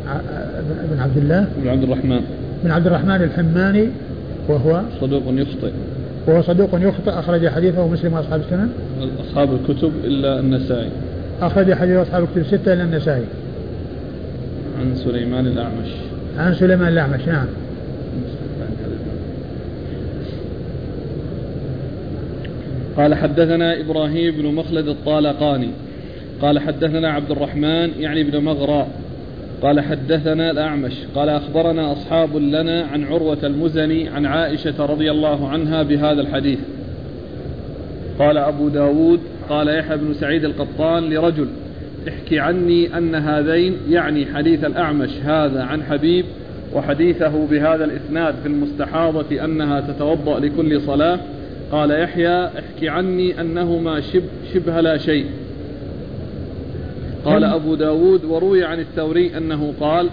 بن 0.93 1.01
عبد 1.01 1.17
الله. 1.17 1.47
بن 1.63 1.69
عبد 1.69 1.83
الرحمن. 1.83 2.21
بن 2.65 2.71
عبد 2.71 2.87
الرحمن 2.87 3.23
الحماني 3.23 3.89
وهو 4.49 4.83
صدوق 5.01 5.23
يخطئ. 5.29 5.71
وهو 6.27 6.43
صدوق 6.43 6.71
يخطئ. 6.75 7.11
أخرج 7.11 7.49
حديثه 7.49 7.89
مسلم 7.89 8.13
وأصحاب 8.13 8.41
السنن. 8.41 8.69
أصحاب 9.21 9.49
الكتب 9.55 9.93
إلا 10.05 10.41
النسائي. 10.41 10.91
أخرج 11.43 11.73
حديث 11.73 11.97
أصحاب 11.97 12.23
الكتب 12.23 12.39
الستة 12.39 12.73
إلا 12.73 12.83
النسائي. 12.83 13.25
عن 14.81 14.95
سليمان 14.95 15.47
الأعمش. 15.47 15.89
عن 16.39 16.55
سليمان 16.55 16.89
الأعمش 16.89 17.29
نعم. 17.29 17.47
قال 22.97 23.15
حدثنا 23.15 23.81
إبراهيم 23.81 24.37
بن 24.37 24.55
مخلد 24.55 24.89
الطالقاني. 24.89 25.69
قال 26.43 26.59
حدثنا 26.59 27.09
عبد 27.09 27.31
الرحمن 27.31 27.91
يعني 27.99 28.23
بن 28.23 28.39
مغرى 28.39 28.87
قال 29.63 29.81
حدثنا 29.81 30.51
الأعمش 30.51 30.93
قال 31.15 31.29
أخبرنا 31.29 31.93
أصحاب 31.93 32.37
لنا 32.37 32.85
عن 32.93 33.05
عروة 33.05 33.39
المزني 33.43 34.09
عن 34.09 34.27
عائشة 34.27 34.87
رضي 34.87 35.11
الله 35.11 35.49
عنها 35.49 35.83
بهذا 35.83 36.21
الحديث. 36.21 36.59
قال 38.19 38.39
أبو 38.39 38.69
داود 38.69 39.21
قال 39.49 39.69
يحيى 39.69 39.97
بن 39.97 40.15
سعيد 40.15 40.45
القطان 40.45 41.11
لرجل 41.11 41.49
احكي 42.09 42.41
عني 42.41 42.99
أن 42.99 43.15
هذين 43.15 43.77
يعني 43.91 44.27
حديث 44.27 44.65
الأعمش 44.65 45.11
هذا 45.25 45.63
عن 45.63 45.83
حبيب 45.83 46.25
وحديثه 46.75 47.47
بهذا 47.47 47.85
الإسناد 47.85 48.35
في 48.43 48.49
المستحاضة 48.49 49.45
أنها 49.45 49.81
تتوضأ 49.81 50.41
لكل 50.41 50.81
صلاة. 50.81 51.19
قال 51.73 51.91
يحيى 51.91 52.45
احكي 52.45 52.89
عني 52.89 53.41
أنهما 53.41 54.01
شب 54.01 54.23
شبه 54.55 54.81
لا 54.81 54.99
شيء. 54.99 55.27
قال 57.25 57.45
أبو 57.45 57.75
داود 57.75 58.25
وروي 58.25 58.65
عن 58.65 58.81
الثوري 58.81 59.37
أنه 59.37 59.75
قال 59.81 60.09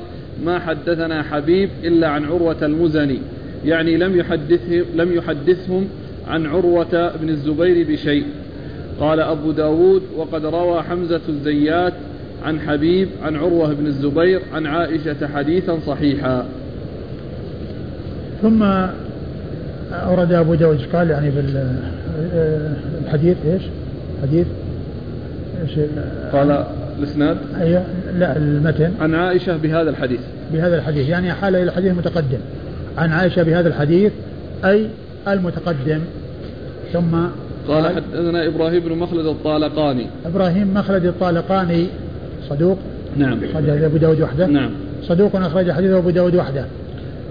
ما 0.45 0.59
حدثنا 0.59 1.23
حبيب 1.23 1.69
إلا 1.83 2.07
عن 2.07 2.25
عروة 2.25 2.57
المزني. 2.61 3.19
يعني 3.65 3.97
لم 3.97 4.19
يحدثهم, 4.19 4.85
لم 4.95 5.13
يحدثهم 5.13 5.87
عن 6.27 6.45
عروة 6.45 7.15
بن 7.21 7.29
الزبير 7.29 7.87
بشيء. 7.87 8.25
قال 8.99 9.19
أبو 9.19 9.51
داود 9.51 10.01
وقد 10.17 10.45
روى 10.45 10.83
حمزة 10.83 11.21
الزيات 11.29 11.93
عن 12.45 12.59
حبيب 12.59 13.09
عن 13.23 13.35
عروة 13.35 13.73
بن 13.73 13.85
الزبير 13.85 14.41
عن 14.53 14.65
عائشة 14.65 15.27
حديثا 15.27 15.79
صحيحا. 15.87 16.45
ثم 18.41 18.63
أورد 19.91 20.33
أبو 20.33 20.55
داود 20.55 20.81
قال 20.93 21.09
يعني 21.09 21.31
بالحديث 23.01 23.37
إيش؟ 23.45 23.61
حديث 24.21 24.47
إيش؟ 25.61 25.79
قال 26.31 26.65
الإسناد؟ 26.99 27.37
أيوه 27.61 27.83
لا 28.17 28.37
المتن. 28.37 28.91
عن 29.01 29.15
عائشة 29.15 29.57
بهذا 29.57 29.89
الحديث. 29.89 30.19
بهذا 30.53 30.75
الحديث 30.75 31.09
يعني 31.09 31.33
حال 31.33 31.55
إلى 31.55 31.63
الحديث 31.63 31.91
المتقدم. 31.91 32.39
عن 32.97 33.11
عائشة 33.11 33.43
بهذا 33.43 33.67
الحديث 33.67 34.11
أي 34.65 34.87
المتقدم. 35.27 35.99
ثم 36.93 37.17
قال 37.67 37.95
حدثنا 37.95 38.47
إبراهيم 38.47 38.79
بن 38.79 38.97
مخلد 38.97 39.25
الطالقاني. 39.25 40.07
إبراهيم 40.25 40.73
مخلد 40.73 41.05
الطالقاني 41.05 41.87
صدوق. 42.49 42.77
نعم. 43.17 43.39
أخرج 43.43 43.69
أبو 43.69 43.97
داود 43.97 44.21
وحده. 44.21 44.47
نعم. 44.47 44.69
صدوق 45.03 45.35
أخرج 45.35 45.71
حديثه 45.71 45.97
أبو 45.97 46.09
داود 46.09 46.35
وحده. 46.35 46.65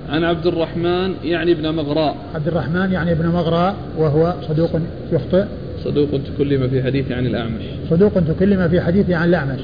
عن 0.08 0.24
عبد 0.24 0.46
الرحمن 0.46 1.14
يعني 1.24 1.52
ابن 1.52 1.74
مغراء. 1.74 2.16
عبد 2.34 2.48
الرحمن 2.48 2.92
يعني 2.92 3.12
ابن 3.12 3.26
مغراء 3.26 3.74
وهو 3.98 4.34
صدوق 4.48 4.70
يخطئ. 5.12 5.44
صدوق 5.85 6.09
تكلم 6.37 6.68
في 6.68 6.83
حديث 6.83 7.12
عن 7.12 7.27
الأعمش. 7.27 7.62
صدوق 7.91 8.12
تكلم 8.12 8.68
في 8.68 8.81
حديثه 8.81 9.16
عن 9.16 9.29
الأعمش. 9.29 9.61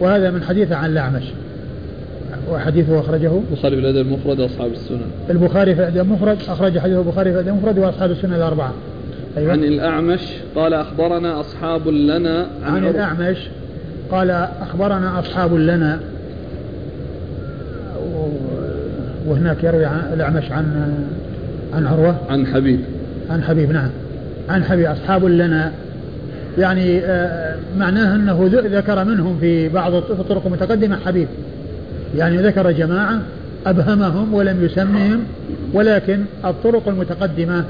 وهذا 0.00 0.30
من 0.30 0.42
حديثه 0.42 0.76
عن 0.76 0.90
الأعمش. 0.90 1.24
وحديثه 2.50 3.00
أخرجه 3.00 3.32
البخاري 3.50 3.76
في 3.76 3.82
الأدب 3.82 4.06
المفرد 4.06 4.40
وأصحاب 4.40 4.72
السنن. 4.72 5.00
البخاري 5.30 5.74
في 5.74 5.80
الأدب 5.80 6.00
المفرد 6.00 6.38
أخرج 6.48 6.78
حديثه 6.78 7.00
البخاري 7.00 7.32
في 7.32 7.40
الأدب 7.40 7.48
المفرد 7.48 7.78
وأصحاب 7.78 8.10
السنن 8.10 8.34
الأربعة. 8.34 8.74
أيوة. 9.36 9.52
عن 9.52 9.64
الأعمش 9.64 10.20
قال 10.54 10.74
أخبرنا 10.74 11.40
أصحاب 11.40 11.88
لنا 11.88 12.46
عن, 12.64 12.74
عن 12.74 12.86
الأعمش 12.86 13.36
قال 14.10 14.30
أخبرنا 14.60 15.18
أصحاب 15.18 15.54
لنا. 15.54 16.00
وهناك 19.26 19.64
يروي 19.64 19.86
الأعمش 20.14 20.52
عن 20.52 20.94
عن 21.74 21.86
عروة. 21.86 22.16
عن 22.30 22.46
حبيب. 22.46 22.80
عن 23.30 23.42
حبيب 23.42 23.72
نعم. 23.72 23.90
عن 24.48 24.64
حبيب 24.64 24.86
أصحاب 24.86 25.24
لنا. 25.24 25.72
يعني 26.58 26.98
آه، 26.98 27.56
معناه 27.78 28.14
أنه 28.14 28.50
ذكر 28.52 29.04
منهم 29.04 29.38
في 29.40 29.68
بعض 29.68 29.94
الطرق 29.94 30.46
المتقدمة 30.46 30.96
حبيب. 30.96 31.28
يعني 32.16 32.36
ذكر 32.36 32.70
جماعة 32.70 33.22
أبهمهم 33.66 34.34
ولم 34.34 34.64
يسمهم 34.64 35.24
ولكن 35.72 36.24
الطرق 36.44 36.88
المتقدمة 36.88 37.64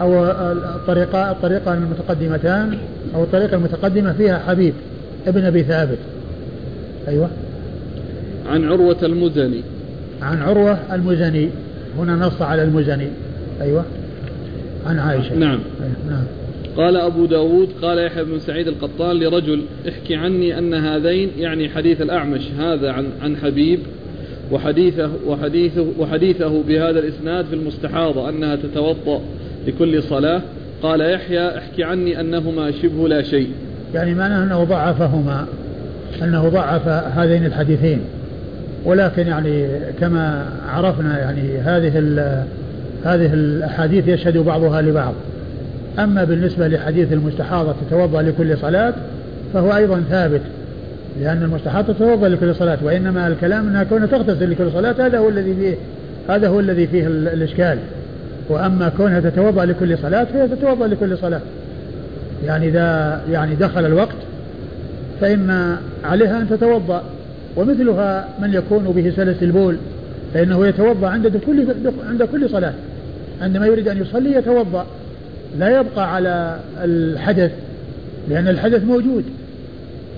أو 0.00 0.24
الطريقة 0.52 1.30
الطريقة 1.30 1.74
المتقدمتان 1.74 2.78
أو 3.14 3.22
الطريقة 3.22 3.56
المتقدمة 3.56 4.12
فيها 4.12 4.38
حبيب 4.38 4.74
ابن 5.26 5.44
أبي 5.44 5.62
ثابت. 5.62 5.98
أيوة. 7.08 7.28
عن 8.48 8.64
عروة 8.64 8.96
المزني. 9.02 9.62
عن 10.22 10.42
عروة 10.42 10.78
المزني. 10.92 11.48
هنا 11.98 12.16
نص 12.16 12.42
على 12.42 12.62
المزني. 12.62 13.08
أيوة. 13.60 13.84
عن 14.86 14.98
عائشة. 14.98 15.34
نعم. 15.34 15.60
أيوة. 15.80 15.94
نعم. 16.08 16.24
قال 16.76 16.96
أبو 16.96 17.26
داود 17.26 17.68
قال 17.82 17.98
يحيى 17.98 18.24
بن 18.24 18.38
سعيد 18.38 18.68
القطان 18.68 19.16
لرجل 19.16 19.62
احكي 19.88 20.14
عني 20.14 20.58
أن 20.58 20.74
هذين 20.74 21.30
يعني 21.38 21.68
حديث 21.68 22.02
الأعمش 22.02 22.42
هذا 22.58 22.92
عن, 22.92 23.06
عن 23.22 23.36
حبيب 23.36 23.80
وحديثه, 24.52 25.10
وحديثه, 25.26 25.86
وحديثه 25.98 26.62
بهذا 26.62 26.98
الإسناد 26.98 27.44
في 27.44 27.54
المستحاضة 27.54 28.28
أنها 28.28 28.56
تتوضأ 28.56 29.20
لكل 29.66 30.02
صلاة. 30.02 30.42
قال 30.82 31.00
يحيى 31.00 31.58
احكي 31.58 31.84
عني 31.84 32.20
أنهما 32.20 32.70
شبه 32.70 33.08
لا 33.08 33.22
شيء. 33.22 33.50
يعني 33.94 34.14
معناه 34.14 34.44
أنه 34.44 34.64
ضعفهما 34.64 35.46
أنه 36.22 36.48
ضعف 36.48 36.88
هذين 36.88 37.46
الحديثين. 37.46 38.00
ولكن 38.84 39.26
يعني 39.26 39.66
كما 40.00 40.46
عرفنا 40.68 41.18
يعني 41.18 41.58
هذه 41.58 41.98
هذه 43.04 43.34
الأحاديث 43.34 44.08
يشهد 44.08 44.38
بعضها 44.38 44.82
لبعض. 44.82 45.14
أما 45.98 46.24
بالنسبة 46.24 46.68
لحديث 46.68 47.12
المستحاضة 47.12 47.74
تتوضأ 47.88 48.22
لكل 48.22 48.58
صلاة 48.58 48.94
فهو 49.54 49.76
أيضا 49.76 50.02
ثابت 50.10 50.40
لأن 51.20 51.42
المستحاضة 51.42 51.92
تتوضأ 51.92 52.28
لكل 52.28 52.54
صلاة 52.54 52.78
وإنما 52.82 53.26
الكلام 53.26 53.68
أنها 53.68 53.84
كونها 53.84 54.06
تغتسل 54.06 54.50
لكل 54.50 54.72
صلاة 54.72 55.06
هذا 55.06 55.18
هو 55.18 55.28
الذي 55.28 55.54
فيه 55.54 55.74
هذا 56.34 56.48
هو 56.48 56.60
الذي 56.60 56.86
فيه 56.86 57.06
الإشكال. 57.06 57.78
وأما 58.48 58.88
كونها 58.96 59.20
تتوضأ 59.20 59.64
لكل 59.64 59.98
صلاة 59.98 60.24
فهي 60.24 60.48
تتوضأ 60.48 60.86
لكل 60.86 61.18
صلاة. 61.18 61.40
يعني 62.46 62.68
إذا 62.68 63.20
يعني 63.30 63.54
دخل 63.54 63.86
الوقت 63.86 64.16
فإن 65.20 65.76
عليها 66.04 66.40
أن 66.40 66.48
تتوضأ. 66.48 67.02
ومثلها 67.56 68.28
من 68.42 68.54
يكون 68.54 68.84
به 68.84 69.12
سلس 69.16 69.42
البول 69.42 69.76
فإنه 70.34 70.66
يتوضأ 70.66 71.08
عند 71.08 71.40
كل 71.46 71.66
عند 72.08 72.22
كل 72.22 72.50
صلاة. 72.50 72.72
عندما 73.40 73.66
يريد 73.66 73.88
أن 73.88 74.02
يصلي 74.02 74.32
يتوضأ. 74.32 74.86
لا 75.58 75.80
يبقى 75.80 76.14
على 76.14 76.60
الحدث 76.84 77.52
لأن 78.28 78.48
الحدث 78.48 78.84
موجود. 78.84 79.24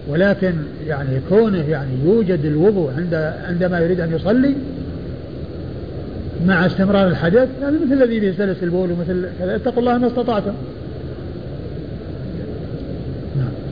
ولكن 0.09 0.53
يعني 0.87 1.21
كونه 1.29 1.69
يعني 1.69 1.91
يوجد 2.05 2.45
الوضوء 2.45 2.91
عند 2.97 3.15
عندما 3.49 3.81
يريد 3.81 4.01
أن 4.01 4.13
يصلي 4.15 4.55
مع 6.47 6.67
استمرار 6.67 7.09
الحدث 7.09 7.49
يعني 7.63 7.77
مثل 7.87 8.03
الذي 8.03 8.21
به 8.21 8.35
سلس 8.39 8.63
البول 8.63 8.91
ومثل 8.93 9.27
كذا. 9.39 9.57
اتقوا 9.57 9.81
الله 9.81 9.99
ما 9.99 10.07
استطعتم. 10.07 10.53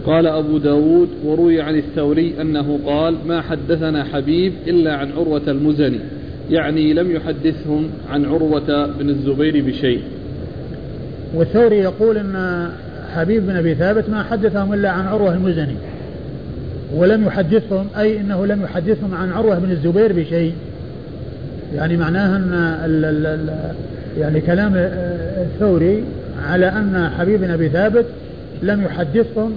قال 0.06 0.26
أبو 0.26 0.58
داود 0.58 1.08
وروي 1.24 1.60
عن 1.60 1.76
الثوري 1.78 2.34
أنه 2.40 2.78
قال 2.86 3.16
ما 3.26 3.40
حدثنا 3.40 4.04
حبيب 4.04 4.52
إلا 4.66 4.96
عن 4.96 5.12
عروة 5.12 5.42
المزني. 5.48 5.98
يعني 6.50 6.92
لم 6.92 7.10
يحدثهم 7.10 7.90
عن 8.10 8.24
عروة 8.24 8.86
بن 8.86 9.10
الزبير 9.10 9.64
بشيء. 9.64 10.02
والثوري 11.34 11.78
يقول 11.78 12.18
أن 12.18 12.68
حبيب 13.14 13.46
بن 13.46 13.56
أبي 13.56 13.74
ثابت 13.74 14.10
ما 14.10 14.22
حدثهم 14.22 14.72
إلا 14.72 14.90
عن 14.90 15.06
عروة 15.06 15.34
المزني 15.34 15.76
ولم 16.94 17.26
يحدثهم 17.26 17.86
أي 17.98 18.20
أنه 18.20 18.46
لم 18.46 18.62
يحدثهم 18.62 19.14
عن 19.14 19.32
عروة 19.32 19.58
بن 19.58 19.70
الزبير 19.70 20.12
بشيء. 20.12 20.52
يعني 21.74 21.96
معناها 21.96 22.36
أن 22.36 22.52
ال 22.84 23.04
ال 23.04 23.26
ال 23.26 23.74
يعني 24.18 24.40
كلام 24.40 24.72
الثوري 24.76 26.04
على 26.48 26.68
أن 26.68 27.10
حبيب 27.18 27.40
بن 27.40 27.50
أبي 27.50 27.68
ثابت 27.68 28.06
لم 28.62 28.82
يحدثهم 28.82 29.52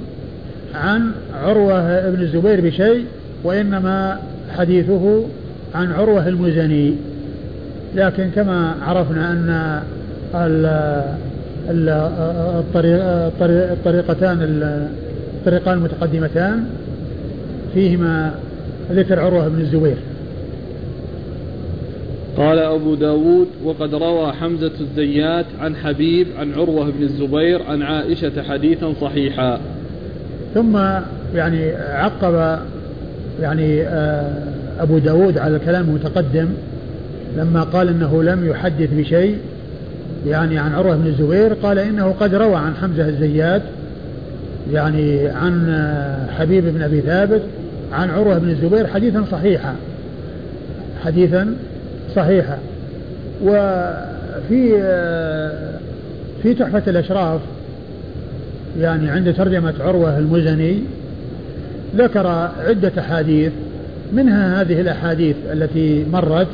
عن 0.75 1.11
عروة 1.43 2.09
بن 2.09 2.21
الزبير 2.21 2.61
بشيء 2.61 3.05
وإنما 3.43 4.19
حديثه 4.57 5.25
عن 5.75 5.91
عروة 5.91 6.27
المزني. 6.27 6.93
لكن 7.95 8.29
كما 8.35 8.75
عرفنا 8.81 9.31
أن 9.31 9.79
الطريقتان 13.75 14.37
الطريقان 15.39 15.77
المتقدمتان 15.77 16.65
فيهما 17.73 18.33
ذكر 18.91 19.19
عروة 19.19 19.47
بن 19.47 19.61
الزبير. 19.61 19.97
قال 22.37 22.59
أبو 22.59 22.95
داود 22.95 23.47
وقد 23.63 23.95
روى 23.95 24.31
حمزة 24.31 24.71
الزيات 24.79 25.45
عن 25.61 25.75
حبيب 25.75 26.27
عن 26.39 26.53
عروة 26.53 26.89
بن 26.89 27.03
الزبير 27.03 27.63
عن 27.63 27.81
عائشة 27.81 28.43
حديثا 28.43 28.93
صحيحا. 29.01 29.59
ثم 30.53 30.77
يعني 31.35 31.71
عقب 31.75 32.59
يعني 33.41 33.81
آه، 33.81 34.43
أبو 34.79 34.97
داود 34.97 35.37
على 35.37 35.55
الكلام 35.55 35.89
المتقدم 35.89 36.47
لما 37.37 37.63
قال 37.63 37.89
أنه 37.89 38.23
لم 38.23 38.47
يحدث 38.49 38.89
بشيء 38.93 39.37
يعني 40.27 40.57
عن 40.57 40.73
عروة 40.73 40.95
بن 40.95 41.07
الزبير 41.07 41.53
قال 41.53 41.79
إنه 41.79 42.15
قد 42.19 42.35
روى 42.35 42.55
عن 42.55 42.75
حمزة 42.75 43.09
الزيات 43.09 43.61
يعني 44.73 45.27
عن 45.27 45.83
حبيب 46.37 46.65
بن 46.65 46.81
أبي 46.81 47.01
ثابت 47.01 47.41
عن 47.91 48.09
عروة 48.09 48.37
بن 48.37 48.49
الزبير 48.49 48.87
حديثا 48.87 49.25
صحيحا 49.31 49.75
حديثا 51.05 51.55
صحيحا. 52.15 52.57
وفي 53.43 54.81
في 56.43 56.53
تحفة 56.53 56.83
الأشراف 56.87 57.41
يعني 58.79 59.09
عند 59.09 59.33
ترجمة 59.33 59.73
عروة 59.79 60.17
المزني 60.17 60.79
ذكر 61.95 62.27
عدة 62.67 62.91
أحاديث 62.99 63.51
منها 64.13 64.61
هذه 64.61 64.81
الأحاديث 64.81 65.35
التي 65.51 66.05
مرت 66.11 66.47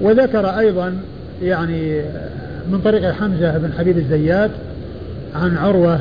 وذكر 0.00 0.46
أيضا 0.46 0.96
يعني 1.42 2.00
من 2.70 2.80
طريق 2.84 3.10
حمزة 3.10 3.58
بن 3.58 3.72
حبيب 3.78 3.98
الزيات 3.98 4.50
عن 5.34 5.56
عروة 5.56 6.00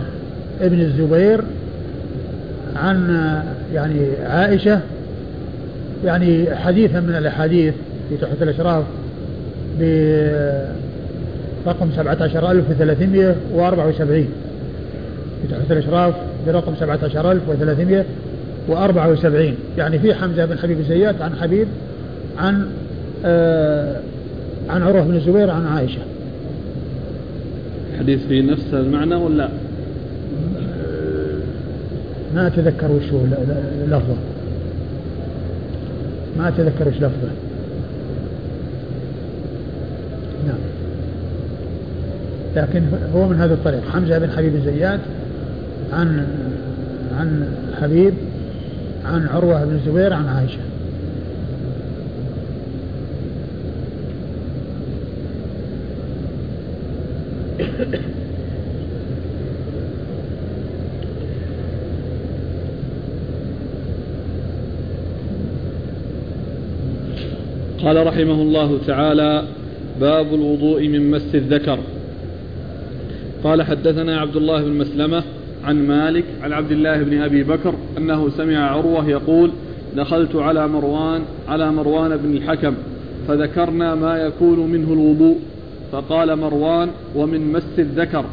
ابن 0.61 0.81
الزبير 0.81 1.41
عن 2.75 3.19
يعني 3.73 3.99
عائشة 4.25 4.79
يعني 6.05 6.55
حديثا 6.55 6.99
من 6.99 7.15
الأحاديث 7.15 7.73
في 8.09 8.17
تحفة 8.17 8.43
الأشراف 8.43 8.83
برقم 11.65 11.89
17374 11.95 14.27
في 15.41 15.47
تحفة 15.51 15.73
الإشراف 15.73 16.13
برقم 16.47 16.73
17374 16.79 18.03
يعني 19.77 19.99
في 19.99 20.13
حمزة 20.13 20.45
بن 20.45 20.57
حبيب 20.57 20.79
الزيات 20.79 21.21
عن 21.21 21.35
حبيب 21.35 21.67
عن 22.37 22.67
آه 23.25 23.99
عن 24.69 24.83
عروة 24.83 25.01
بن 25.01 25.15
الزبير 25.15 25.49
عن 25.49 25.65
عائشة. 25.65 26.01
الحديث 27.93 28.27
في 28.27 28.41
نفس 28.41 28.73
المعنى 28.73 29.15
ولا؟ 29.15 29.49
ما 32.35 32.47
أتذكر 32.47 32.91
وش 32.91 33.11
هو 33.13 33.19
لفظه. 33.87 34.15
ما 36.37 36.47
أتذكر 36.47 36.87
وش 36.87 36.95
لفظه. 36.95 37.29
نعم. 40.47 40.57
لكن 42.55 42.83
هو 43.15 43.27
من 43.27 43.39
هذا 43.39 43.53
الطريق. 43.53 43.89
حمزة 43.93 44.17
بن 44.17 44.29
حبيب 44.29 44.55
الزيات 44.55 44.99
عن 45.93 46.27
عن 47.19 47.47
حبيب 47.81 48.13
عن 49.05 49.27
عروة 49.27 49.65
بن 49.65 49.75
الزبير 49.75 50.13
عن 50.13 50.27
عائشة. 50.27 50.59
قال 67.83 68.07
رحمه 68.07 68.41
الله 68.41 68.79
تعالى 68.87 69.43
باب 70.01 70.33
الوضوء 70.33 70.87
من 70.87 71.11
مس 71.11 71.35
الذكر. 71.35 71.79
قال 73.43 73.61
حدثنا 73.61 74.19
عبد 74.19 74.35
الله 74.35 74.63
بن 74.63 74.71
مسلمة 74.71 75.23
عن 75.65 75.87
مالك 75.87 76.23
عن 76.43 76.53
عبد 76.53 76.71
الله 76.71 77.03
بن 77.03 77.21
أبي 77.21 77.43
بكر 77.43 77.75
أنه 77.97 78.29
سمع 78.29 78.71
عروة 78.71 79.09
يقول 79.09 79.51
دخلت 79.95 80.35
على 80.35 80.67
مروان 80.67 81.21
على 81.47 81.71
مروان 81.71 82.17
بن 82.17 82.37
الحكم 82.37 82.73
فذكرنا 83.27 83.95
ما 83.95 84.17
يكون 84.17 84.59
منه 84.59 84.93
الوضوء 84.93 85.39
فقال 85.91 86.35
مروان 86.35 86.89
ومن 87.15 87.51
مس 87.51 87.79
الذكر 87.79 88.25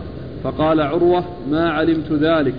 فقال 0.44 0.80
عروة 0.80 1.24
ما 1.50 1.70
علمت 1.70 2.12
ذلك 2.12 2.54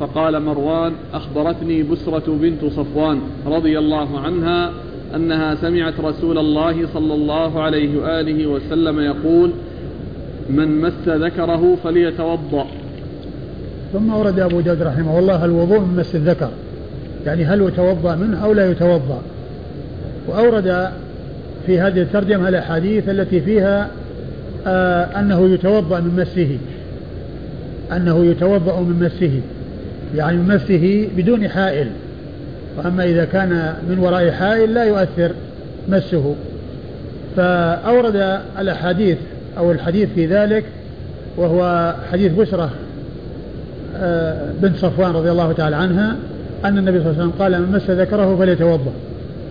فقال 0.00 0.42
مروان 0.42 0.92
أخبرتني 1.14 1.82
بسرة 1.82 2.38
بنت 2.40 2.64
صفوان 2.64 3.20
رضي 3.46 3.78
الله 3.78 4.20
عنها 4.20 4.72
أنها 5.14 5.54
سمعت 5.54 6.00
رسول 6.00 6.38
الله 6.38 6.86
صلى 6.94 7.14
الله 7.14 7.60
عليه 7.62 7.98
وآله 7.98 8.46
وسلم 8.46 9.00
يقول 9.00 9.50
من 10.50 10.80
مس 10.80 11.08
ذكره 11.08 11.76
فليتوضأ 11.84 12.66
ثم 13.92 14.14
ورد 14.14 14.40
أبو 14.40 14.60
داود 14.60 14.82
رحمه 14.82 15.18
الله 15.18 15.44
الوضوء 15.44 15.80
من 15.80 15.96
مس 15.96 16.14
الذكر. 16.14 16.50
يعني 17.26 17.44
هل 17.44 17.62
يتوضأ 17.62 18.14
منه 18.14 18.44
أو 18.44 18.52
لا 18.52 18.70
يتوضأ؟ 18.70 19.22
وأورد 20.28 20.90
في 21.66 21.80
هذه 21.80 22.02
الترجمة 22.02 22.48
الأحاديث 22.48 23.08
التي 23.08 23.40
فيها 23.40 23.88
آه 24.66 25.04
أنه 25.20 25.48
يتوضأ 25.48 26.00
من 26.00 26.16
مسه. 26.16 26.58
أنه 27.96 28.24
يتوضأ 28.24 28.80
من 28.80 29.02
مسه. 29.04 29.40
يعني 30.16 30.36
من 30.36 30.54
مسه 30.54 31.08
بدون 31.16 31.48
حائل. 31.48 31.88
وأما 32.78 33.04
إذا 33.04 33.24
كان 33.24 33.74
من 33.88 33.98
وراء 33.98 34.30
حائل 34.30 34.74
لا 34.74 34.84
يؤثر 34.84 35.32
مسه. 35.88 36.34
فأورد 37.36 38.40
الأحاديث 38.58 39.18
أو 39.58 39.72
الحديث 39.72 40.08
في 40.14 40.26
ذلك 40.26 40.64
وهو 41.36 41.94
حديث 42.12 42.32
بشرة. 42.32 42.70
بنت 44.62 44.76
صفوان 44.76 45.10
رضي 45.10 45.30
الله 45.30 45.52
تعالى 45.52 45.76
عنها 45.76 46.16
أن 46.64 46.78
النبي 46.78 47.00
صلى 47.00 47.10
الله 47.10 47.22
عليه 47.22 47.28
وسلم 47.28 47.42
قال 47.42 47.62
من 47.62 47.72
مس 47.72 47.90
ذكره 47.90 48.36
فليتوضأ. 48.36 48.92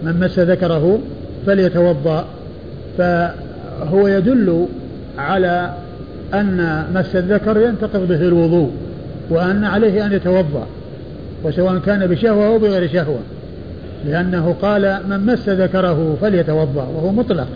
من 0.04 0.20
مس 0.20 0.40
ذكره 0.40 1.00
فليتوضأ. 1.46 2.26
فهو 2.98 4.08
يدل 4.08 4.66
على 5.18 5.74
أن 6.34 6.84
مس 6.96 7.16
الذكر 7.16 7.58
ينتقض 7.58 8.08
به 8.08 8.22
الوضوء 8.22 8.72
وأن 9.30 9.64
عليه 9.64 10.06
أن 10.06 10.14
يتوضأ 10.14 10.68
وسواء 11.44 11.78
كان 11.78 12.08
بشهوة 12.08 12.48
أو 12.48 12.60
بغير 12.60 12.90
شهوة 12.94 13.20
لأنه 14.06 14.56
قال 14.62 15.00
من 15.10 15.26
مس 15.26 15.50
ذكره 15.50 16.18
فليتوضأ. 16.22 16.88
وهو 16.96 17.12
مطلق. 17.12 17.48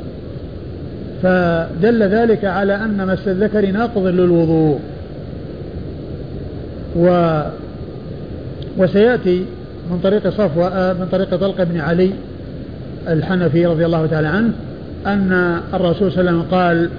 فدل 1.24 2.04
ذلك 2.04 2.46
على 2.46 2.76
أن 2.76 3.08
مس 3.08 3.28
الذكر 3.28 3.72
ناقض 3.72 4.06
للوضوء. 4.06 4.80
و 6.96 7.42
وسيأتي 8.78 9.46
من 9.92 10.00
طريق 10.04 10.30
صفوة 10.30 10.94
من 10.94 11.08
طريق 11.12 11.36
طلق 11.36 11.64
بن 11.64 11.80
علي 11.80 12.12
الحنفي 13.08 13.66
رضي 13.66 13.86
الله 13.86 14.06
تعالى 14.06 14.28
عنه 14.28 14.52
أن 15.08 15.60
الرسول 15.74 16.12
صلى 16.12 16.20
الله 16.22 16.32
عليه 16.32 16.40
وسلم 16.40 16.52
قال 16.52 16.90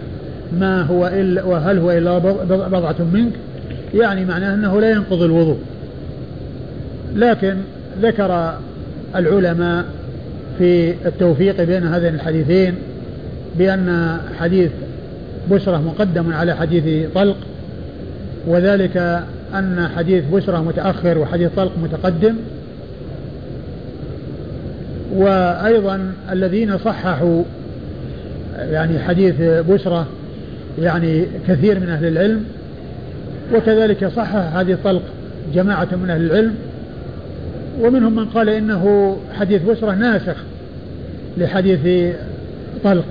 ما 0.60 0.82
هو 0.82 1.06
إلا 1.06 1.44
وهل 1.44 1.78
هو 1.78 1.90
إلا 1.90 2.18
بضعة 2.68 2.96
منك؟ 3.12 3.32
يعني 3.94 4.24
معناه 4.24 4.54
أنه 4.54 4.80
لا 4.80 4.90
ينقض 4.90 5.22
الوضوء. 5.22 5.58
لكن 7.16 7.56
ذكر 8.02 8.54
العلماء 9.16 9.84
في 10.58 10.94
التوفيق 11.06 11.62
بين 11.62 11.86
هذين 11.86 12.14
الحديثين 12.14 12.74
بأن 13.58 14.18
حديث 14.38 14.70
بشرة 15.50 15.76
مقدم 15.76 16.32
على 16.32 16.56
حديث 16.56 17.08
طلق 17.14 17.36
وذلك 18.46 19.22
أن 19.54 19.88
حديث 19.96 20.24
بشرة 20.32 20.58
متأخر 20.58 21.18
وحديث 21.18 21.50
طلق 21.56 21.72
متقدم. 21.82 22.34
وأيضا 25.14 26.12
الذين 26.32 26.78
صححوا 26.78 27.42
يعني 28.58 28.98
حديث 28.98 29.34
بشرة 29.40 30.06
يعني 30.78 31.26
كثير 31.48 31.80
من 31.80 31.88
أهل 31.88 32.06
العلم 32.06 32.44
وكذلك 33.54 34.08
صحح 34.16 34.54
حديث 34.54 34.78
طلق 34.84 35.02
جماعة 35.54 35.88
من 36.02 36.10
أهل 36.10 36.20
العلم 36.20 36.54
ومنهم 37.80 38.16
من 38.16 38.24
قال 38.24 38.48
إنه 38.48 39.16
حديث 39.38 39.62
بشرة 39.62 39.94
ناسخ 39.94 40.36
لحديث 41.38 42.14
طلق 42.84 43.04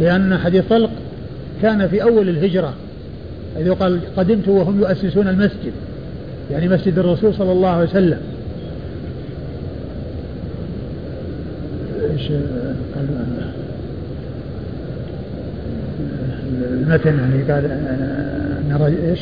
لأن 0.00 0.38
حديث 0.38 0.64
طلق 0.70 0.90
كان 1.62 1.88
في 1.88 2.02
أول 2.02 2.28
الهجرة. 2.28 2.74
إذ 3.56 3.74
قال 3.74 4.00
قدمت 4.16 4.48
وهم 4.48 4.80
يؤسسون 4.80 5.28
المسجد 5.28 5.72
يعني 6.50 6.68
مسجد 6.68 6.98
الرسول 6.98 7.34
صلى 7.34 7.52
الله 7.52 7.68
عليه 7.68 7.88
وسلم. 7.88 8.18
إيش 12.12 12.28
قال؟ 12.94 13.06
المتن 16.72 17.18
يعني 17.18 17.52
قال 17.52 17.62
نرى 18.68 19.10
إيش؟ 19.10 19.20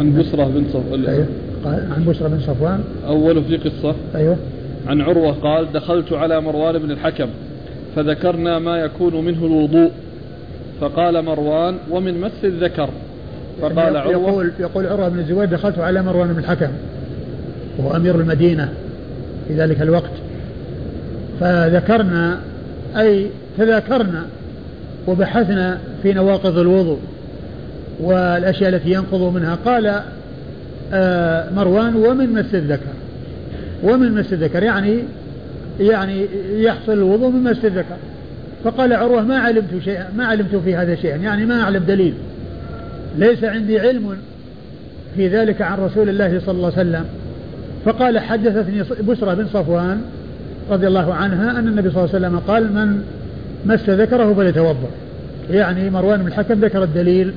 عن 0.00 0.18
بسرة 0.18 0.44
بن 0.44 0.64
صفوان 0.72 1.06
أيوه. 1.06 1.26
قال 1.64 1.88
عن 1.96 2.04
بسرة 2.04 2.28
بن 2.28 2.40
صفوان. 2.40 2.80
أول 3.06 3.44
في 3.44 3.56
قصة. 3.56 3.94
أيوه. 4.14 4.36
عن 4.86 5.00
عروة 5.00 5.32
قال 5.32 5.72
دخلت 5.72 6.12
على 6.12 6.40
مروان 6.40 6.78
بن 6.78 6.90
الحكم 6.90 7.28
فذكرنا 7.96 8.58
ما 8.58 8.76
يكون 8.76 9.24
منه 9.24 9.46
الوضوء. 9.46 9.90
فقال 10.80 11.24
مروان 11.24 11.76
ومن 11.90 12.20
مس 12.20 12.44
الذكر. 12.44 12.88
فقال 13.60 13.96
عروة 13.96 14.12
يقول 14.12 14.52
يقول 14.60 14.86
عروة 14.86 15.08
بن 15.08 15.18
الزبير 15.18 15.44
دخلت 15.44 15.78
على 15.78 16.02
مروان 16.02 16.32
بن 16.32 16.38
الحكم 16.38 16.68
وهو 17.78 17.96
أمير 17.96 18.14
المدينة 18.14 18.68
في 19.48 19.54
ذلك 19.54 19.82
الوقت. 19.82 20.10
فذكرنا 21.40 22.40
أي 22.96 23.26
تذاكرنا 23.58 24.22
وبحثنا 25.06 25.78
في 26.02 26.12
نواقض 26.12 26.58
الوضوء 26.58 26.98
والأشياء 28.00 28.70
التي 28.70 28.92
ينقض 28.92 29.34
منها. 29.34 29.58
قال 29.64 30.02
آه 30.92 31.50
مروان 31.54 31.96
ومن 31.96 32.32
مس 32.32 32.54
الذكر؟ 32.54 32.92
ومن 33.82 34.12
مس 34.14 34.32
الذكر؟ 34.32 34.62
يعني 34.62 34.98
يعني 35.80 36.26
يحصل 36.52 36.92
الوضوء 36.92 37.30
من 37.30 37.50
مس 37.50 37.64
الذكر. 37.64 37.96
فقال 38.64 38.92
عروة 38.92 39.22
ما 39.22 39.38
علمت 39.38 39.84
شيئا 39.84 40.08
ما 40.16 40.24
علمت 40.24 40.56
في 40.56 40.74
هذا 40.76 40.94
شيئا. 40.94 41.16
يعني 41.16 41.46
ما 41.46 41.62
أعلم 41.62 41.84
دليل. 41.84 42.14
ليس 43.18 43.44
عندي 43.44 43.80
علم 43.80 44.16
في 45.16 45.28
ذلك 45.28 45.62
عن 45.62 45.78
رسول 45.78 46.08
الله 46.08 46.40
صلى 46.40 46.54
الله 46.56 46.72
عليه 46.76 46.90
وسلم. 46.90 47.04
فقال 47.84 48.18
حدثتني 48.18 48.82
بشرى 49.00 49.36
بن 49.36 49.46
صفوان 49.46 50.00
رضي 50.70 50.86
الله 50.86 51.14
عنها 51.14 51.58
أن 51.58 51.68
النبي 51.68 51.90
صلى 51.90 52.04
الله 52.04 52.14
عليه 52.14 52.26
وسلم 52.26 52.38
قال 52.38 52.72
من 52.72 53.02
مس 53.66 53.90
ذكره 53.90 54.34
فليتوضأ. 54.34 54.90
يعني 55.50 55.90
مروان 55.90 56.20
بن 56.20 56.26
الحكم 56.26 56.60
ذكر 56.60 56.82
الدليل 56.82 57.32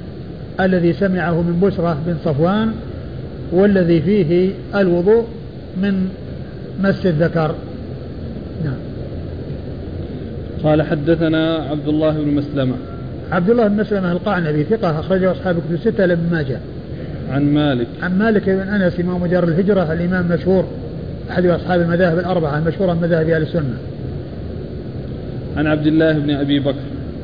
الذي 0.59 0.93
سمعه 0.93 1.41
من 1.41 1.59
بشرى 1.59 1.97
بن 2.05 2.15
صفوان 2.25 2.71
والذي 3.51 4.01
فيه 4.01 4.51
الوضوء 4.75 5.25
من 5.77 6.09
مس 6.83 7.05
الذكر. 7.05 7.55
نعم. 8.65 8.77
قال 10.63 10.81
حدثنا 10.81 11.55
عبد 11.55 11.87
الله 11.87 12.11
بن 12.11 12.27
مسلمة. 12.27 12.75
عبد 13.31 13.49
الله 13.49 13.67
بن 13.67 13.77
مسلمة 13.77 14.11
القعنبي 14.11 14.63
ثقة 14.63 14.99
أخرجه 14.99 15.31
أصحاب 15.31 15.55
كتب 15.55 15.73
الستة 15.73 16.05
لابن 16.05 16.31
ماجه. 16.31 16.57
عن 17.31 17.53
مالك. 17.53 17.87
عن 18.03 18.17
مالك 18.17 18.49
بن 18.49 18.59
أنس 18.59 18.99
إمام 18.99 19.25
دار 19.25 19.43
الهجرة 19.43 19.93
الإمام 19.93 20.31
المشهور 20.31 20.65
أحد 21.31 21.45
أصحاب 21.45 21.81
المذاهب 21.81 22.19
الأربعة 22.19 22.57
المشهورة 22.57 22.93
من 22.93 23.01
مذاهب 23.01 23.29
أهل 23.29 23.41
السنة. 23.41 23.77
عن 25.57 25.67
عبد 25.67 25.87
الله 25.87 26.19
بن 26.19 26.29
أبي 26.29 26.59
بكر. 26.59 26.75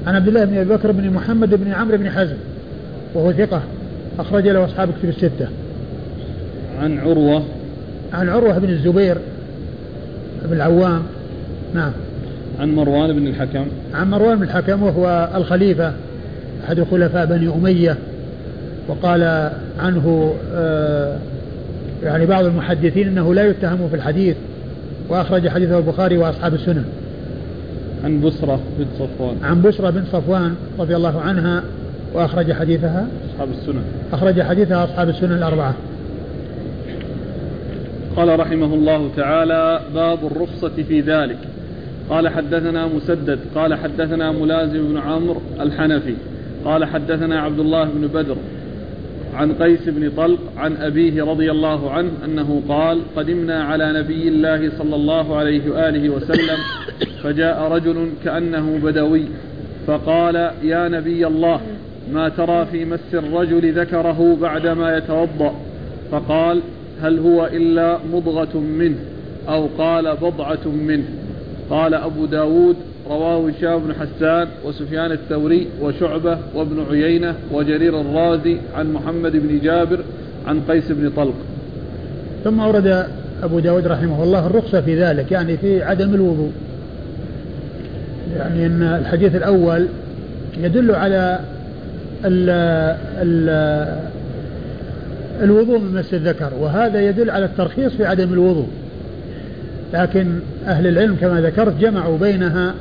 عن 0.07 0.15
عبد 0.15 0.27
الله 0.27 0.45
بن 0.45 0.57
أبي 0.57 0.69
بكر 0.69 0.91
بن 0.91 1.09
محمد 1.09 1.49
بن 1.49 1.71
عمرو 1.71 1.97
بن 1.97 2.09
حزم 2.09 2.35
وهو 3.13 3.31
ثقة 3.31 3.61
أخرج 4.19 4.47
له 4.47 4.65
أصحاب 4.65 4.89
كتب 4.99 5.09
الستة. 5.09 5.47
عن 6.81 6.99
عروة. 6.99 7.43
عن 8.13 8.29
عروة 8.29 8.57
بن 8.57 8.69
الزبير 8.69 9.17
بن 10.45 10.53
العوام 10.53 11.03
نعم. 11.73 11.91
عن 12.59 12.75
مروان 12.75 13.13
بن 13.13 13.27
الحكم. 13.27 13.65
عن 13.93 14.09
مروان 14.09 14.35
بن 14.35 14.43
الحكم 14.43 14.83
وهو 14.83 15.29
الخليفة 15.35 15.93
أحد 16.65 16.83
خلفاء 16.91 17.25
بني 17.25 17.53
أمية 17.53 17.97
وقال 18.87 19.51
عنه 19.79 20.33
آه 20.53 21.17
يعني 22.03 22.25
بعض 22.25 22.45
المحدثين 22.45 23.07
أنه 23.07 23.33
لا 23.33 23.45
يتهم 23.47 23.89
في 23.89 23.95
الحديث 23.95 24.35
وأخرج 25.09 25.47
حديثه 25.47 25.77
البخاري 25.77 26.17
وأصحاب 26.17 26.53
السنن 26.53 26.85
عن 28.03 28.21
بسرة 28.21 28.59
بن 28.79 28.85
صفوان. 28.99 29.35
عن 29.43 29.61
بسرة 29.61 29.89
بن 29.89 30.03
صفوان 30.11 30.55
رضي 30.79 30.95
الله 30.95 31.21
عنها 31.21 31.63
وأخرج 32.13 32.53
حديثها. 32.53 33.07
أصحاب 33.33 33.49
السنن 33.49 33.81
أخرج 34.13 34.41
حديثها 34.41 34.83
أصحاب 34.83 35.09
السنن 35.09 35.33
الأربعة. 35.33 35.73
قال 38.15 38.39
رحمه 38.39 38.73
الله 38.73 39.09
تعالى 39.17 39.79
باب 39.95 40.19
الرخصة 40.25 40.83
في 40.87 41.01
ذلك. 41.01 41.37
قال 42.09 42.29
حدثنا 42.29 42.87
مسدد 42.87 43.39
قال 43.55 43.73
حدثنا 43.73 44.31
ملازم 44.31 44.87
بن 44.87 44.97
عمرو 44.97 45.41
الحنفي 45.59 46.15
قال 46.65 46.85
حدثنا 46.85 47.39
عبد 47.41 47.59
الله 47.59 47.83
بن 47.85 48.07
بدر 48.07 48.35
عن 49.33 49.53
قيس 49.53 49.89
بن 49.89 50.11
طلق 50.17 50.39
عن 50.57 50.77
أبيه 50.77 51.23
رضي 51.23 51.51
الله 51.51 51.91
عنه 51.91 52.11
أنه 52.25 52.61
قال 52.69 53.01
قدمنا 53.15 53.63
على 53.63 53.93
نبي 53.93 54.27
الله 54.27 54.71
صلى 54.77 54.95
الله 54.95 55.35
عليه 55.35 55.71
وآله 55.71 56.09
وسلم 56.09 56.57
فجاء 57.23 57.71
رجل 57.71 58.09
كأنه 58.23 58.79
بدوي 58.83 59.25
فقال 59.87 60.35
يا 60.63 60.87
نبي 60.87 61.27
الله 61.27 61.61
ما 62.13 62.29
ترى 62.29 62.65
في 62.65 62.85
مس 62.85 63.13
الرجل 63.13 63.79
ذكره 63.79 64.37
بعدما 64.41 64.97
يتوضأ؟ 64.97 65.53
فقال 66.11 66.61
هل 67.01 67.19
هو 67.19 67.45
إلا 67.45 67.99
مضغة 68.13 68.57
منه 68.57 68.97
أو 69.49 69.67
قال 69.77 70.15
بضعة 70.15 70.67
منه؟ 70.67 71.05
قال 71.69 71.93
أبو 71.93 72.25
داود 72.25 72.75
رواه 73.09 73.49
هشام 73.49 73.79
بن 73.79 73.93
حسان 73.93 74.47
وسفيان 74.65 75.11
الثوري 75.11 75.67
وشعبة 75.81 76.37
وابن 76.55 76.85
عيينة 76.91 77.35
وجرير 77.51 78.01
الرازي 78.01 78.57
عن 78.75 78.93
محمد 78.93 79.31
بن 79.31 79.59
جابر 79.63 79.99
عن 80.47 80.61
قيس 80.61 80.91
بن 80.91 81.09
طلق. 81.09 81.35
ثم 82.43 82.59
أورد 82.59 83.05
أبو 83.43 83.59
داود 83.59 83.87
رحمه 83.87 84.23
الله 84.23 84.47
الرخصة 84.47 84.81
في 84.81 85.01
ذلك 85.03 85.31
يعني 85.31 85.57
في 85.57 85.83
عدم 85.83 86.13
الوضوء. 86.13 86.51
يعني 88.37 88.65
أن 88.65 88.83
الحديث 88.83 89.35
الأول 89.35 89.87
يدل 90.57 90.95
على 90.95 91.39
ال 92.25 92.49
ال 93.21 93.49
الوضوء 95.43 95.79
من 95.79 95.93
مس 95.93 96.13
الذكر 96.13 96.51
وهذا 96.59 97.01
يدل 97.01 97.29
على 97.29 97.45
الترخيص 97.45 97.93
في 97.93 98.05
عدم 98.05 98.33
الوضوء. 98.33 98.67
لكن 99.93 100.39
أهل 100.67 100.87
العلم 100.87 101.15
كما 101.15 101.41
ذكرت 101.41 101.79
جمعوا 101.79 102.17
بينها 102.17 102.73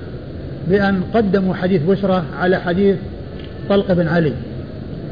بأن 0.69 1.01
قدموا 1.15 1.55
حديث 1.55 1.83
بشرة 1.83 2.25
على 2.41 2.57
حديث 2.57 2.97
طلق 3.69 3.93
بن 3.93 4.09
علي 4.09 4.33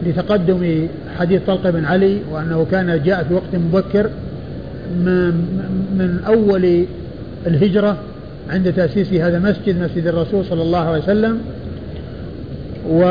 لتقدم 0.06 0.86
حديث 1.18 1.42
طلق 1.46 1.70
بن 1.70 1.84
علي 1.84 2.18
وأنه 2.30 2.66
كان 2.70 3.02
جاء 3.04 3.24
في 3.24 3.34
وقت 3.34 3.54
مبكر 3.54 4.10
من 5.96 6.20
أول 6.26 6.84
الهجرة 7.46 7.96
عند 8.50 8.72
تأسيس 8.72 9.12
هذا 9.12 9.36
المسجد 9.36 9.82
مسجد 9.82 10.06
الرسول 10.06 10.44
صلى 10.44 10.62
الله 10.62 10.78
عليه 10.78 11.02
وسلم. 11.02 11.40
و 12.90 13.02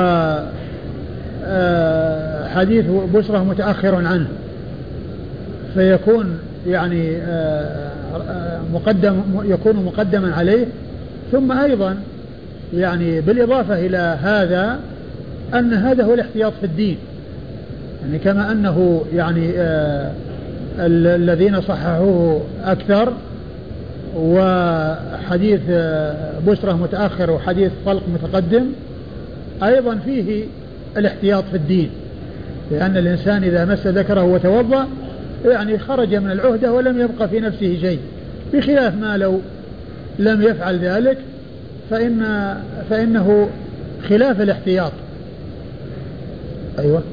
آه، 1.47 2.47
حديث 2.47 2.85
بشرة 3.13 3.43
متأخر 3.43 3.95
عنه 3.95 4.27
فيكون 5.73 6.37
يعني 6.67 7.17
آه، 7.17 7.91
مقدم 8.73 9.21
يكون 9.43 9.75
مقدما 9.75 10.35
عليه. 10.35 10.65
ثم 11.31 11.51
أيضا 11.51 11.97
يعني 12.73 13.21
بالإضافة 13.21 13.85
إلى 13.85 14.17
هذا 14.21 14.79
أن 15.53 15.73
هذا 15.73 16.03
هو 16.03 16.13
الاحتياط 16.13 16.53
في 16.59 16.65
الدين. 16.65 16.97
يعني 18.01 18.19
كما 18.19 18.51
أنه 18.51 19.05
يعني 19.13 19.51
آه 19.57 20.11
الذين 20.79 21.61
صححوه 21.61 22.41
أكثر 22.63 23.13
وحديث 24.15 25.61
آه 25.69 26.33
بشرة 26.47 26.73
متأخر 26.73 27.31
وحديث 27.31 27.71
طلق 27.85 28.03
متقدم 28.13 28.65
أيضا 29.63 29.95
فيه 29.95 30.43
الاحتياط 30.97 31.43
في 31.51 31.57
الدين. 31.57 31.89
لأن 32.71 32.97
الإنسان 32.97 33.43
إذا 33.43 33.65
مس 33.65 33.87
ذكره 33.87 34.23
وتوضأ 34.23 34.87
يعني 35.51 35.79
خرج 35.79 36.15
من 36.15 36.31
العهدة 36.31 36.73
ولم 36.73 36.99
يبقى 37.01 37.29
في 37.29 37.39
نفسه 37.39 37.77
شيء. 37.81 37.99
بخلاف 38.53 38.95
ما 38.95 39.17
لو 39.17 39.39
لم 40.19 40.41
يفعل 40.41 40.79
ذلك 40.79 41.17
فإن 41.89 42.23
فإنه 42.89 43.49
خلاف 44.09 44.41
الاحتياط. 44.41 44.91
أيوة. 46.79 47.03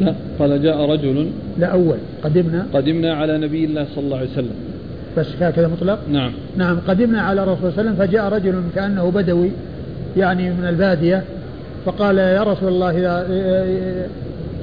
لا 0.00 0.14
قال 0.38 0.62
جاء 0.62 0.90
رجل 0.90 1.30
لا 1.58 1.66
أول. 1.66 1.96
قدمنا. 2.24 2.66
قدمنا 2.74 3.14
على 3.14 3.38
نبي 3.38 3.64
الله 3.64 3.86
صلى 3.94 4.04
الله 4.04 4.16
عليه 4.16 4.30
وسلم. 4.30 4.54
بس 5.18 5.26
هكذا 5.40 5.68
مطلق؟ 5.68 5.98
نعم. 6.08 6.32
نعم 6.56 6.80
قدمنا 6.88 7.22
على 7.22 7.42
رسول 7.42 7.56
الله 7.56 7.70
صلى 7.70 7.80
الله 7.80 7.90
عليه 7.90 7.90
وسلم 7.90 8.06
فجاء 8.06 8.28
رجل 8.32 8.62
كأنه 8.74 9.10
بدوي 9.10 9.50
يعني 10.16 10.50
من 10.50 10.66
البادية 10.68 11.24
فقال 11.84 12.18
يا 12.18 12.42
رسول 12.42 12.68
الله 12.68 12.90
إذا 12.90 13.26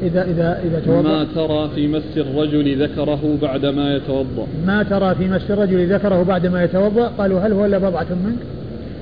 إذا 0.01 0.23
إذا 0.23 0.61
إذا 0.63 0.81
توضأ. 0.85 1.01
ما 1.01 1.27
ترى 1.35 1.69
في 1.75 1.87
مس 1.87 2.17
الرجل 2.17 2.83
ذكره 2.83 3.37
بعدما 3.41 3.95
يتوضأ. 3.95 4.47
ما 4.67 4.83
ترى 4.83 5.15
في 5.15 5.27
مس 5.27 5.51
الرجل 5.51 5.93
ذكره 5.93 6.23
بعدما 6.23 6.63
يتوضأ؟ 6.63 7.07
قالوا 7.07 7.39
هل 7.39 7.53
هو 7.53 7.65
إلا 7.65 7.77
بضعة 7.77 8.07
منك؟ 8.25 8.37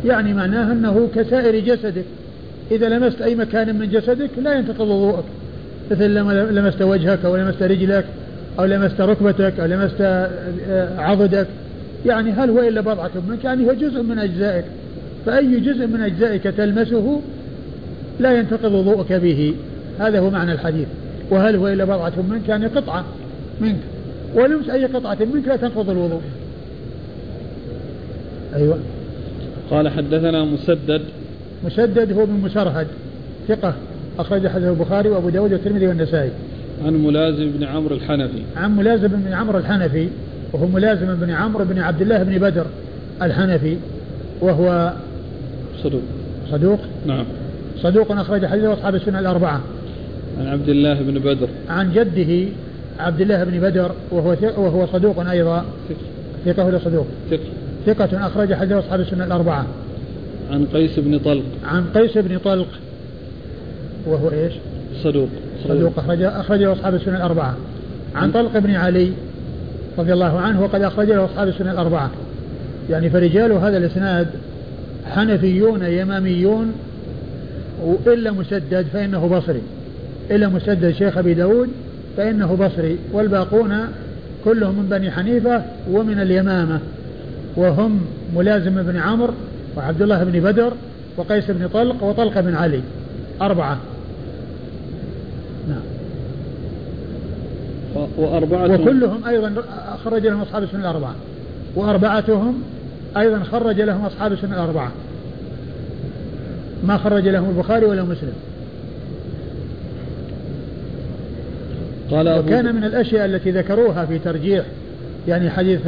يعني 0.05 0.33
معناه 0.33 0.71
أنه 0.71 1.09
كسائر 1.15 1.59
جسدك. 1.59 2.05
إذا 2.71 2.89
لمست 2.89 3.21
أي 3.21 3.35
مكان 3.35 3.79
من 3.79 3.89
جسدك 3.89 4.29
لا 4.43 4.57
ينتقض 4.57 4.81
وضوءك 4.81 5.23
مثل 5.91 6.13
لما 6.13 6.33
لمست 6.33 6.81
وجهك 6.81 7.25
أو 7.25 7.35
لمست 7.35 7.63
رجلك 7.63 8.05
أو 8.59 8.65
لمست 8.65 9.01
ركبتك 9.01 9.59
أو 9.59 9.65
لمست 9.65 10.01
آه، 10.01 10.99
عضدك. 10.99 11.47
يعني 12.05 12.31
هل 12.31 12.49
هو 12.49 12.59
إلا 12.59 12.81
بضعة 12.81 13.11
منك؟ 13.29 13.43
يعني 13.43 13.67
هو 13.67 13.73
جزء 13.73 14.03
من 14.03 14.19
أجزائك. 14.19 14.65
فأي 15.25 15.59
جزء 15.59 15.87
من 15.87 16.01
أجزائك 16.01 16.43
تلمسه 16.43 17.21
لا 18.19 18.39
ينتقض 18.39 18.73
وضوءك 18.73 19.13
به. 19.13 19.53
هذا 19.99 20.19
هو 20.19 20.29
معنى 20.29 20.51
الحديث. 20.51 20.87
وهل 21.29 21.55
هو 21.55 21.67
إلا 21.67 21.85
بضعة 21.85 22.13
منك؟ 22.29 22.49
يعني 22.49 22.67
قطعة 22.67 23.05
منك. 23.61 23.79
ولمس 24.35 24.69
أي 24.69 24.85
قطعة 24.85 25.17
منك 25.33 25.47
لا 25.47 25.55
تنقض 25.55 25.89
الوضوء. 25.89 26.21
أيوة. 28.55 28.77
قال 29.71 29.89
حدثنا 29.89 30.45
مسدد. 30.45 31.01
مسدد 31.65 32.13
هو 32.13 32.25
من 32.25 32.41
مسرهد. 32.41 32.87
ثقة. 33.47 33.73
أخرج 34.19 34.47
حديث 34.47 34.67
البخاري 34.67 35.09
وأبو 35.09 35.29
داود 35.29 35.53
والترمذي 35.53 35.87
والنسائي. 35.87 36.29
عن 36.85 36.93
ملازم 36.93 37.51
بن 37.51 37.63
عمرو 37.63 37.95
الحنفي. 37.95 38.41
عن 38.57 38.75
ملازم 38.75 39.07
بن 39.07 39.33
عمرو 39.33 39.57
الحنفي. 39.57 40.07
وهو 40.53 40.67
ملازم 40.67 41.15
بن 41.15 41.29
عمرو 41.29 41.65
بن 41.65 41.79
عبد 41.79 42.01
الله 42.01 42.23
بن 42.23 42.37
بدر 42.37 42.65
الحنفي. 43.21 43.77
وهو 44.41 44.93
صدوق. 45.83 46.01
صدوق. 46.51 46.79
نعم. 47.07 47.25
صدوق 47.81 48.11
أخرج 48.11 48.45
حديثه 48.45 48.73
أصحاب 48.73 48.95
السنة 48.95 49.19
الأربعة. 49.19 49.61
عن 50.39 50.47
عبد 50.47 50.69
الله 50.69 50.93
بن 50.93 51.19
بدر. 51.19 51.47
عن 51.69 51.93
جده 51.93 52.49
عبد 52.99 53.21
الله 53.21 53.43
بن 53.43 53.59
بدر 53.59 53.91
وهو 54.11 54.35
وهو 54.57 54.87
صدوق 54.87 55.29
أيضا. 55.29 55.65
ثقة. 56.45 56.65
ولا 56.65 56.79
صدوق؟ 56.79 57.07
ثقة. 57.31 57.39
ثقة 57.85 58.27
أخرج 58.27 58.53
حديث 58.53 58.71
أصحاب 58.71 58.99
السنة 58.99 59.25
الأربعة. 59.25 59.65
عن 60.51 60.65
قيس 60.65 60.99
بن 60.99 61.19
طلق. 61.19 61.43
عن 61.65 61.85
قيس 61.95 62.17
بن 62.17 62.37
طلق 62.37 62.67
وهو 64.07 64.31
إيش؟ 64.31 64.53
صدوق. 65.03 65.29
صدوق 65.67 65.99
أخرج 65.99 66.21
أخرجه 66.21 66.73
أصحاب 66.73 66.95
السنة 66.95 67.17
الأربعة. 67.17 67.57
عن 68.15 68.31
طلق 68.31 68.57
بن 68.57 68.75
علي 68.75 69.11
رضي 69.97 70.13
الله 70.13 70.39
عنه 70.39 70.63
وقد 70.63 70.81
أخرجه 70.81 71.25
أصحاب 71.25 71.47
السنة 71.47 71.71
الأربعة. 71.71 72.11
يعني 72.89 73.09
فرجال 73.09 73.51
هذا 73.51 73.77
الإسناد 73.77 74.27
حنفيون 75.05 75.83
يماميون 75.85 76.73
وإلا 77.83 78.31
مسدد 78.31 78.85
فإنه 78.93 79.27
بصري. 79.27 79.61
إلا 80.31 80.47
مسدد 80.47 80.91
شيخ 80.91 81.17
أبي 81.17 81.33
داود 81.33 81.69
فإنه 82.17 82.55
بصري 82.55 82.97
والباقون 83.13 83.87
كلهم 84.45 84.75
من 84.75 84.87
بني 84.89 85.11
حنيفة 85.11 85.61
ومن 85.91 86.19
اليمامة 86.19 86.79
وهم 87.55 88.01
ملازم 88.35 88.83
بن 88.83 88.97
عمرو 88.97 89.33
وعبد 89.77 90.01
الله 90.01 90.23
بن 90.23 90.39
بدر 90.39 90.73
وقيس 91.17 91.51
بن 91.51 91.67
طلق 91.67 92.03
وطلق 92.03 92.39
بن 92.39 92.55
علي 92.55 92.81
أربعة. 93.41 93.77
نعم. 95.69 95.81
وأربعة. 98.17 98.81
وكلهم 98.81 99.25
أيضا 99.27 99.53
خرج 100.05 100.27
لهم 100.27 100.41
أصحاب 100.41 100.63
السنة 100.63 100.81
الأربعة. 100.81 101.15
وأربعتهم 101.75 102.63
أيضا 103.17 103.43
خرج 103.43 103.81
لهم 103.81 104.05
أصحاب 104.05 104.33
السنة 104.33 104.53
الأربعة. 104.53 104.91
ما 106.83 106.97
خرج 106.97 107.27
لهم 107.27 107.49
البخاري 107.49 107.85
ولا 107.85 108.03
مسلم. 108.03 108.33
قال 112.11 112.39
وكان 112.39 112.75
من 112.75 112.83
الأشياء 112.83 113.25
التي 113.25 113.51
ذكروها 113.51 114.05
في 114.05 114.19
ترجيح 114.19 114.65
يعني 115.27 115.49
حديث 115.49 115.81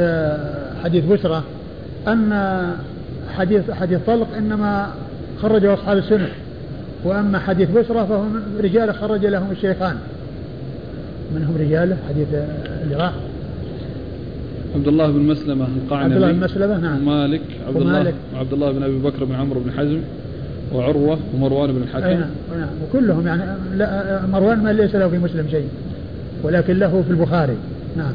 حديث 0.84 1.04
بشرى 1.04 1.42
أن 2.08 2.32
حديث 3.36 3.70
حديث 3.70 3.98
طلق 4.06 4.28
إنما 4.38 4.90
خرجه 5.42 5.74
أصحاب 5.74 5.98
السنة 5.98 6.28
وأما 7.04 7.38
حديث 7.38 7.70
بشرى 7.70 8.06
فهو 8.06 8.24
رجال 8.60 8.94
خرج 8.94 9.26
لهم 9.26 9.50
الشيخان. 9.50 9.96
منهم 11.34 11.56
رجال 11.60 11.96
حديث 12.08 12.28
اللي 12.82 12.96
راح 12.96 13.12
عبد 14.74 14.88
الله 14.88 15.10
بن 15.10 15.18
مسلمة 15.18 15.66
القعنبي. 15.84 16.14
عبد 16.14 16.22
الله 16.22 16.32
بن 16.32 16.40
مسلمة 16.40 16.78
نعم. 16.78 17.04
مالك 17.04 17.40
عبد 17.68 17.76
الله 17.76 18.12
عبد 18.34 18.52
الله 18.52 18.72
بن 18.72 18.82
أبي 18.82 18.98
بكر 18.98 19.24
بن 19.24 19.34
عمرو 19.34 19.60
بن 19.60 19.72
حزم 19.72 20.00
وعروة 20.74 21.18
ومروان 21.34 21.72
بن 21.72 21.82
الحكم. 21.82 22.06
نعم 22.06 22.30
نعم. 22.58 22.68
وكلهم 22.82 23.26
يعني 23.26 23.42
لا 23.76 24.20
مروان 24.32 24.62
ما 24.62 24.72
ليس 24.72 24.94
له 24.94 25.08
في 25.08 25.18
مسلم 25.18 25.48
شيء. 25.50 25.68
ولكن 26.42 26.78
له 26.78 27.02
في 27.02 27.10
البخاري. 27.10 27.56
نعم. 27.96 28.12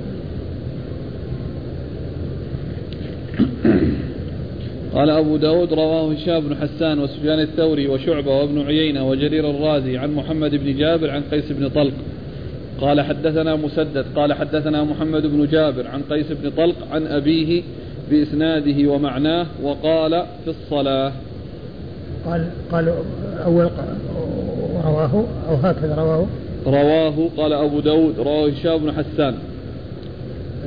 قال 4.93 5.09
أبو 5.09 5.37
داود 5.37 5.73
رواه 5.73 6.13
هشام 6.13 6.39
بن 6.39 6.55
حسان 6.55 6.99
وسفيان 6.99 7.39
الثوري 7.39 7.87
وشعبة 7.87 8.39
وابن 8.39 8.61
عيينة 8.61 9.09
وجرير 9.09 9.49
الرازي 9.49 9.97
عن 9.97 10.11
محمد 10.11 10.55
بن 10.55 10.77
جابر 10.77 11.09
عن 11.09 11.21
قيس 11.31 11.51
بن 11.51 11.69
طلق. 11.69 11.93
قال 12.81 13.01
حدثنا 13.01 13.55
مسدد. 13.55 14.05
قال 14.15 14.33
حدثنا 14.33 14.83
محمد 14.83 15.25
بن 15.25 15.47
جابر 15.51 15.87
عن 15.87 16.01
قيس 16.09 16.25
بن 16.31 16.51
طلق 16.57 16.75
عن 16.91 17.07
أبيه 17.07 17.63
بإسناده 18.11 18.91
ومعناه 18.91 19.45
وقال 19.63 20.25
في 20.43 20.49
الصلاة. 20.49 21.11
قال 22.25 22.47
قال 22.71 22.93
أول 23.45 23.69
رواه 24.85 25.25
أو 25.49 25.55
هكذا 25.55 25.95
رواه. 25.95 26.25
رواه 26.65 27.29
قال 27.37 27.53
أبو 27.53 27.79
داود 27.79 28.19
رواه 28.19 28.49
هشام 28.49 28.77
بن 28.77 28.91
حسان 28.91 29.35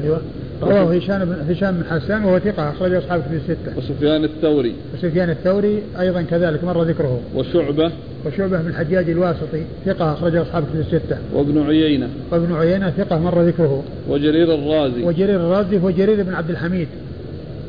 أيوه 0.02 0.20
رواه 0.62 0.96
هشام 0.96 1.24
بن 1.24 1.54
هشام 1.54 1.74
بن 1.74 1.84
حسان 1.84 2.24
وهو 2.24 2.38
ثقة 2.38 2.70
أخرج 2.70 2.94
أصحاب 2.94 3.22
كتب 3.22 3.34
الستة. 3.34 3.78
وسفيان 3.78 4.24
الثوري. 4.24 4.74
وسفيان 4.94 5.30
الثوري 5.30 5.82
أيضا 6.00 6.22
كذلك 6.22 6.64
مر 6.64 6.82
ذكره. 6.82 7.20
وشعبة. 7.34 7.90
وشعبة 8.26 8.62
بن 8.62 8.68
الحجاج 8.68 9.10
الواسطي 9.10 9.62
ثقة 9.86 10.12
أخرج 10.12 10.36
أصحاب 10.36 10.64
كتب 10.64 10.80
الستة. 10.80 11.18
وابن 11.34 11.66
عيينة. 11.66 12.08
وابن 12.32 12.54
عيينة 12.54 12.90
ثقة 12.90 13.18
مر 13.18 13.42
ذكره. 13.42 13.82
وجرير 14.08 14.54
الرازي. 14.54 15.02
وجرير 15.02 15.36
الرازي 15.36 15.78
هو 15.78 15.90
جرير 15.90 16.22
بن 16.22 16.34
عبد 16.34 16.50
الحميد. 16.50 16.88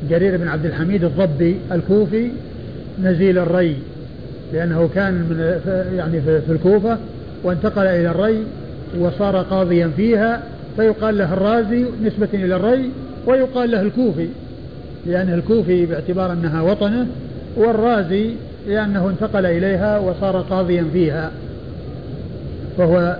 جرير 0.09 0.37
بن 0.37 0.47
عبد 0.47 0.65
الحميد 0.65 1.03
الضبي 1.03 1.55
الكوفي 1.71 2.29
نزيل 3.03 3.37
الري 3.37 3.75
لأنه 4.53 4.89
كان 4.95 5.13
من 5.13 5.59
يعني 5.97 6.21
في 6.21 6.51
الكوفة 6.51 6.97
وانتقل 7.43 7.85
إلى 7.87 8.11
الري 8.11 8.43
وصار 8.99 9.37
قاضيا 9.37 9.91
فيها 9.97 10.43
فيقال 10.77 11.17
له 11.17 11.33
الرازي 11.33 11.85
نسبة 12.03 12.27
إلى 12.33 12.55
الري 12.55 12.89
ويقال 13.27 13.71
له 13.71 13.81
الكوفي 13.81 14.27
لأنه 15.05 15.35
الكوفي 15.35 15.85
باعتبار 15.85 16.33
أنها 16.33 16.61
وطنه 16.61 17.07
والرازي 17.57 18.31
لأنه 18.67 19.09
انتقل 19.09 19.45
إليها 19.45 19.99
وصار 19.99 20.41
قاضيا 20.41 20.85
فيها. 20.93 21.31
فهو 22.77 23.17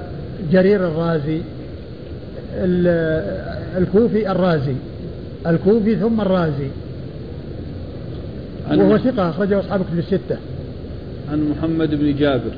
جرير 0.52 0.88
الرازي 0.88 1.42
الكوفي 3.78 4.32
الرازي 4.32 4.76
الكوفي 5.48 5.96
ثم 5.96 6.22
الرازي. 6.22 6.68
وهو 8.72 8.98
ثقة 8.98 9.30
أخرجه 9.30 9.60
أصحاب 9.60 9.82
كتب 9.82 10.00
الستة. 10.00 10.38
عن 11.32 11.50
محمد 11.50 11.96
بن 11.96 12.16
جابر. 12.16 12.52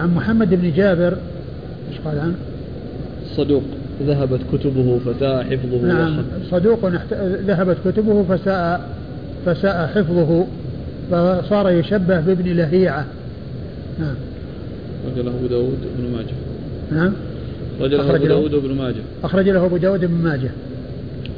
عن 0.00 0.14
محمد 0.14 0.54
بن 0.54 0.72
جابر 0.72 1.16
إيش 1.90 2.00
قال 2.04 2.18
عنه؟ 2.18 2.34
صدوق 3.36 3.62
ذهبت 4.06 4.40
كتبه 4.52 4.98
فساء 5.06 5.44
حفظه 5.44 5.86
نعم 5.86 6.16
صدوق 6.50 6.90
ذهبت 7.46 7.76
كتبه 7.84 8.22
فساء 8.22 8.88
فساء 9.46 9.86
حفظه 9.86 10.46
فصار 11.10 11.70
يشبه 11.70 12.20
بابن 12.20 12.56
لهيعة. 12.56 13.06
نعم. 13.98 14.14
رجله 15.06 15.30
أبو 15.30 15.46
داود 15.46 15.78
بن 15.98 16.16
ماجه. 16.16 16.34
نعم. 16.92 17.12
رجله 17.80 18.16
أبو 18.16 18.26
داود 18.26 18.54
بن 18.54 18.74
ماجه. 18.74 19.02
أخرج 19.24 19.48
له 19.48 19.66
أبو 19.66 19.76
داود 19.76 20.04
بن 20.04 20.14
ماجه. 20.14 20.50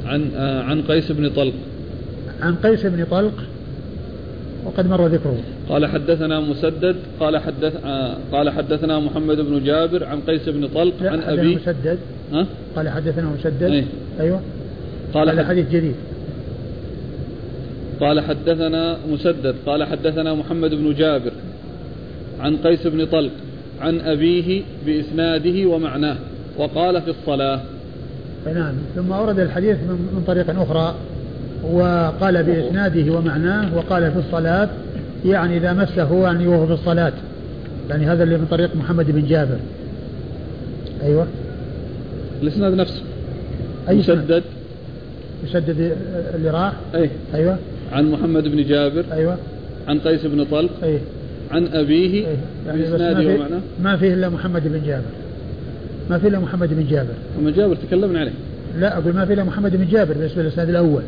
عن 0.05 0.25
آه 0.35 0.61
عن 0.61 0.81
قيس 0.81 1.11
بن 1.11 1.29
طلق. 1.29 1.53
عن 2.41 2.55
قيس 2.55 2.85
بن 2.85 3.05
طلق 3.11 3.33
وقد 4.65 4.87
مر 4.87 5.07
ذكره. 5.07 5.37
قال 5.69 5.85
حدثنا 5.85 6.39
مسدد 6.39 6.95
قال 7.19 7.37
حدث 7.37 7.73
آه 7.85 8.17
قال 8.31 8.49
حدثنا 8.49 8.99
محمد 8.99 9.37
بن 9.37 9.63
جابر 9.63 10.05
عن 10.05 10.19
قيس 10.19 10.49
بن 10.49 10.67
طلق 10.67 10.93
عن 11.01 11.19
ابي 11.21 11.55
مسدد. 11.55 11.99
ها؟ 12.33 12.45
قال 12.75 12.89
حدثنا 12.89 13.29
مسدد. 13.39 13.63
إيه؟ 13.63 13.85
أيوه. 14.19 14.41
قال 15.13 15.29
هذا 15.29 15.47
حديث 15.47 15.69
جديد. 15.69 15.95
قال 17.99 18.19
حدثنا 18.19 18.97
مسدد 19.09 19.55
قال 19.65 19.83
حدثنا 19.83 20.33
محمد 20.33 20.69
بن 20.69 20.93
جابر 20.93 21.31
عن 22.39 22.57
قيس 22.57 22.87
بن 22.87 23.05
طلق 23.05 23.31
عن 23.81 23.99
أبيه 23.99 24.61
بإسناده 24.85 25.69
ومعناه 25.69 26.15
وقال 26.57 27.01
في 27.01 27.09
الصلاة. 27.09 27.61
نعم. 28.53 28.73
ثم 28.95 29.11
أورد 29.11 29.39
الحديث 29.39 29.77
من 29.87 30.23
طريق 30.27 30.59
أخرى 30.61 30.95
وقال 31.71 32.43
بإسناده 32.43 33.13
ومعناه 33.13 33.77
وقال 33.77 34.11
في 34.11 34.19
الصلاة 34.19 34.69
يعني 35.25 35.57
إذا 35.57 35.73
مسه 35.73 36.23
يعني 36.23 36.47
وهو 36.47 36.67
في 36.67 36.73
الصلاة. 36.73 37.13
يعني 37.89 38.05
هذا 38.05 38.23
اللي 38.23 38.37
من 38.37 38.45
طريق 38.51 38.75
محمد 38.75 39.11
بن 39.11 39.27
جابر. 39.27 39.57
أيوة. 41.03 41.27
الإسناد 42.41 42.73
نفسه. 42.73 43.01
أي 43.89 43.95
مسدد 43.95 44.43
مسدد 45.43 45.95
اللي 46.35 46.49
راح؟ 46.49 46.73
أي. 46.95 47.09
أيوة. 47.33 47.57
عن 47.91 48.11
محمد 48.11 48.43
بن 48.47 48.63
جابر. 48.63 49.05
أيوة. 49.11 49.37
عن 49.87 49.99
قيس 49.99 50.25
بن 50.25 50.45
طلق. 50.45 50.71
أي. 50.83 50.99
عن 51.51 51.67
أبيه. 51.67 52.27
أيه. 52.27 52.37
يعني 52.67 52.81
بإسناده 52.81 53.35
ومعناه 53.35 53.59
ما 53.83 53.97
فيه 53.97 54.13
إلا 54.13 54.29
محمد 54.29 54.67
بن 54.67 54.81
جابر. 54.85 55.03
ما 56.09 56.17
فيه 56.17 56.27
إلا 56.27 56.39
محمد 56.39 56.73
بن 56.73 56.87
جابر. 56.87 57.13
أما 57.39 57.51
جابر 57.51 57.75
تكلمنا 57.75 58.19
عليه. 58.19 58.31
لا 58.79 58.97
أقول 58.97 59.13
ما 59.13 59.25
فيه 59.25 59.33
إلا 59.33 59.43
محمد 59.43 59.75
بن 59.75 59.87
جابر 59.87 60.13
بالنسبة 60.13 60.41
للإسناد 60.41 60.69
الأول. 60.69 61.01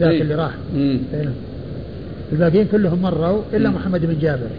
ذاك 0.00 0.10
أيه. 0.10 0.22
اللي 0.22 0.34
راح. 0.34 0.54
أيه. 0.76 0.98
الباقيين 2.32 2.66
كلهم 2.72 3.02
مروا 3.02 3.42
إلا. 3.54 3.70
محمد 3.70 4.06
بن 4.06 4.18
جابر. 4.18 4.50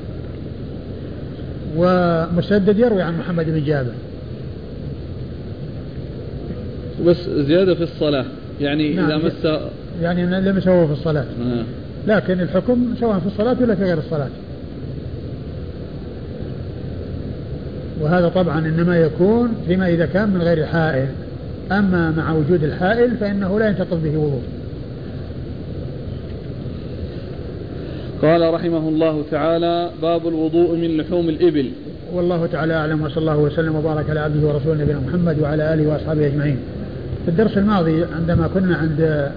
ومسدد 1.78 2.80
يروي 2.80 3.02
عن 3.02 3.18
محمد 3.20 3.46
بن 3.46 3.64
جابر. 3.64 3.92
بس 7.06 7.30
زيادة 7.30 7.76
في 7.76 7.84
الصلاة. 7.84 8.26
يعني 8.62 8.94
نعم 8.94 9.06
إذا 9.06 9.18
مس 9.18 9.60
يعني 10.02 10.26
لم 10.26 10.58
يسووا 10.58 10.88
في 10.88 10.94
الصلاة. 10.94 11.26
آه. 11.46 11.64
لكن 12.08 12.42
الحكم 12.42 12.94
سواء 13.00 13.20
في 13.20 13.28
الصلاة 13.28 13.58
ولا 13.62 13.76
في 13.76 13.84
غير 13.84 13.98
الصلاة. 13.98 14.30
وهذا 18.02 18.28
طبعا 18.28 18.60
إنما 18.60 18.98
يكون 18.98 19.54
فيما 19.68 19.90
إذا 19.90 20.06
كان 20.06 20.30
من 20.30 20.42
غير 20.42 20.66
حائل. 20.66 21.08
أما 21.72 22.12
مع 22.12 22.32
وجود 22.34 22.64
الحائل 22.64 23.18
فإنه 23.18 23.60
لا 23.60 23.68
ينتقض 23.68 24.04
به 24.04 24.18
وضوء 24.18 24.42
قال 28.22 28.54
رحمه 28.54 28.90
الله 28.90 29.24
تعالى 29.32 29.90
باب 30.02 30.28
الوضوء 30.28 30.76
من 30.76 30.98
لحوم 30.98 31.30
الإبل. 31.30 31.72
والله 32.14 32.46
تعالى 32.46 32.74
أعلم 32.74 33.02
وصلى 33.02 33.18
الله 33.18 33.38
وسلم 33.38 33.76
وبارك 33.76 34.10
على 34.10 34.20
عبده 34.20 34.48
ورسوله 34.48 34.84
نبينا 34.84 35.00
محمد 35.08 35.40
وعلى 35.40 35.74
آله 35.74 35.88
وأصحابه 35.88 36.28
أجمعين. 36.28 36.58
في 37.26 37.32
الدرس 37.32 37.58
الماضي 37.58 38.06
عندما 38.16 38.50
كنا 38.54 38.76
عند 38.76 39.32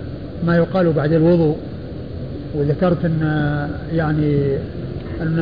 ما 0.47 0.57
يقال 0.57 0.93
بعد 0.93 1.13
الوضوء 1.13 1.57
وذكرت 2.55 3.05
أن 3.05 3.21
يعني 3.95 4.57
أن 5.23 5.37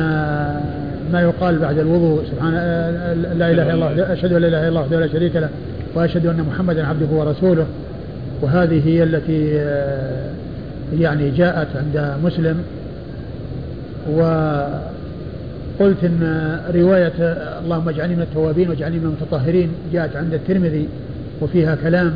ما 1.13 1.21
يقال 1.21 1.59
بعد 1.59 1.77
الوضوء 1.77 2.23
سبحان 2.31 2.53
لا 3.37 3.51
إله 3.51 3.73
إلا 3.73 3.73
الله 3.73 4.13
أشهد 4.13 4.33
أن 4.33 4.41
لا 4.41 4.47
إله 4.47 4.59
إلا 4.59 4.67
الله 4.69 4.81
وحده 4.81 4.99
لا 4.99 5.07
شريك 5.07 5.35
له 5.35 5.49
وأشهد 5.95 6.25
أن 6.25 6.45
محمدا 6.53 6.87
عبده 6.87 7.07
ورسوله. 7.11 7.65
وهذه 8.41 8.87
هي 8.87 9.03
التي 9.03 9.47
يعني 10.99 11.31
جاءت 11.31 11.67
عند 11.75 12.13
مسلم. 12.23 12.63
وقلت 14.17 16.03
إن 16.03 16.59
رواية 16.75 17.13
اللهم 17.63 17.89
اجعلني 17.89 18.15
من 18.15 18.21
التوابين 18.21 18.69
واجعلني 18.69 18.99
من 18.99 19.05
المتطهرين 19.05 19.69
جاءت 19.93 20.15
عند 20.15 20.33
الترمذي 20.33 20.87
وفيها 21.41 21.75
كلام 21.75 22.15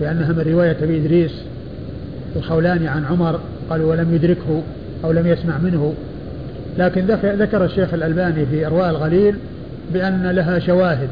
بأنها 0.00 0.32
من 0.32 0.44
رواية 0.52 0.76
أبي 0.82 0.96
إدريس 0.96 1.32
الخولاني 2.36 2.88
عن 2.88 3.04
عمر 3.04 3.40
قالوا 3.70 3.90
ولم 3.90 4.14
يدركه 4.14 4.62
أو 5.04 5.12
لم 5.12 5.26
يسمع 5.26 5.58
منه. 5.58 5.94
لكن 6.78 7.06
ذكر 7.22 7.64
الشيخ 7.64 7.94
الألباني 7.94 8.46
في 8.46 8.66
إرواء 8.66 8.90
الغليل 8.90 9.34
بأن 9.92 10.26
لها 10.26 10.58
شواهد. 10.58 11.08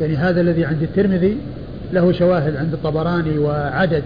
يعني 0.00 0.16
هذا 0.16 0.40
الذي 0.40 0.64
عند 0.64 0.82
الترمذي 0.82 1.36
له 1.92 2.12
شواهد 2.12 2.56
عند 2.56 2.72
الطبراني 2.72 3.38
وعدد 3.38 4.02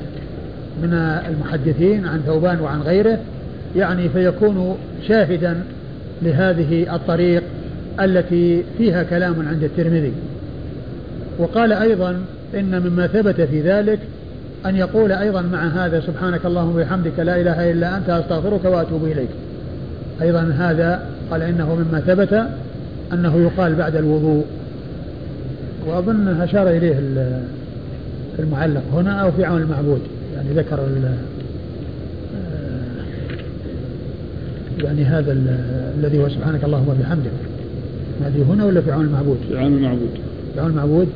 من 0.82 0.92
المحدثين 1.28 2.06
عن 2.06 2.22
ثوبان 2.26 2.60
وعن 2.60 2.80
غيره. 2.80 3.18
يعني 3.76 4.08
فيكون 4.08 4.76
شاهدا 5.08 5.62
لهذه 6.22 6.94
الطريق 6.94 7.42
التي 8.00 8.64
فيها 8.78 9.02
كلام 9.02 9.48
عند 9.48 9.64
الترمذي. 9.64 10.12
وقال 11.38 11.72
أيضا 11.72 12.20
إن 12.54 12.82
مما 12.82 13.06
ثبت 13.06 13.40
في 13.40 13.60
ذلك 13.60 13.98
أن 14.66 14.76
يقول 14.76 15.12
أيضا 15.12 15.42
مع 15.42 15.66
هذا 15.66 16.00
سبحانك 16.00 16.46
اللهم 16.46 16.76
وبحمدك 16.76 17.18
لا 17.18 17.40
إله 17.40 17.70
إلا 17.70 17.96
أنت 17.96 18.10
أستغفرك 18.10 18.64
وأتوب 18.64 19.04
إليك. 19.04 19.28
أيضا 20.22 20.54
هذا 20.58 21.02
قال 21.30 21.42
إنه 21.42 21.74
مما 21.74 22.00
ثبت 22.00 22.46
أنه 23.12 23.36
يقال 23.40 23.74
بعد 23.74 23.96
الوضوء. 23.96 24.44
وأظن 25.86 26.40
أشار 26.40 26.68
إليه 26.68 26.94
المعلق 28.38 28.82
هنا 28.94 29.20
أو 29.20 29.32
في 29.32 29.44
عون 29.44 29.62
المعبود 29.62 30.00
يعني 30.34 30.48
ذكر 30.50 30.78
يعني 34.84 35.04
هذا 35.04 35.32
الذي 35.98 36.18
هو 36.18 36.28
سبحانك 36.28 36.64
اللهم 36.64 36.88
وبحمدك. 36.88 37.30
هذه 38.24 38.42
هنا 38.42 38.64
ولا 38.64 38.80
في 38.80 38.92
عون 38.92 39.04
المعبود؟ 39.04 39.38
في 39.48 39.58
عون 39.58 39.72
المعبود. 39.72 40.10
في 40.54 40.60
عون 40.60 40.70
المعبود؟ 40.70 41.08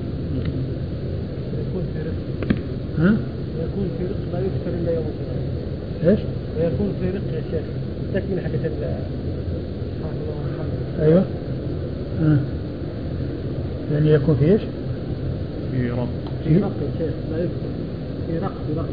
يكون 1.59 1.83
في 1.95 2.01
رق 2.09 2.15
ها؟ 2.99 3.17
ويكون 3.59 3.87
في 3.99 4.05
رق 4.05 4.33
لا 4.33 4.39
يكثر 4.39 4.81
إلا 4.83 4.95
يوم 4.95 5.05
القيامة. 5.13 6.11
إيش؟ 6.11 6.21
ويكون 6.59 6.93
في 7.01 7.11
رق 7.11 7.35
يا 7.35 7.43
شيخ. 7.51 7.65
تكمل 8.15 8.41
حقت 8.41 8.55
ال 8.55 8.71
سبحان 9.95 10.15
الله 10.23 10.35
والحمد 10.43 11.01
أيوه. 11.01 11.25
ها. 12.21 12.39
يعني 13.93 14.11
يكون 14.11 14.37
في 14.37 14.53
إيش؟ 14.53 14.63
في 15.73 15.91
رب 15.91 16.09
في 16.45 16.57
رق 16.57 16.73
يا 16.83 16.91
شيخ. 16.99 17.15
لا 17.33 17.39
يكثر 17.39 17.71
في 18.27 18.39
رق 18.39 18.53
في 18.67 18.79
رق. 18.79 18.89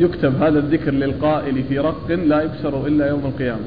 يكتب 0.00 0.42
هذا 0.42 0.58
الذكر 0.58 0.90
للقائل 0.90 1.62
في 1.68 1.78
رق 1.78 2.10
لا 2.10 2.42
يكسر 2.42 2.86
إلا 2.86 3.08
يوم 3.08 3.20
القيامة. 3.24 3.60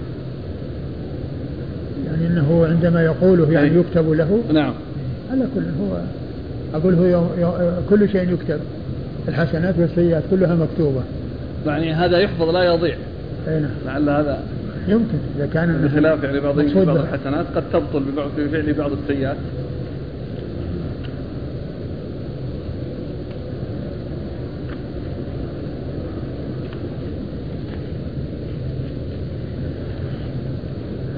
يعني 2.05 2.27
إنه 2.27 2.65
عندما 2.69 3.03
يقوله 3.03 3.51
يعني 3.51 3.71
أي. 3.71 3.77
يكتب 3.77 4.11
له؟ 4.11 4.43
نعم. 4.53 4.73
على 5.31 5.45
كل 5.55 5.61
هو 5.61 5.97
أقول 6.73 6.93
هو 6.93 7.05
يوم 7.05 7.29
يوم 7.37 7.53
كل 7.89 8.09
شيء 8.09 8.33
يكتب. 8.33 8.59
الحسنات 9.27 9.75
والسيئات 9.79 10.23
كلها 10.31 10.55
مكتوبة. 10.55 11.01
يعني 11.65 11.93
هذا 11.93 12.17
يحفظ 12.17 12.49
لا 12.49 12.63
يضيع. 12.63 12.95
أي 13.47 13.59
نعم. 13.59 13.71
لعل 13.85 14.09
هذا 14.09 14.43
يمكن 14.87 15.17
إذا 15.37 15.45
كان 15.45 15.81
بخلاف 15.83 16.23
يعني 16.23 16.39
بعض. 16.39 16.59
الحسنات 16.59 17.45
قد 17.55 17.63
تبطل 17.73 18.03
ببعض 18.03 18.29
بفعل 18.37 18.73
بعض 18.73 18.91
السيئات. 18.91 19.37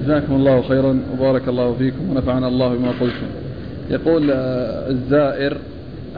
جزاكم 0.05 0.35
الله 0.35 0.61
خيرا 0.61 0.99
وبارك 1.13 1.47
الله 1.47 1.73
فيكم 1.73 2.09
ونفعنا 2.09 2.47
الله 2.47 2.75
بما 2.75 2.89
قلتم. 3.01 3.27
يقول 3.89 4.31
آه، 4.31 4.89
الزائر 4.89 5.57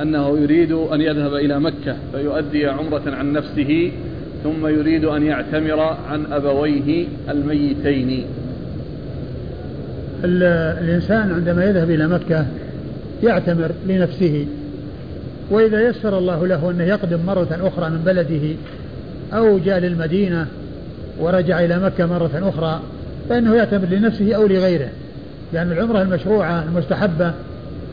أنه 0.02 0.38
يريد 0.40 0.72
أن 0.72 1.02
يذهب 1.02 1.34
إلى 1.34 1.60
مكة 1.60 1.96
فيؤدي 2.12 2.68
عمرة 2.68 3.02
عن 3.08 3.34
نفسه 3.34 3.92
ثم 4.44 4.68
يريد 4.68 5.06
أن 5.06 5.24
يعتمر 5.24 5.80
عن 5.80 6.26
أبويه 6.32 7.06
الميتين. 7.30 8.26
ال- 10.24 10.44
الإنسان 10.84 11.32
عندما 11.32 11.66
يذهب 11.66 11.90
إلى 11.90 12.08
مكة 12.08 12.46
يعتمر 13.24 13.72
لنفسه 13.88 14.46
وإذا 15.52 15.90
يسر 15.90 16.18
الله 16.18 16.48
له 16.48 16.72
أنه 16.72 16.84
يقدم 16.84 17.20
مرة 17.28 17.58
أخرى 17.62 17.90
من 17.90 18.02
بلده 18.06 18.56
أو 19.34 19.58
جاء 19.58 19.80
للمدينة 19.80 20.48
ورجع 21.20 21.60
إلى 21.66 21.80
مكة 21.80 22.06
مرة 22.06 22.32
أخرى 22.50 22.82
فإنه 23.30 23.56
يعتمر 23.56 23.86
لنفسه 23.92 24.36
أو 24.36 24.48
لغيره 24.48 24.90
لأن 25.54 25.72
العمرة 25.72 26.02
المشروعة 26.02 26.64
المستحبة 26.64 27.32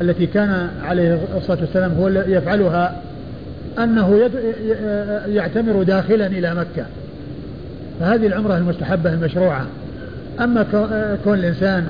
التي 0.00 0.26
كان 0.26 0.68
عليه 0.84 1.18
الصلاة 1.36 1.60
والسلام 1.60 1.92
هو 1.92 2.08
يفعلها 2.08 2.96
أنه 3.78 4.30
يعتمر 5.28 5.82
داخلا 5.82 6.26
إلى 6.26 6.54
مكة. 6.54 6.86
فهذه 8.00 8.26
العمرة 8.26 8.56
المستحبة 8.56 9.12
المشروعة. 9.14 9.66
أما 10.40 10.62
كو- 10.62 11.16
كون 11.24 11.38
الإنسان 11.38 11.86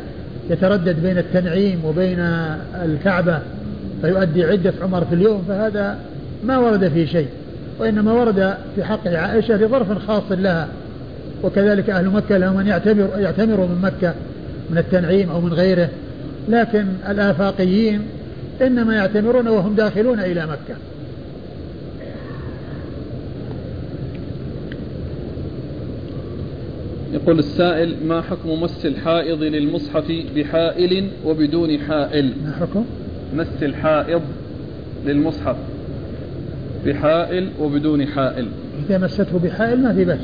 يتردد 0.50 0.96
بين 1.02 1.18
التنعيم 1.18 1.84
وبين 1.84 2.20
الكعبة 2.84 3.38
فيؤدي 4.02 4.44
عدة 4.44 4.72
عمر 4.82 5.04
في 5.04 5.14
اليوم 5.14 5.44
فهذا 5.48 5.96
ما 6.44 6.58
ورد 6.58 6.88
فيه 6.88 7.06
شيء 7.06 7.28
وإنما 7.78 8.12
ورد 8.12 8.54
في 8.76 8.84
حق 8.84 9.08
عائشة 9.08 9.56
لظرف 9.56 10.06
خاص 10.08 10.22
لها. 10.30 10.68
وكذلك 11.44 11.90
أهل 11.90 12.10
مكة 12.10 12.38
لهم 12.38 12.58
أن 12.58 12.66
يعتبر 12.66 13.08
يعتمروا 13.18 13.66
من 13.66 13.80
مكة 13.82 14.14
من 14.70 14.78
التنعيم 14.78 15.30
أو 15.30 15.40
من 15.40 15.52
غيره. 15.52 15.88
لكن 16.48 16.86
الآفاقيين 17.08 18.02
إنما 18.62 18.94
يعتمرون 18.94 19.48
وهم 19.48 19.74
داخلون 19.74 20.20
إلى 20.20 20.46
مكة. 20.46 20.76
يقول 27.12 27.38
السائل 27.38 27.94
ما 28.06 28.22
حكم 28.22 28.62
مس 28.62 28.86
الحائض 28.86 29.42
للمصحف 29.42 30.12
بحائل 30.36 31.08
وبدون 31.24 31.78
حائل؟ 31.78 32.32
ما 32.44 32.52
حكم؟ 32.60 32.84
مس 33.36 33.62
الحائض 33.62 34.22
للمصحف 35.06 35.56
بحائل 36.86 37.48
وبدون 37.60 38.06
حائل. 38.06 38.46
إذا 38.88 38.98
مسته 38.98 39.38
بحائل 39.38 39.82
ما 39.82 39.94
في 39.94 40.04
بس 40.04 40.18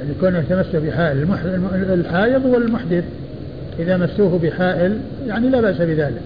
يعني 0.00 0.14
كونه 0.20 0.44
تمسه 0.48 0.78
بحائل 0.78 1.26
الحائض 1.92 2.44
والمحدث. 2.44 3.04
إذا 3.78 3.96
مسوه 3.96 4.38
بحائل 4.38 4.98
يعني 5.26 5.48
لا 5.48 5.60
بأس 5.60 5.76
بذلك. 5.76 6.22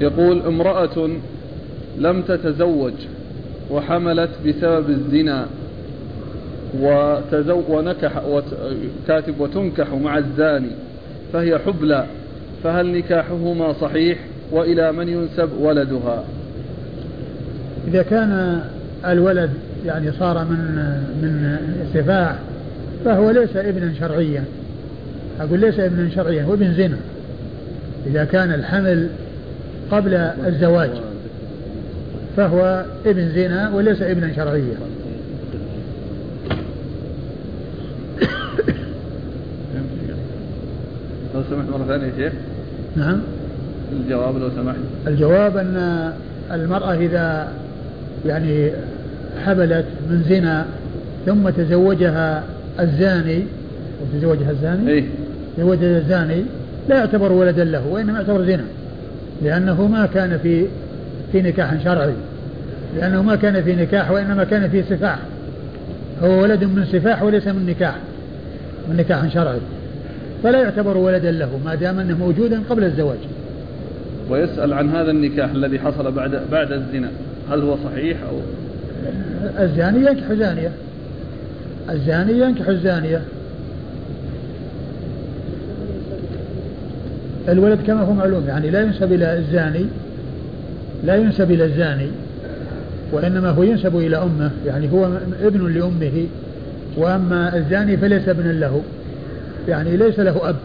يقول 0.00 0.42
امرأة 0.42 1.10
لم 1.98 2.22
تتزوج 2.22 2.92
وحملت 3.70 4.30
بسبب 4.46 4.90
الزنا 4.90 5.46
وتزو 6.80 7.62
ونكح. 7.68 8.22
كاتب 9.08 9.40
وتنكح 9.40 9.92
مع 9.94 10.18
الزاني 10.18 10.70
فهي 11.32 11.58
حبلى 11.58 12.06
فهل 12.64 12.92
نكاحهما 12.92 13.72
صحيح؟ 13.72 14.18
وإلى 14.52 14.92
من 14.92 15.08
ينسب 15.08 15.48
ولدها؟ 15.60 16.24
إذا 17.88 18.02
كان 18.02 18.62
الولد 19.06 19.50
يعني 19.86 20.12
صار 20.12 20.44
من 20.44 20.58
من 21.22 21.56
سفاح 21.94 22.34
فهو 23.04 23.30
ليس 23.30 23.56
ابنا 23.56 23.92
شرعيا. 24.00 24.44
أقول 25.40 25.60
ليس 25.60 25.78
ابنا 25.78 26.10
شرعيا 26.10 26.44
هو 26.44 26.54
ابن 26.54 26.74
زنا. 26.74 26.96
إذا 28.06 28.24
كان 28.24 28.52
الحمل 28.52 29.08
قبل 29.90 30.14
الزواج 30.46 30.90
فهو 32.36 32.84
ابن 33.06 33.28
زنا 33.28 33.70
وليس 33.74 34.02
ابنا 34.02 34.32
شرعيا. 34.36 34.76
لو 41.34 41.42
سمحت 41.50 41.68
مرة 41.70 41.84
ثانية 41.88 42.06
يا 42.06 42.12
شيخ. 42.16 42.32
نعم. 42.96 43.20
الجواب 43.92 44.38
لو 44.38 44.50
سمحت. 44.56 44.76
الجواب 45.06 45.56
أن 45.56 46.12
المرأة 46.50 46.94
إذا 46.94 47.52
يعني 48.26 48.70
حبلت 49.44 49.84
من 50.10 50.24
زنا 50.28 50.66
ثم 51.26 51.48
تزوجها 51.50 52.42
الزاني 52.80 53.44
وتزوجها 54.02 54.50
الزاني؟ 54.50 54.90
إيه. 54.90 55.04
تزوجها 55.56 55.98
الزاني 55.98 56.42
لا 56.88 56.96
يعتبر 56.96 57.32
ولدا 57.32 57.64
له 57.64 57.86
وإنما 57.86 58.18
يعتبر 58.18 58.44
زنا 58.44 58.64
لأنه 59.42 59.86
ما 59.86 60.06
كان 60.14 60.38
في 60.42 60.66
في 61.32 61.42
نكاح 61.42 61.84
شرعي 61.84 62.12
لأنه 62.96 63.22
ما 63.22 63.36
كان 63.36 63.62
في 63.62 63.76
نكاح 63.76 64.10
وإنما 64.10 64.44
كان 64.44 64.68
في 64.70 64.82
سفاح. 64.82 65.18
هو 66.22 66.42
ولد 66.42 66.64
من 66.64 66.84
سفاح 66.84 67.22
وليس 67.22 67.48
من 67.48 67.66
نكاح 67.66 67.94
من 68.88 68.96
نكاح 68.96 69.28
شرعي. 69.28 69.58
فلا 70.42 70.62
يعتبر 70.62 70.96
ولدا 70.96 71.30
له 71.30 71.60
ما 71.64 71.74
دام 71.74 71.98
أنه 71.98 72.18
موجودا 72.18 72.62
قبل 72.70 72.84
الزواج. 72.84 73.18
ويسأل 74.30 74.72
عن 74.72 74.88
هذا 74.88 75.10
النكاح 75.10 75.50
الذي 75.50 75.78
حصل 75.78 76.12
بعد 76.12 76.40
بعد 76.52 76.72
الزنا. 76.72 77.08
هل 77.50 77.62
هو 77.62 77.76
صحيح 77.84 78.16
أو؟ 78.22 78.36
الزاني 79.64 79.98
ينكح 79.98 80.32
زانية. 80.32 80.70
الزاني 81.90 82.40
ينكح 82.40 82.68
الزانية. 82.68 83.22
الولد 87.48 87.78
كما 87.86 88.02
هو 88.02 88.12
معلوم 88.12 88.44
يعني 88.48 88.70
لا 88.70 88.82
ينسب 88.82 89.12
إلى 89.12 89.38
الزاني 89.38 89.86
لا 91.04 91.16
ينسب 91.16 91.50
إلى 91.50 91.64
الزاني 91.64 92.08
وإنما 93.12 93.50
هو 93.50 93.62
ينسب 93.62 93.96
إلى 93.96 94.16
أمه 94.16 94.50
يعني 94.66 94.92
هو 94.92 95.10
ابن 95.42 95.72
لأمه 95.72 96.26
وأما 96.96 97.56
الزاني 97.56 97.96
فليس 97.96 98.28
ابنا 98.28 98.52
له 98.52 98.82
يعني 99.68 99.96
ليس 99.96 100.18
له 100.18 100.48
أب 100.48 100.56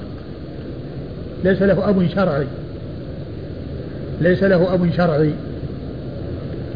ليس 1.44 1.62
له 1.62 1.90
أب 1.90 2.08
شرعي 2.16 2.46
ليس 4.22 4.44
له 4.44 4.74
أب 4.74 4.90
شرعي. 4.98 5.32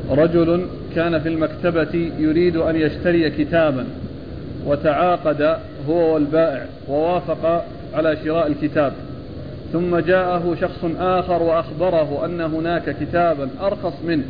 رجل 0.09 0.65
كان 0.95 1.19
في 1.19 1.29
المكتبة 1.29 2.11
يريد 2.19 2.57
أن 2.57 2.75
يشتري 2.75 3.29
كتابا 3.29 3.85
وتعاقد 4.65 5.57
هو 5.89 6.13
والبائع 6.13 6.65
ووافق 6.87 7.65
على 7.93 8.17
شراء 8.25 8.47
الكتاب. 8.47 8.93
ثم 9.73 9.97
جاءه 9.97 10.55
شخص 10.61 10.85
آخر 10.99 11.43
وأخبره 11.43 12.25
أن 12.25 12.41
هناك 12.41 12.95
كتابا 13.01 13.49
أرخص 13.61 13.93
منه 14.07 14.23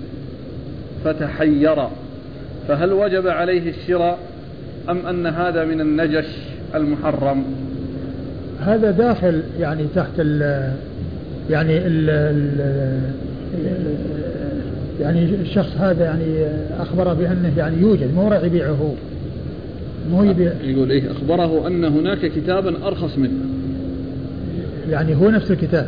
فتحير. 1.06 1.88
فهل 2.68 2.94
وجب 2.94 3.28
عليه 3.28 3.70
الشراء 3.70 4.18
أم 4.90 5.08
أن 5.08 5.28
هذا 5.28 5.66
من 5.66 5.82
النجش 5.82 6.28
المحرم؟ 6.76 7.44
هذا 8.60 8.92
داخل 8.92 9.44
يعني 9.60 9.86
تحت 9.96 10.14
ال 10.20 10.72
يعني 11.50 11.78
ال 11.78 12.10
يعني 15.02 15.26
الشخص 15.26 15.78
هذا 15.80 16.04
يعني 16.06 16.26
أخبر 16.80 17.14
بأنه 17.14 17.54
يعني 17.58 17.82
يوجد 17.82 18.14
مو 18.16 18.28
راح 18.28 18.44
يبيعه. 18.44 18.70
هو 18.70 18.92
مو 20.12 20.24
يبيع. 20.24 20.52
يقول 20.64 20.92
إيه 20.92 21.12
أخبره 21.12 21.68
أن 21.68 21.84
هناك 21.84 22.20
كتابا 22.26 22.88
أرخص 22.88 23.18
منه. 23.18 23.40
يعني 24.90 25.16
هو 25.16 25.30
نفس 25.30 25.52
الكتاب. 25.52 25.88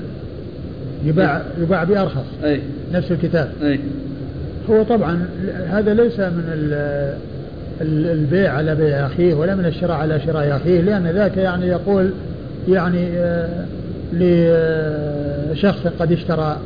يباع 1.06 1.42
يباع 1.62 1.84
بأرخص 1.84 2.26
أي 2.44 2.60
نفس 2.94 3.12
الكتاب. 3.12 3.52
أي 3.64 3.80
هو 4.70 4.84
طبعا 4.84 5.26
هذا 5.70 5.94
ليس 5.94 6.20
من 6.20 6.44
ال- 6.54 7.18
ال- 7.82 8.06
البيع 8.12 8.54
على 8.54 8.76
بيع 8.76 9.06
أخيه 9.06 9.34
ولا 9.34 9.56
من 9.56 9.66
الشراء 9.66 9.98
على 9.98 10.20
شراء 10.20 10.56
أخيه 10.56 10.82
لأن 10.82 11.08
ذاك 11.08 11.38
يعني 11.38 11.68
يقول 11.68 12.10
يعني 12.70 13.08
آه، 13.18 13.66
لشخص 14.14 15.88
قد 16.00 16.12
اشترى 16.12 16.58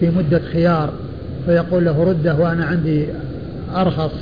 في 0.00 0.10
مدة 0.10 0.38
خيار. 0.52 0.92
فيقول 1.46 1.84
له 1.84 2.04
رده 2.04 2.34
وأنا 2.34 2.64
عندي 2.64 3.06
أرخص 3.76 4.12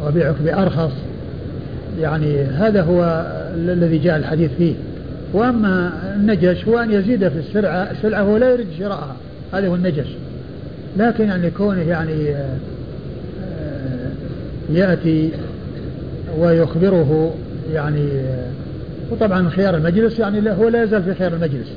وأبيعك 0.00 0.34
بأرخص. 0.44 0.92
يعني 2.00 2.42
هذا 2.42 2.82
هو 2.82 3.04
ال- 3.54 3.70
الذي 3.70 3.98
جاء 3.98 4.16
الحديث 4.16 4.50
فيه. 4.58 4.74
وأما 5.32 5.92
النجش 6.16 6.64
هو 6.68 6.78
أن 6.78 6.92
يزيد 6.92 7.28
في 7.28 7.38
السلعة 7.38 7.90
السلعة 7.90 8.22
هو 8.22 8.36
لا 8.36 8.50
يريد 8.50 8.66
شراءها. 8.78 9.16
هذا 9.52 9.68
هو 9.68 9.74
النجش. 9.74 10.06
لكن 10.96 11.24
يعني 11.28 11.50
كونه 11.50 11.80
يعني 11.82 12.30
آه، 12.30 12.56
آه، 13.44 14.10
يأتي 14.72 15.30
ويخبره 16.38 17.34
يعني 17.72 18.06
آه، 18.12 18.46
وطبعا 19.10 19.48
خيار 19.48 19.76
المجلس 19.76 20.18
يعني 20.18 20.50
هو 20.50 20.68
لا 20.68 20.82
يزال 20.82 21.02
في 21.02 21.14
خيار 21.14 21.32
المجلس. 21.32 21.68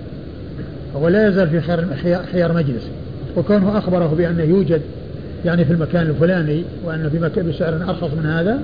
هو 0.96 1.08
لا 1.08 1.28
يزال 1.28 1.50
في 1.50 1.62
خيار- 1.62 2.26
خيار 2.32 2.54
مجلس. 2.54 2.88
وكونه 3.38 3.78
أخبره 3.78 4.16
بأنه 4.18 4.44
يوجد 4.44 4.82
يعني 5.46 5.66
في 5.66 5.74
المكان 5.74 6.08
الفلاني 6.08 6.64
وأنه 6.86 7.10
في 7.10 7.20
مكان 7.20 7.50
بسعر 7.50 7.76
أرخص 7.76 8.14
من 8.14 8.26
هذا 8.26 8.62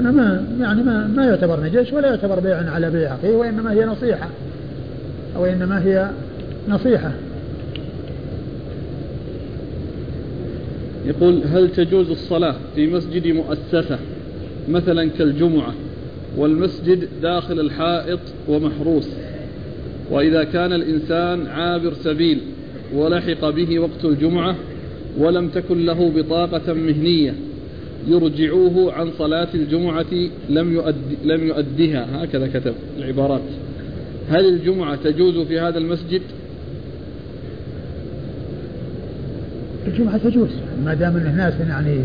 أنا 0.00 0.10
ما 0.10 0.44
يعني 0.60 0.82
ما 0.82 1.06
ما 1.06 1.24
يعتبر 1.26 1.60
نجش 1.60 1.92
ولا 1.92 2.08
يعتبر 2.08 2.40
بيعا 2.40 2.70
على 2.70 2.90
بيع 2.90 3.14
أخيه 3.14 3.36
وإنما 3.36 3.72
هي 3.72 3.84
نصيحة. 3.84 4.28
أو 5.36 5.44
إنما 5.44 5.84
هي 5.84 6.10
نصيحة. 6.68 7.12
يقول 11.06 11.42
هل 11.52 11.70
تجوز 11.70 12.10
الصلاة 12.10 12.54
في 12.74 12.86
مسجد 12.86 13.26
مؤسسة 13.26 13.98
مثلا 14.68 15.10
كالجمعة 15.18 15.74
والمسجد 16.36 17.08
داخل 17.22 17.60
الحائط 17.60 18.20
ومحروس؟ 18.48 19.08
وإذا 20.10 20.44
كان 20.44 20.72
الإنسان 20.72 21.46
عابر 21.46 21.92
سبيل 21.94 22.40
ولحق 22.94 23.50
به 23.50 23.78
وقت 23.78 24.04
الجمعة 24.04 24.56
ولم 25.18 25.48
تكن 25.48 25.84
له 25.84 26.12
بطاقة 26.16 26.72
مهنية. 26.72 27.34
يرجعوه 28.08 28.92
عن 28.92 29.10
صلاة 29.18 29.48
الجمعة 29.54 30.28
لم 30.50 30.72
يؤد 30.72 30.94
لم 31.24 31.46
يؤدها. 31.46 32.24
هكذا 32.24 32.46
كتب 32.46 32.74
العبارات. 32.98 33.40
هل 34.30 34.48
الجمعة 34.48 34.96
تجوز 34.96 35.38
في 35.38 35.60
هذا 35.60 35.78
المسجد؟ 35.78 36.22
الجمعة 39.86 40.18
تجوز. 40.18 40.48
ما 40.84 40.94
دام 40.94 41.16
أن 41.16 41.36
ناس 41.36 41.54
يعني 41.68 41.96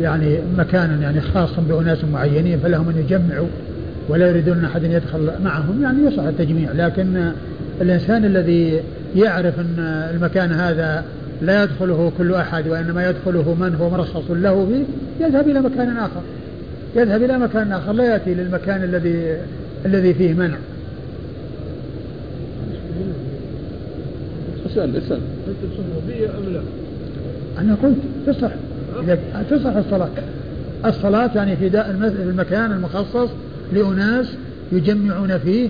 يعني 0.00 0.38
مكان 0.58 1.02
يعني 1.02 1.20
خاص 1.20 1.50
بأناس 1.68 2.04
معينين 2.04 2.58
فلهم 2.58 2.88
أن 2.88 2.98
يجمعوا 2.98 3.48
ولا 4.08 4.28
يريدون 4.28 4.58
أن 4.58 4.64
أحد 4.64 4.84
يدخل 4.84 5.30
معهم. 5.44 5.82
يعني 5.82 6.06
يصح 6.06 6.22
التجميع 6.22 6.72
لكن 6.72 7.32
الإنسان 7.80 8.24
الذي 8.24 8.80
يعرف 9.16 9.60
أن 9.60 10.08
المكان 10.14 10.52
هذا 10.52 11.04
لا 11.42 11.62
يدخله 11.62 12.12
كل 12.18 12.34
أحد 12.34 12.68
وإنما 12.68 13.08
يدخله 13.10 13.54
من 13.54 13.74
هو 13.74 13.90
مرخص 13.90 14.30
له 14.30 14.66
فيه 14.66 14.84
يذهب 15.26 15.48
إلى 15.48 15.60
مكان 15.60 15.96
آخر. 15.96 16.20
يذهب 16.96 17.22
إلى 17.22 17.38
مكان 17.38 17.72
آخر 17.72 17.92
لا 17.92 18.04
يأتي 18.04 18.34
للمكان 18.34 18.82
الذي 18.84 19.36
الذي 19.86 20.14
فيه 20.14 20.34
منع. 20.34 20.56
اسأل 24.66 24.96
اسأل. 24.96 25.20
أنا 27.58 27.76
قلت 27.82 27.96
تصح. 28.26 28.50
إذا 29.02 29.18
تصح 29.50 29.76
الصلاة. 29.76 30.08
الصلاة 30.84 31.30
يعني 31.34 31.56
في 31.56 31.66
المكان 32.22 32.72
المخصص 32.72 33.28
لأناس 33.72 34.26
يجمعون 34.72 35.38
فيه 35.38 35.68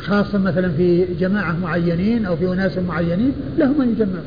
خاصة 0.00 0.38
مثلا 0.38 0.70
في 0.70 1.06
جماعة 1.20 1.58
معينين 1.58 2.24
أو 2.26 2.36
في 2.36 2.52
أناس 2.52 2.78
معينين 2.78 3.32
لهم 3.58 3.82
أن 3.82 3.88
يجمعوا. 3.88 4.24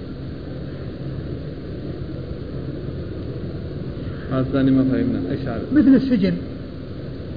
هذا 4.32 4.40
الثاني 4.40 4.72
ما 4.72 4.84
فهمنا. 4.84 5.20
إيش 5.32 5.42
هذا؟ 5.42 5.62
مثل 5.74 5.96
السجن. 5.96 6.34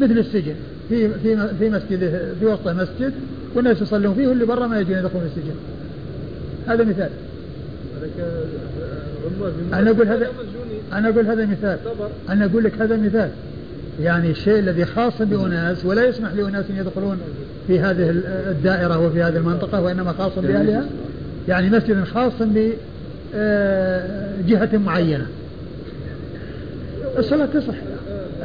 مثل 0.01 0.19
السجن. 0.19 0.55
في 0.89 1.09
في 1.09 1.49
في 1.59 1.71
مسجد 1.71 2.33
في 2.41 2.47
وسط 2.47 2.69
مسجد 2.69 3.13
والناس 3.55 3.83
يصلون 3.83 4.15
فيه 4.15 4.27
واللي 4.27 4.45
برا 4.45 4.67
ما 4.67 4.81
يجون 4.81 4.99
يدخلون 4.99 5.25
السجن. 5.25 5.55
هذا 6.67 6.85
مثال. 6.85 7.11
أنا 9.73 9.91
أقول 9.91 10.09
هذا 10.09 10.29
أنا 10.93 11.09
أقول 11.09 11.27
هذا 11.27 11.47
مثال. 11.47 11.79
أنا 12.29 12.45
أقول 12.45 12.65
لك 12.65 12.81
هذا 12.81 12.97
مثال. 12.97 13.31
يعني 14.01 14.31
الشيء 14.31 14.59
الذي 14.59 14.85
خاص 14.85 15.23
بأناس 15.23 15.85
ولا 15.85 16.05
يسمح 16.05 16.33
لأناس 16.33 16.65
أن 16.71 16.77
يدخلون 16.77 17.19
في 17.67 17.81
هذه 17.81 18.11
ال- 18.11 18.27
الدائرة 18.27 18.99
وفي 18.99 19.23
هذه 19.23 19.37
المنطقة 19.37 19.81
وإنما 19.81 20.13
خاص 20.13 20.33
بأهلها. 20.39 20.85
يعني 21.49 21.71
مسجد 21.71 22.05
خاص 22.05 22.33
بجهة 22.41 22.69
معينة. 24.79 25.27
الصلاة 27.19 27.47
تصح. 27.47 27.75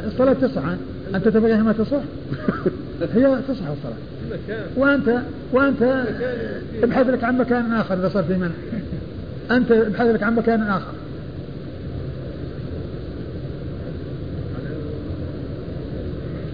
الصلاة 0.06 0.32
تصح. 0.32 0.62
أنت 1.14 1.28
تبغى 1.28 1.56
ما 1.56 1.72
تصح؟ 1.72 2.00
هي 3.14 3.36
تصح 3.48 3.66
الصلاة. 3.68 4.60
وأنت 4.76 5.18
وأنت 5.52 6.04
ابحث 6.82 7.06
لك 7.08 7.24
عن 7.24 7.38
مكان 7.38 7.72
آخر 7.72 7.94
إذا 7.94 8.08
صار 8.08 8.22
في 8.24 8.34
منع. 8.34 8.50
أنت 9.50 9.72
ابحث 9.72 10.06
لك 10.06 10.22
عن 10.22 10.34
مكان 10.34 10.62
آخر 10.62 10.92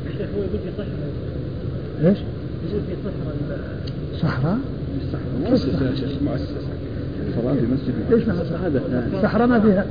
الشيخ 0.09 0.11
هو 0.11 0.15
يقول 0.15 0.25
في 0.43 0.59
صحراء 0.79 0.89
ليش؟ 2.03 2.19
يقول 2.69 2.83
في 2.89 4.19
صحراء؟ 4.23 4.59
صحراء. 5.13 5.51
مؤسسة 5.51 5.91
يا 5.91 5.95
شيخ 5.95 6.23
مؤسسة. 6.23 6.55
صلاة 7.37 7.55
في 7.55 7.61
مسجد 7.67 7.95
ليش 8.11 8.29
ما 8.29 8.45
صحراء؟ 8.45 9.21
صحراء. 9.23 9.47
ما 9.49 9.61
فيها. 9.61 9.87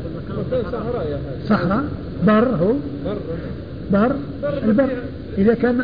صحراء. 0.72 1.08
يا 1.12 1.18
صحراء. 1.50 1.84
بر 2.28 2.48
هو. 2.56 2.74
برا 3.92 4.16
بر. 4.44 4.56
البر. 4.66 4.90
إذا 5.38 5.54
كان 5.54 5.84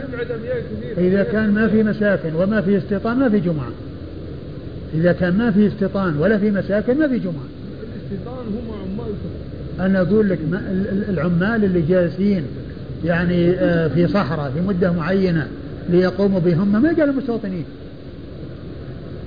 إذا 0.98 1.24
كان 1.24 1.52
ما 1.52 1.68
في 1.68 1.84
مساكن 1.84 2.36
وما 2.36 2.62
في 2.62 2.78
استيطان 2.78 3.18
ما 3.18 3.30
في 3.30 3.40
جمعة. 3.40 3.72
إذا 4.94 5.12
كان 5.12 5.38
ما 5.38 5.52
في 5.52 5.68
استيطان 5.68 6.18
ولا 6.18 6.38
في 6.38 6.52
مساكن 6.52 6.98
ما 7.00 7.08
في 7.08 7.20
جمعة. 7.20 7.34
الاستيطان 7.84 8.46
هم 8.48 8.72
عمال. 9.02 9.12
أنا 9.80 10.02
أقول 10.02 10.30
لك 10.30 10.40
ما 10.52 10.58
ال- 10.72 10.88
ال- 10.90 11.10
العمال 11.10 11.64
اللي 11.66 11.82
جالسين 11.82 12.44
يعني 13.06 13.52
آه، 13.52 13.88
في 13.88 14.08
صحراء 14.08 14.52
في 14.52 14.62
مدة 14.62 14.92
معينة 14.92 15.48
ليقوموا 15.90 16.40
بهم 16.40 16.82
ما 16.82 16.96
قالوا 16.98 17.14
مستوطنين. 17.14 17.66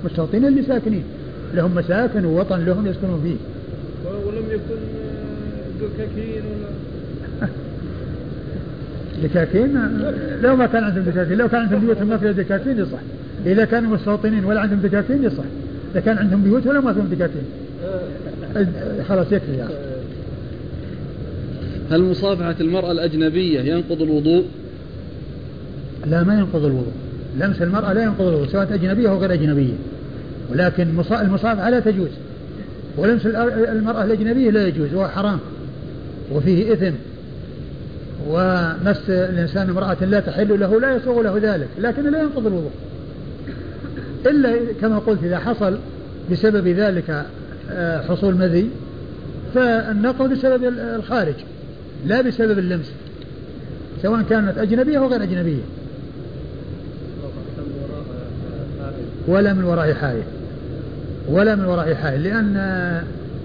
مستوطنين 0.05 0.45
اللي 0.45 0.63
ساكنين. 0.63 1.03
لهم 1.53 1.75
مساكن 1.75 2.25
ووطن 2.25 2.65
لهم 2.65 2.87
يسكنون 2.87 3.21
فيه. 3.23 3.35
ولم 4.27 4.43
يكن 4.49 4.79
آه، 5.01 5.87
دكاكين 5.87 6.43
ولا؟ 6.45 7.47
دكاكين؟ 9.23 9.77
آه، 9.77 10.41
لو 10.41 10.55
ما 10.55 10.65
كان 10.65 10.83
عندهم 10.83 11.03
دكاكين. 11.03 11.37
لو 11.37 11.49
كان 11.49 11.61
عندهم 11.61 11.79
بيوت 11.79 12.01
ما 12.01 12.17
فيها 12.17 12.31
دكاكين 12.31 12.79
يصح. 12.79 12.99
إذا 13.45 13.65
كانوا 13.65 13.95
مستوطنين 13.95 14.45
ولا 14.45 14.59
عندهم 14.59 14.79
دكاكين 14.79 15.23
يصح. 15.23 15.43
إذا 15.91 15.99
كان 15.99 16.17
عندهم 16.17 16.43
بيوت 16.43 16.67
ولا 16.67 16.79
ما 16.79 16.93
فيهم 16.93 17.07
دكاكين. 17.07 17.43
خلاص 19.09 19.31
يكفي 19.31 19.57
يا 19.57 19.65
أخي. 19.65 19.94
هل 21.91 22.03
مصافحة 22.03 22.55
المرأة 22.61 22.91
الأجنبية 22.91 23.59
ينقض 23.61 24.01
الوضوء؟ 24.01 24.45
لا 26.05 26.23
ما 26.23 26.33
ينقض 26.33 26.65
الوضوء. 26.65 26.93
لمس 27.39 27.61
المرأة 27.61 27.93
لا 27.93 28.03
ينقض 28.03 28.27
الوضوء 28.27 28.47
سواء 28.47 28.73
أجنبية 28.73 29.09
أو 29.09 29.17
غير 29.17 29.33
أجنبية. 29.33 29.73
ولكن 30.51 30.95
مصا- 30.95 31.21
المصافحة 31.21 31.69
لا 31.69 31.79
تجوز. 31.79 32.09
ولمس 32.97 33.25
المرأة 33.25 34.03
الأجنبية 34.03 34.49
لا 34.49 34.67
يجوز 34.67 34.93
وهو 34.93 35.07
حرام. 35.07 35.39
وفيه 36.31 36.73
إثم. 36.73 36.95
ومس 38.27 39.09
الإنسان 39.09 39.69
امرأة 39.69 40.05
لا 40.05 40.19
تحل 40.19 40.59
له 40.59 40.79
لا 40.79 40.95
يسوغ 40.95 41.21
له 41.21 41.37
ذلك. 41.41 41.67
لكن 41.79 42.11
لا 42.11 42.21
ينقض 42.21 42.47
الوضوء. 42.47 42.71
إلا 44.25 44.55
كما 44.81 44.99
قلت 44.99 45.23
إذا 45.23 45.39
حصل 45.39 45.77
بسبب 46.31 46.67
ذلك 46.67 47.25
آه، 47.71 48.01
حصول 48.01 48.35
مذي 48.35 48.69
فالنقض 49.55 50.29
بسبب 50.29 50.63
ال- 50.63 50.79
الخارج. 50.79 51.33
لا 52.05 52.21
بسبب 52.21 52.59
اللمس 52.59 52.91
سواء 54.01 54.21
كانت 54.21 54.57
أجنبية 54.57 54.97
أو 54.97 55.07
غير 55.07 55.23
أجنبية. 55.23 55.61
ولا 59.27 59.53
من 59.53 59.63
وراء 59.63 59.93
حائل. 59.93 60.23
ولا 61.29 61.55
من 61.55 61.65
وراء 61.65 61.93
حائل 61.93 62.23
لأن 62.23 62.57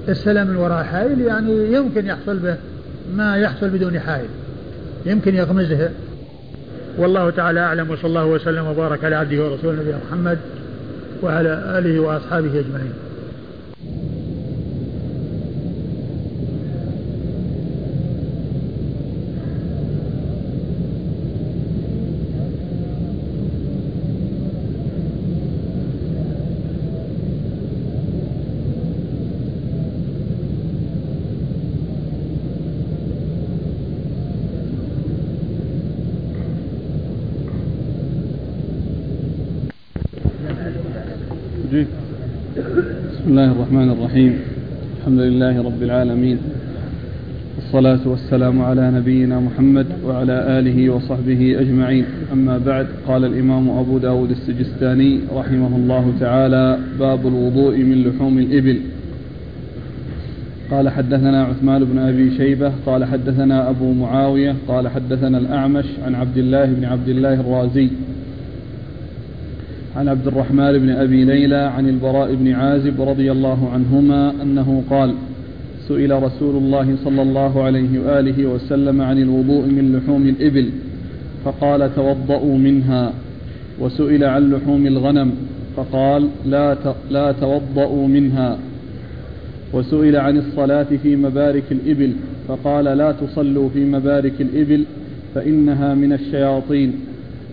السلام 0.09 0.47
من 0.47 0.57
وراء 0.57 0.85
حائل 0.85 1.21
يعني 1.21 1.73
يمكن 1.73 2.07
يحصل 2.07 2.39
به 2.39 2.57
ما 3.17 3.37
يحصل 3.37 3.69
بدون 3.69 4.01
حائل 4.01 4.29
يمكن 5.07 5.35
يغمزه. 5.35 5.91
والله 6.99 7.31
تعالى 7.31 7.61
أعلم 7.61 7.91
وصلى 7.91 8.07
الله 8.07 8.27
وسلم 8.27 8.67
وبارك 8.67 9.05
على 9.05 9.17
عبده 9.17 9.45
ورسوله 9.45 9.81
نبينا 9.81 9.99
محمد 10.09 10.39
وعلى 11.23 11.79
آله 11.79 12.01
وأصحابه 12.01 12.61
أجمعين 12.61 12.93
بسم 41.71 43.29
الله 43.41 43.53
الرحمن 43.53 43.91
الرحيم 43.91 44.39
الحمد 45.01 45.19
لله 45.21 45.63
رب 45.63 45.83
العالمين 45.83 46.39
والصلاة 47.57 48.09
والسلام 48.09 48.63
على 48.63 48.91
نبينا 48.91 49.41
محمد 49.41 49.87
وعلى 50.05 50.59
آله 50.59 50.91
وصحبه 50.91 51.61
أجمعين 51.61 52.05
أما 52.33 52.59
بعد 52.59 52.87
قال 53.09 53.25
الإمام 53.25 53.71
أبو 53.71 53.99
داود 53.99 54.31
السجستاني 54.31 55.21
رحمه 55.35 55.77
الله 55.77 56.13
تعالى 56.21 56.79
باب 56.99 57.27
الوضوء 57.27 57.77
من 57.79 58.05
لحوم 58.05 58.39
الإبل 58.39 58.81
قال 60.71 60.89
حدثنا 60.89 61.45
عثمان 61.45 61.85
بن 61.85 61.99
أبي 61.99 62.37
شيبة 62.37 62.73
قال 62.87 63.05
حدثنا 63.05 63.71
أبو 63.71 63.93
معاوية 63.93 64.55
قال 64.69 64.89
حدثنا 64.89 65.39
الأعمش 65.39 65.87
عن 66.05 66.15
عبد 66.15 66.37
الله 66.37 66.65
بن 66.65 66.85
عبد 66.85 67.09
الله 67.09 67.41
الرازي 67.41 67.89
عن 69.97 70.09
عبد 70.09 70.27
الرحمن 70.27 70.79
بن 70.79 70.91
أبي 70.91 71.25
ليلى 71.25 71.57
عن 71.57 71.89
البراء 71.89 72.35
بن 72.35 72.53
عازب 72.53 73.01
رضي 73.01 73.33
الله 73.33 73.71
عنهما 73.73 74.43
أنه 74.43 74.83
قال 74.91 75.15
سئل 75.89 76.23
رسول 76.23 76.57
الله 76.57 76.97
صلى 77.05 77.23
الله 77.23 77.63
عليه 77.63 78.01
وآله 78.01 78.47
وسلم 78.47 79.01
عن 79.01 79.19
الوضوء 79.19 79.67
من 79.67 79.97
لحوم 79.97 80.29
الإبل 80.29 80.71
فقال 81.45 81.95
توضؤوا 81.95 82.59
منها. 82.59 83.13
وسئل 83.81 84.25
عن 84.25 84.51
لحوم 84.51 84.87
الغنم 84.87 85.33
فقال 85.77 86.29
لا 86.47 86.77
لا 87.11 87.33
توضؤوا 87.33 88.09
منها. 88.09 88.59
وسئل 89.73 90.17
عن 90.17 90.37
الصلاة 90.39 90.87
في 91.03 91.17
مبارك 91.17 91.65
الإبل 91.71 92.13
فقال 92.49 92.85
لا 92.85 93.13
تصلوا 93.13 93.69
في 93.69 93.85
مبارك 93.85 94.41
الإبل 94.41 94.85
فإنها 95.35 95.95
من 95.95 96.13
الشياطين. 96.13 96.93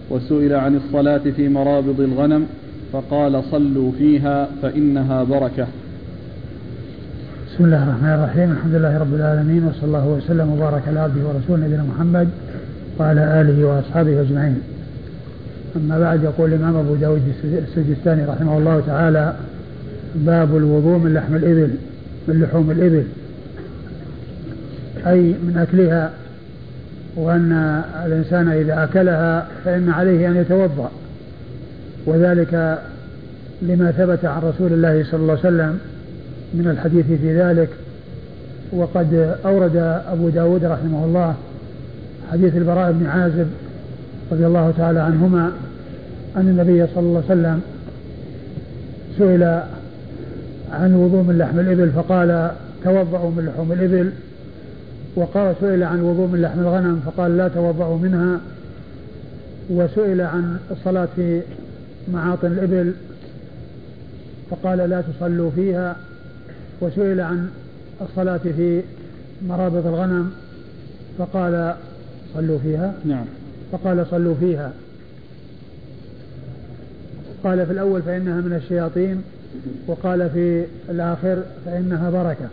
وسئل 0.10 0.54
عن 0.54 0.76
الصلاة 0.76 1.22
في 1.36 1.50
مرابض 1.50 2.02
الغنم 2.02 2.46
فقال 2.94 3.44
صلوا 3.52 3.92
فيها 3.98 4.48
فإنها 4.62 5.24
بركة. 5.24 5.68
بسم 7.48 7.66
الله 7.66 7.84
الرحمن 7.84 8.10
الرحيم. 8.10 8.52
الحمد 8.52 8.76
لله 8.76 8.98
رب 8.98 9.14
العالمين 9.14 9.64
وصلى 9.66 9.84
الله 9.84 10.08
وسلم 10.08 10.50
وبارك 10.50 10.82
على 10.88 11.00
عبده 11.00 11.22
ورسوله 11.28 11.66
نبينا 11.66 11.84
محمد 11.84 12.30
وعلى 13.00 13.42
آله 13.42 13.66
وأصحابه 13.68 14.22
أجمعين. 14.22 14.62
أما 15.76 16.00
بعد 16.00 16.24
يقول 16.24 16.54
الإمام 16.54 16.76
أبو 16.76 16.96
داود 16.96 17.22
السجستاني 17.44 18.26
رحمه 18.26 18.58
الله 18.58 18.84
تعالى 18.88 19.34
باب 20.16 20.58
الوضوء 20.58 20.98
من 20.98 21.14
لحم 21.14 21.36
الإبل 21.36 21.72
من 22.28 22.42
لحوم 22.42 22.72
الإبل 22.72 23.04
أي 25.08 25.22
من 25.22 25.58
أكلها 25.58 26.12
وأن 27.18 27.82
الإنسان 28.06 28.48
إذا 28.48 28.84
أكلها 28.84 29.48
فإن 29.66 29.90
عليه 29.90 30.28
أن 30.28 30.36
يتوضأ. 30.36 30.92
وذلك 32.06 32.78
لما 33.62 33.92
ثبت 33.92 34.26
عن 34.26 34.42
رسول 34.42 34.74
الله 34.74 35.04
صلى 35.04 35.20
الله 35.20 35.38
عليه 35.44 35.48
وسلم 35.48 35.80
من 36.54 36.68
الحديث 36.68 37.06
في 37.06 37.42
ذلك. 37.42 37.70
وقد 38.72 39.36
أورد 39.46 40.02
أبو 40.12 40.30
داود 40.30 40.66
رحمه 40.66 41.06
الله 41.06 41.36
حديث 42.32 42.56
البراء 42.56 42.92
بن 42.92 43.06
عازب 43.06 43.48
رضي 44.32 44.46
الله 44.46 44.74
تعالى 44.78 45.00
عنهما 45.00 45.52
أن 46.38 46.48
النبي 46.48 46.88
صلى 46.96 47.04
الله 47.04 47.24
عليه 47.30 47.42
وسلم 47.42 47.62
سئل 49.18 49.44
عن 50.72 50.92
الوضوء 50.92 51.24
من 51.24 51.38
لحم 51.38 51.60
الإبل 51.60 51.90
فقال 51.90 52.52
توضأوا 52.84 53.32
من 53.32 53.46
لحوم 53.46 53.72
الإبل. 53.72 54.12
وقال 55.18 55.56
سئل 55.62 55.84
عن 55.84 56.00
الوضوء 56.00 56.28
من 56.28 56.42
لحم 56.42 56.60
الغنم 56.60 57.02
فقال 57.06 57.38
لا 57.38 57.48
توضأوا 57.48 57.98
منها 57.98 58.40
وسئل 59.70 60.22
عن 60.22 60.60
الصلاة 60.72 61.08
في 61.16 61.42
معاطن 62.14 62.48
الإبل 62.48 62.94
فقال 64.50 64.78
لا 64.78 65.02
تصلوا 65.02 65.52
فيها 65.52 65.96
وسئل 66.82 67.22
عن 67.22 67.50
الصلاة 68.02 68.38
في 68.38 68.82
مرابط 69.48 69.86
الغنم 69.86 70.32
فقال 71.18 71.76
صلوا 72.34 72.60
فيها. 72.60 72.94
نعم. 73.06 73.26
فقال 73.72 74.06
صلوا 74.12 74.36
فيها. 74.40 74.72
قال 77.44 77.66
في 77.66 77.72
الأول 77.72 78.02
فإنها 78.02 78.42
من 78.42 78.54
الشياطين 78.54 79.22
وقال 79.88 80.30
في 80.30 80.66
الآخر 80.90 81.44
فإنها 81.66 82.10
بركة. 82.10 82.48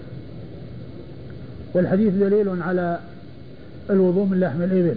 والحديث 1.74 2.14
دليل 2.14 2.62
على 2.62 2.98
الوضوء 3.90 4.24
من 4.24 4.40
لحم 4.40 4.62
الإبل. 4.62 4.96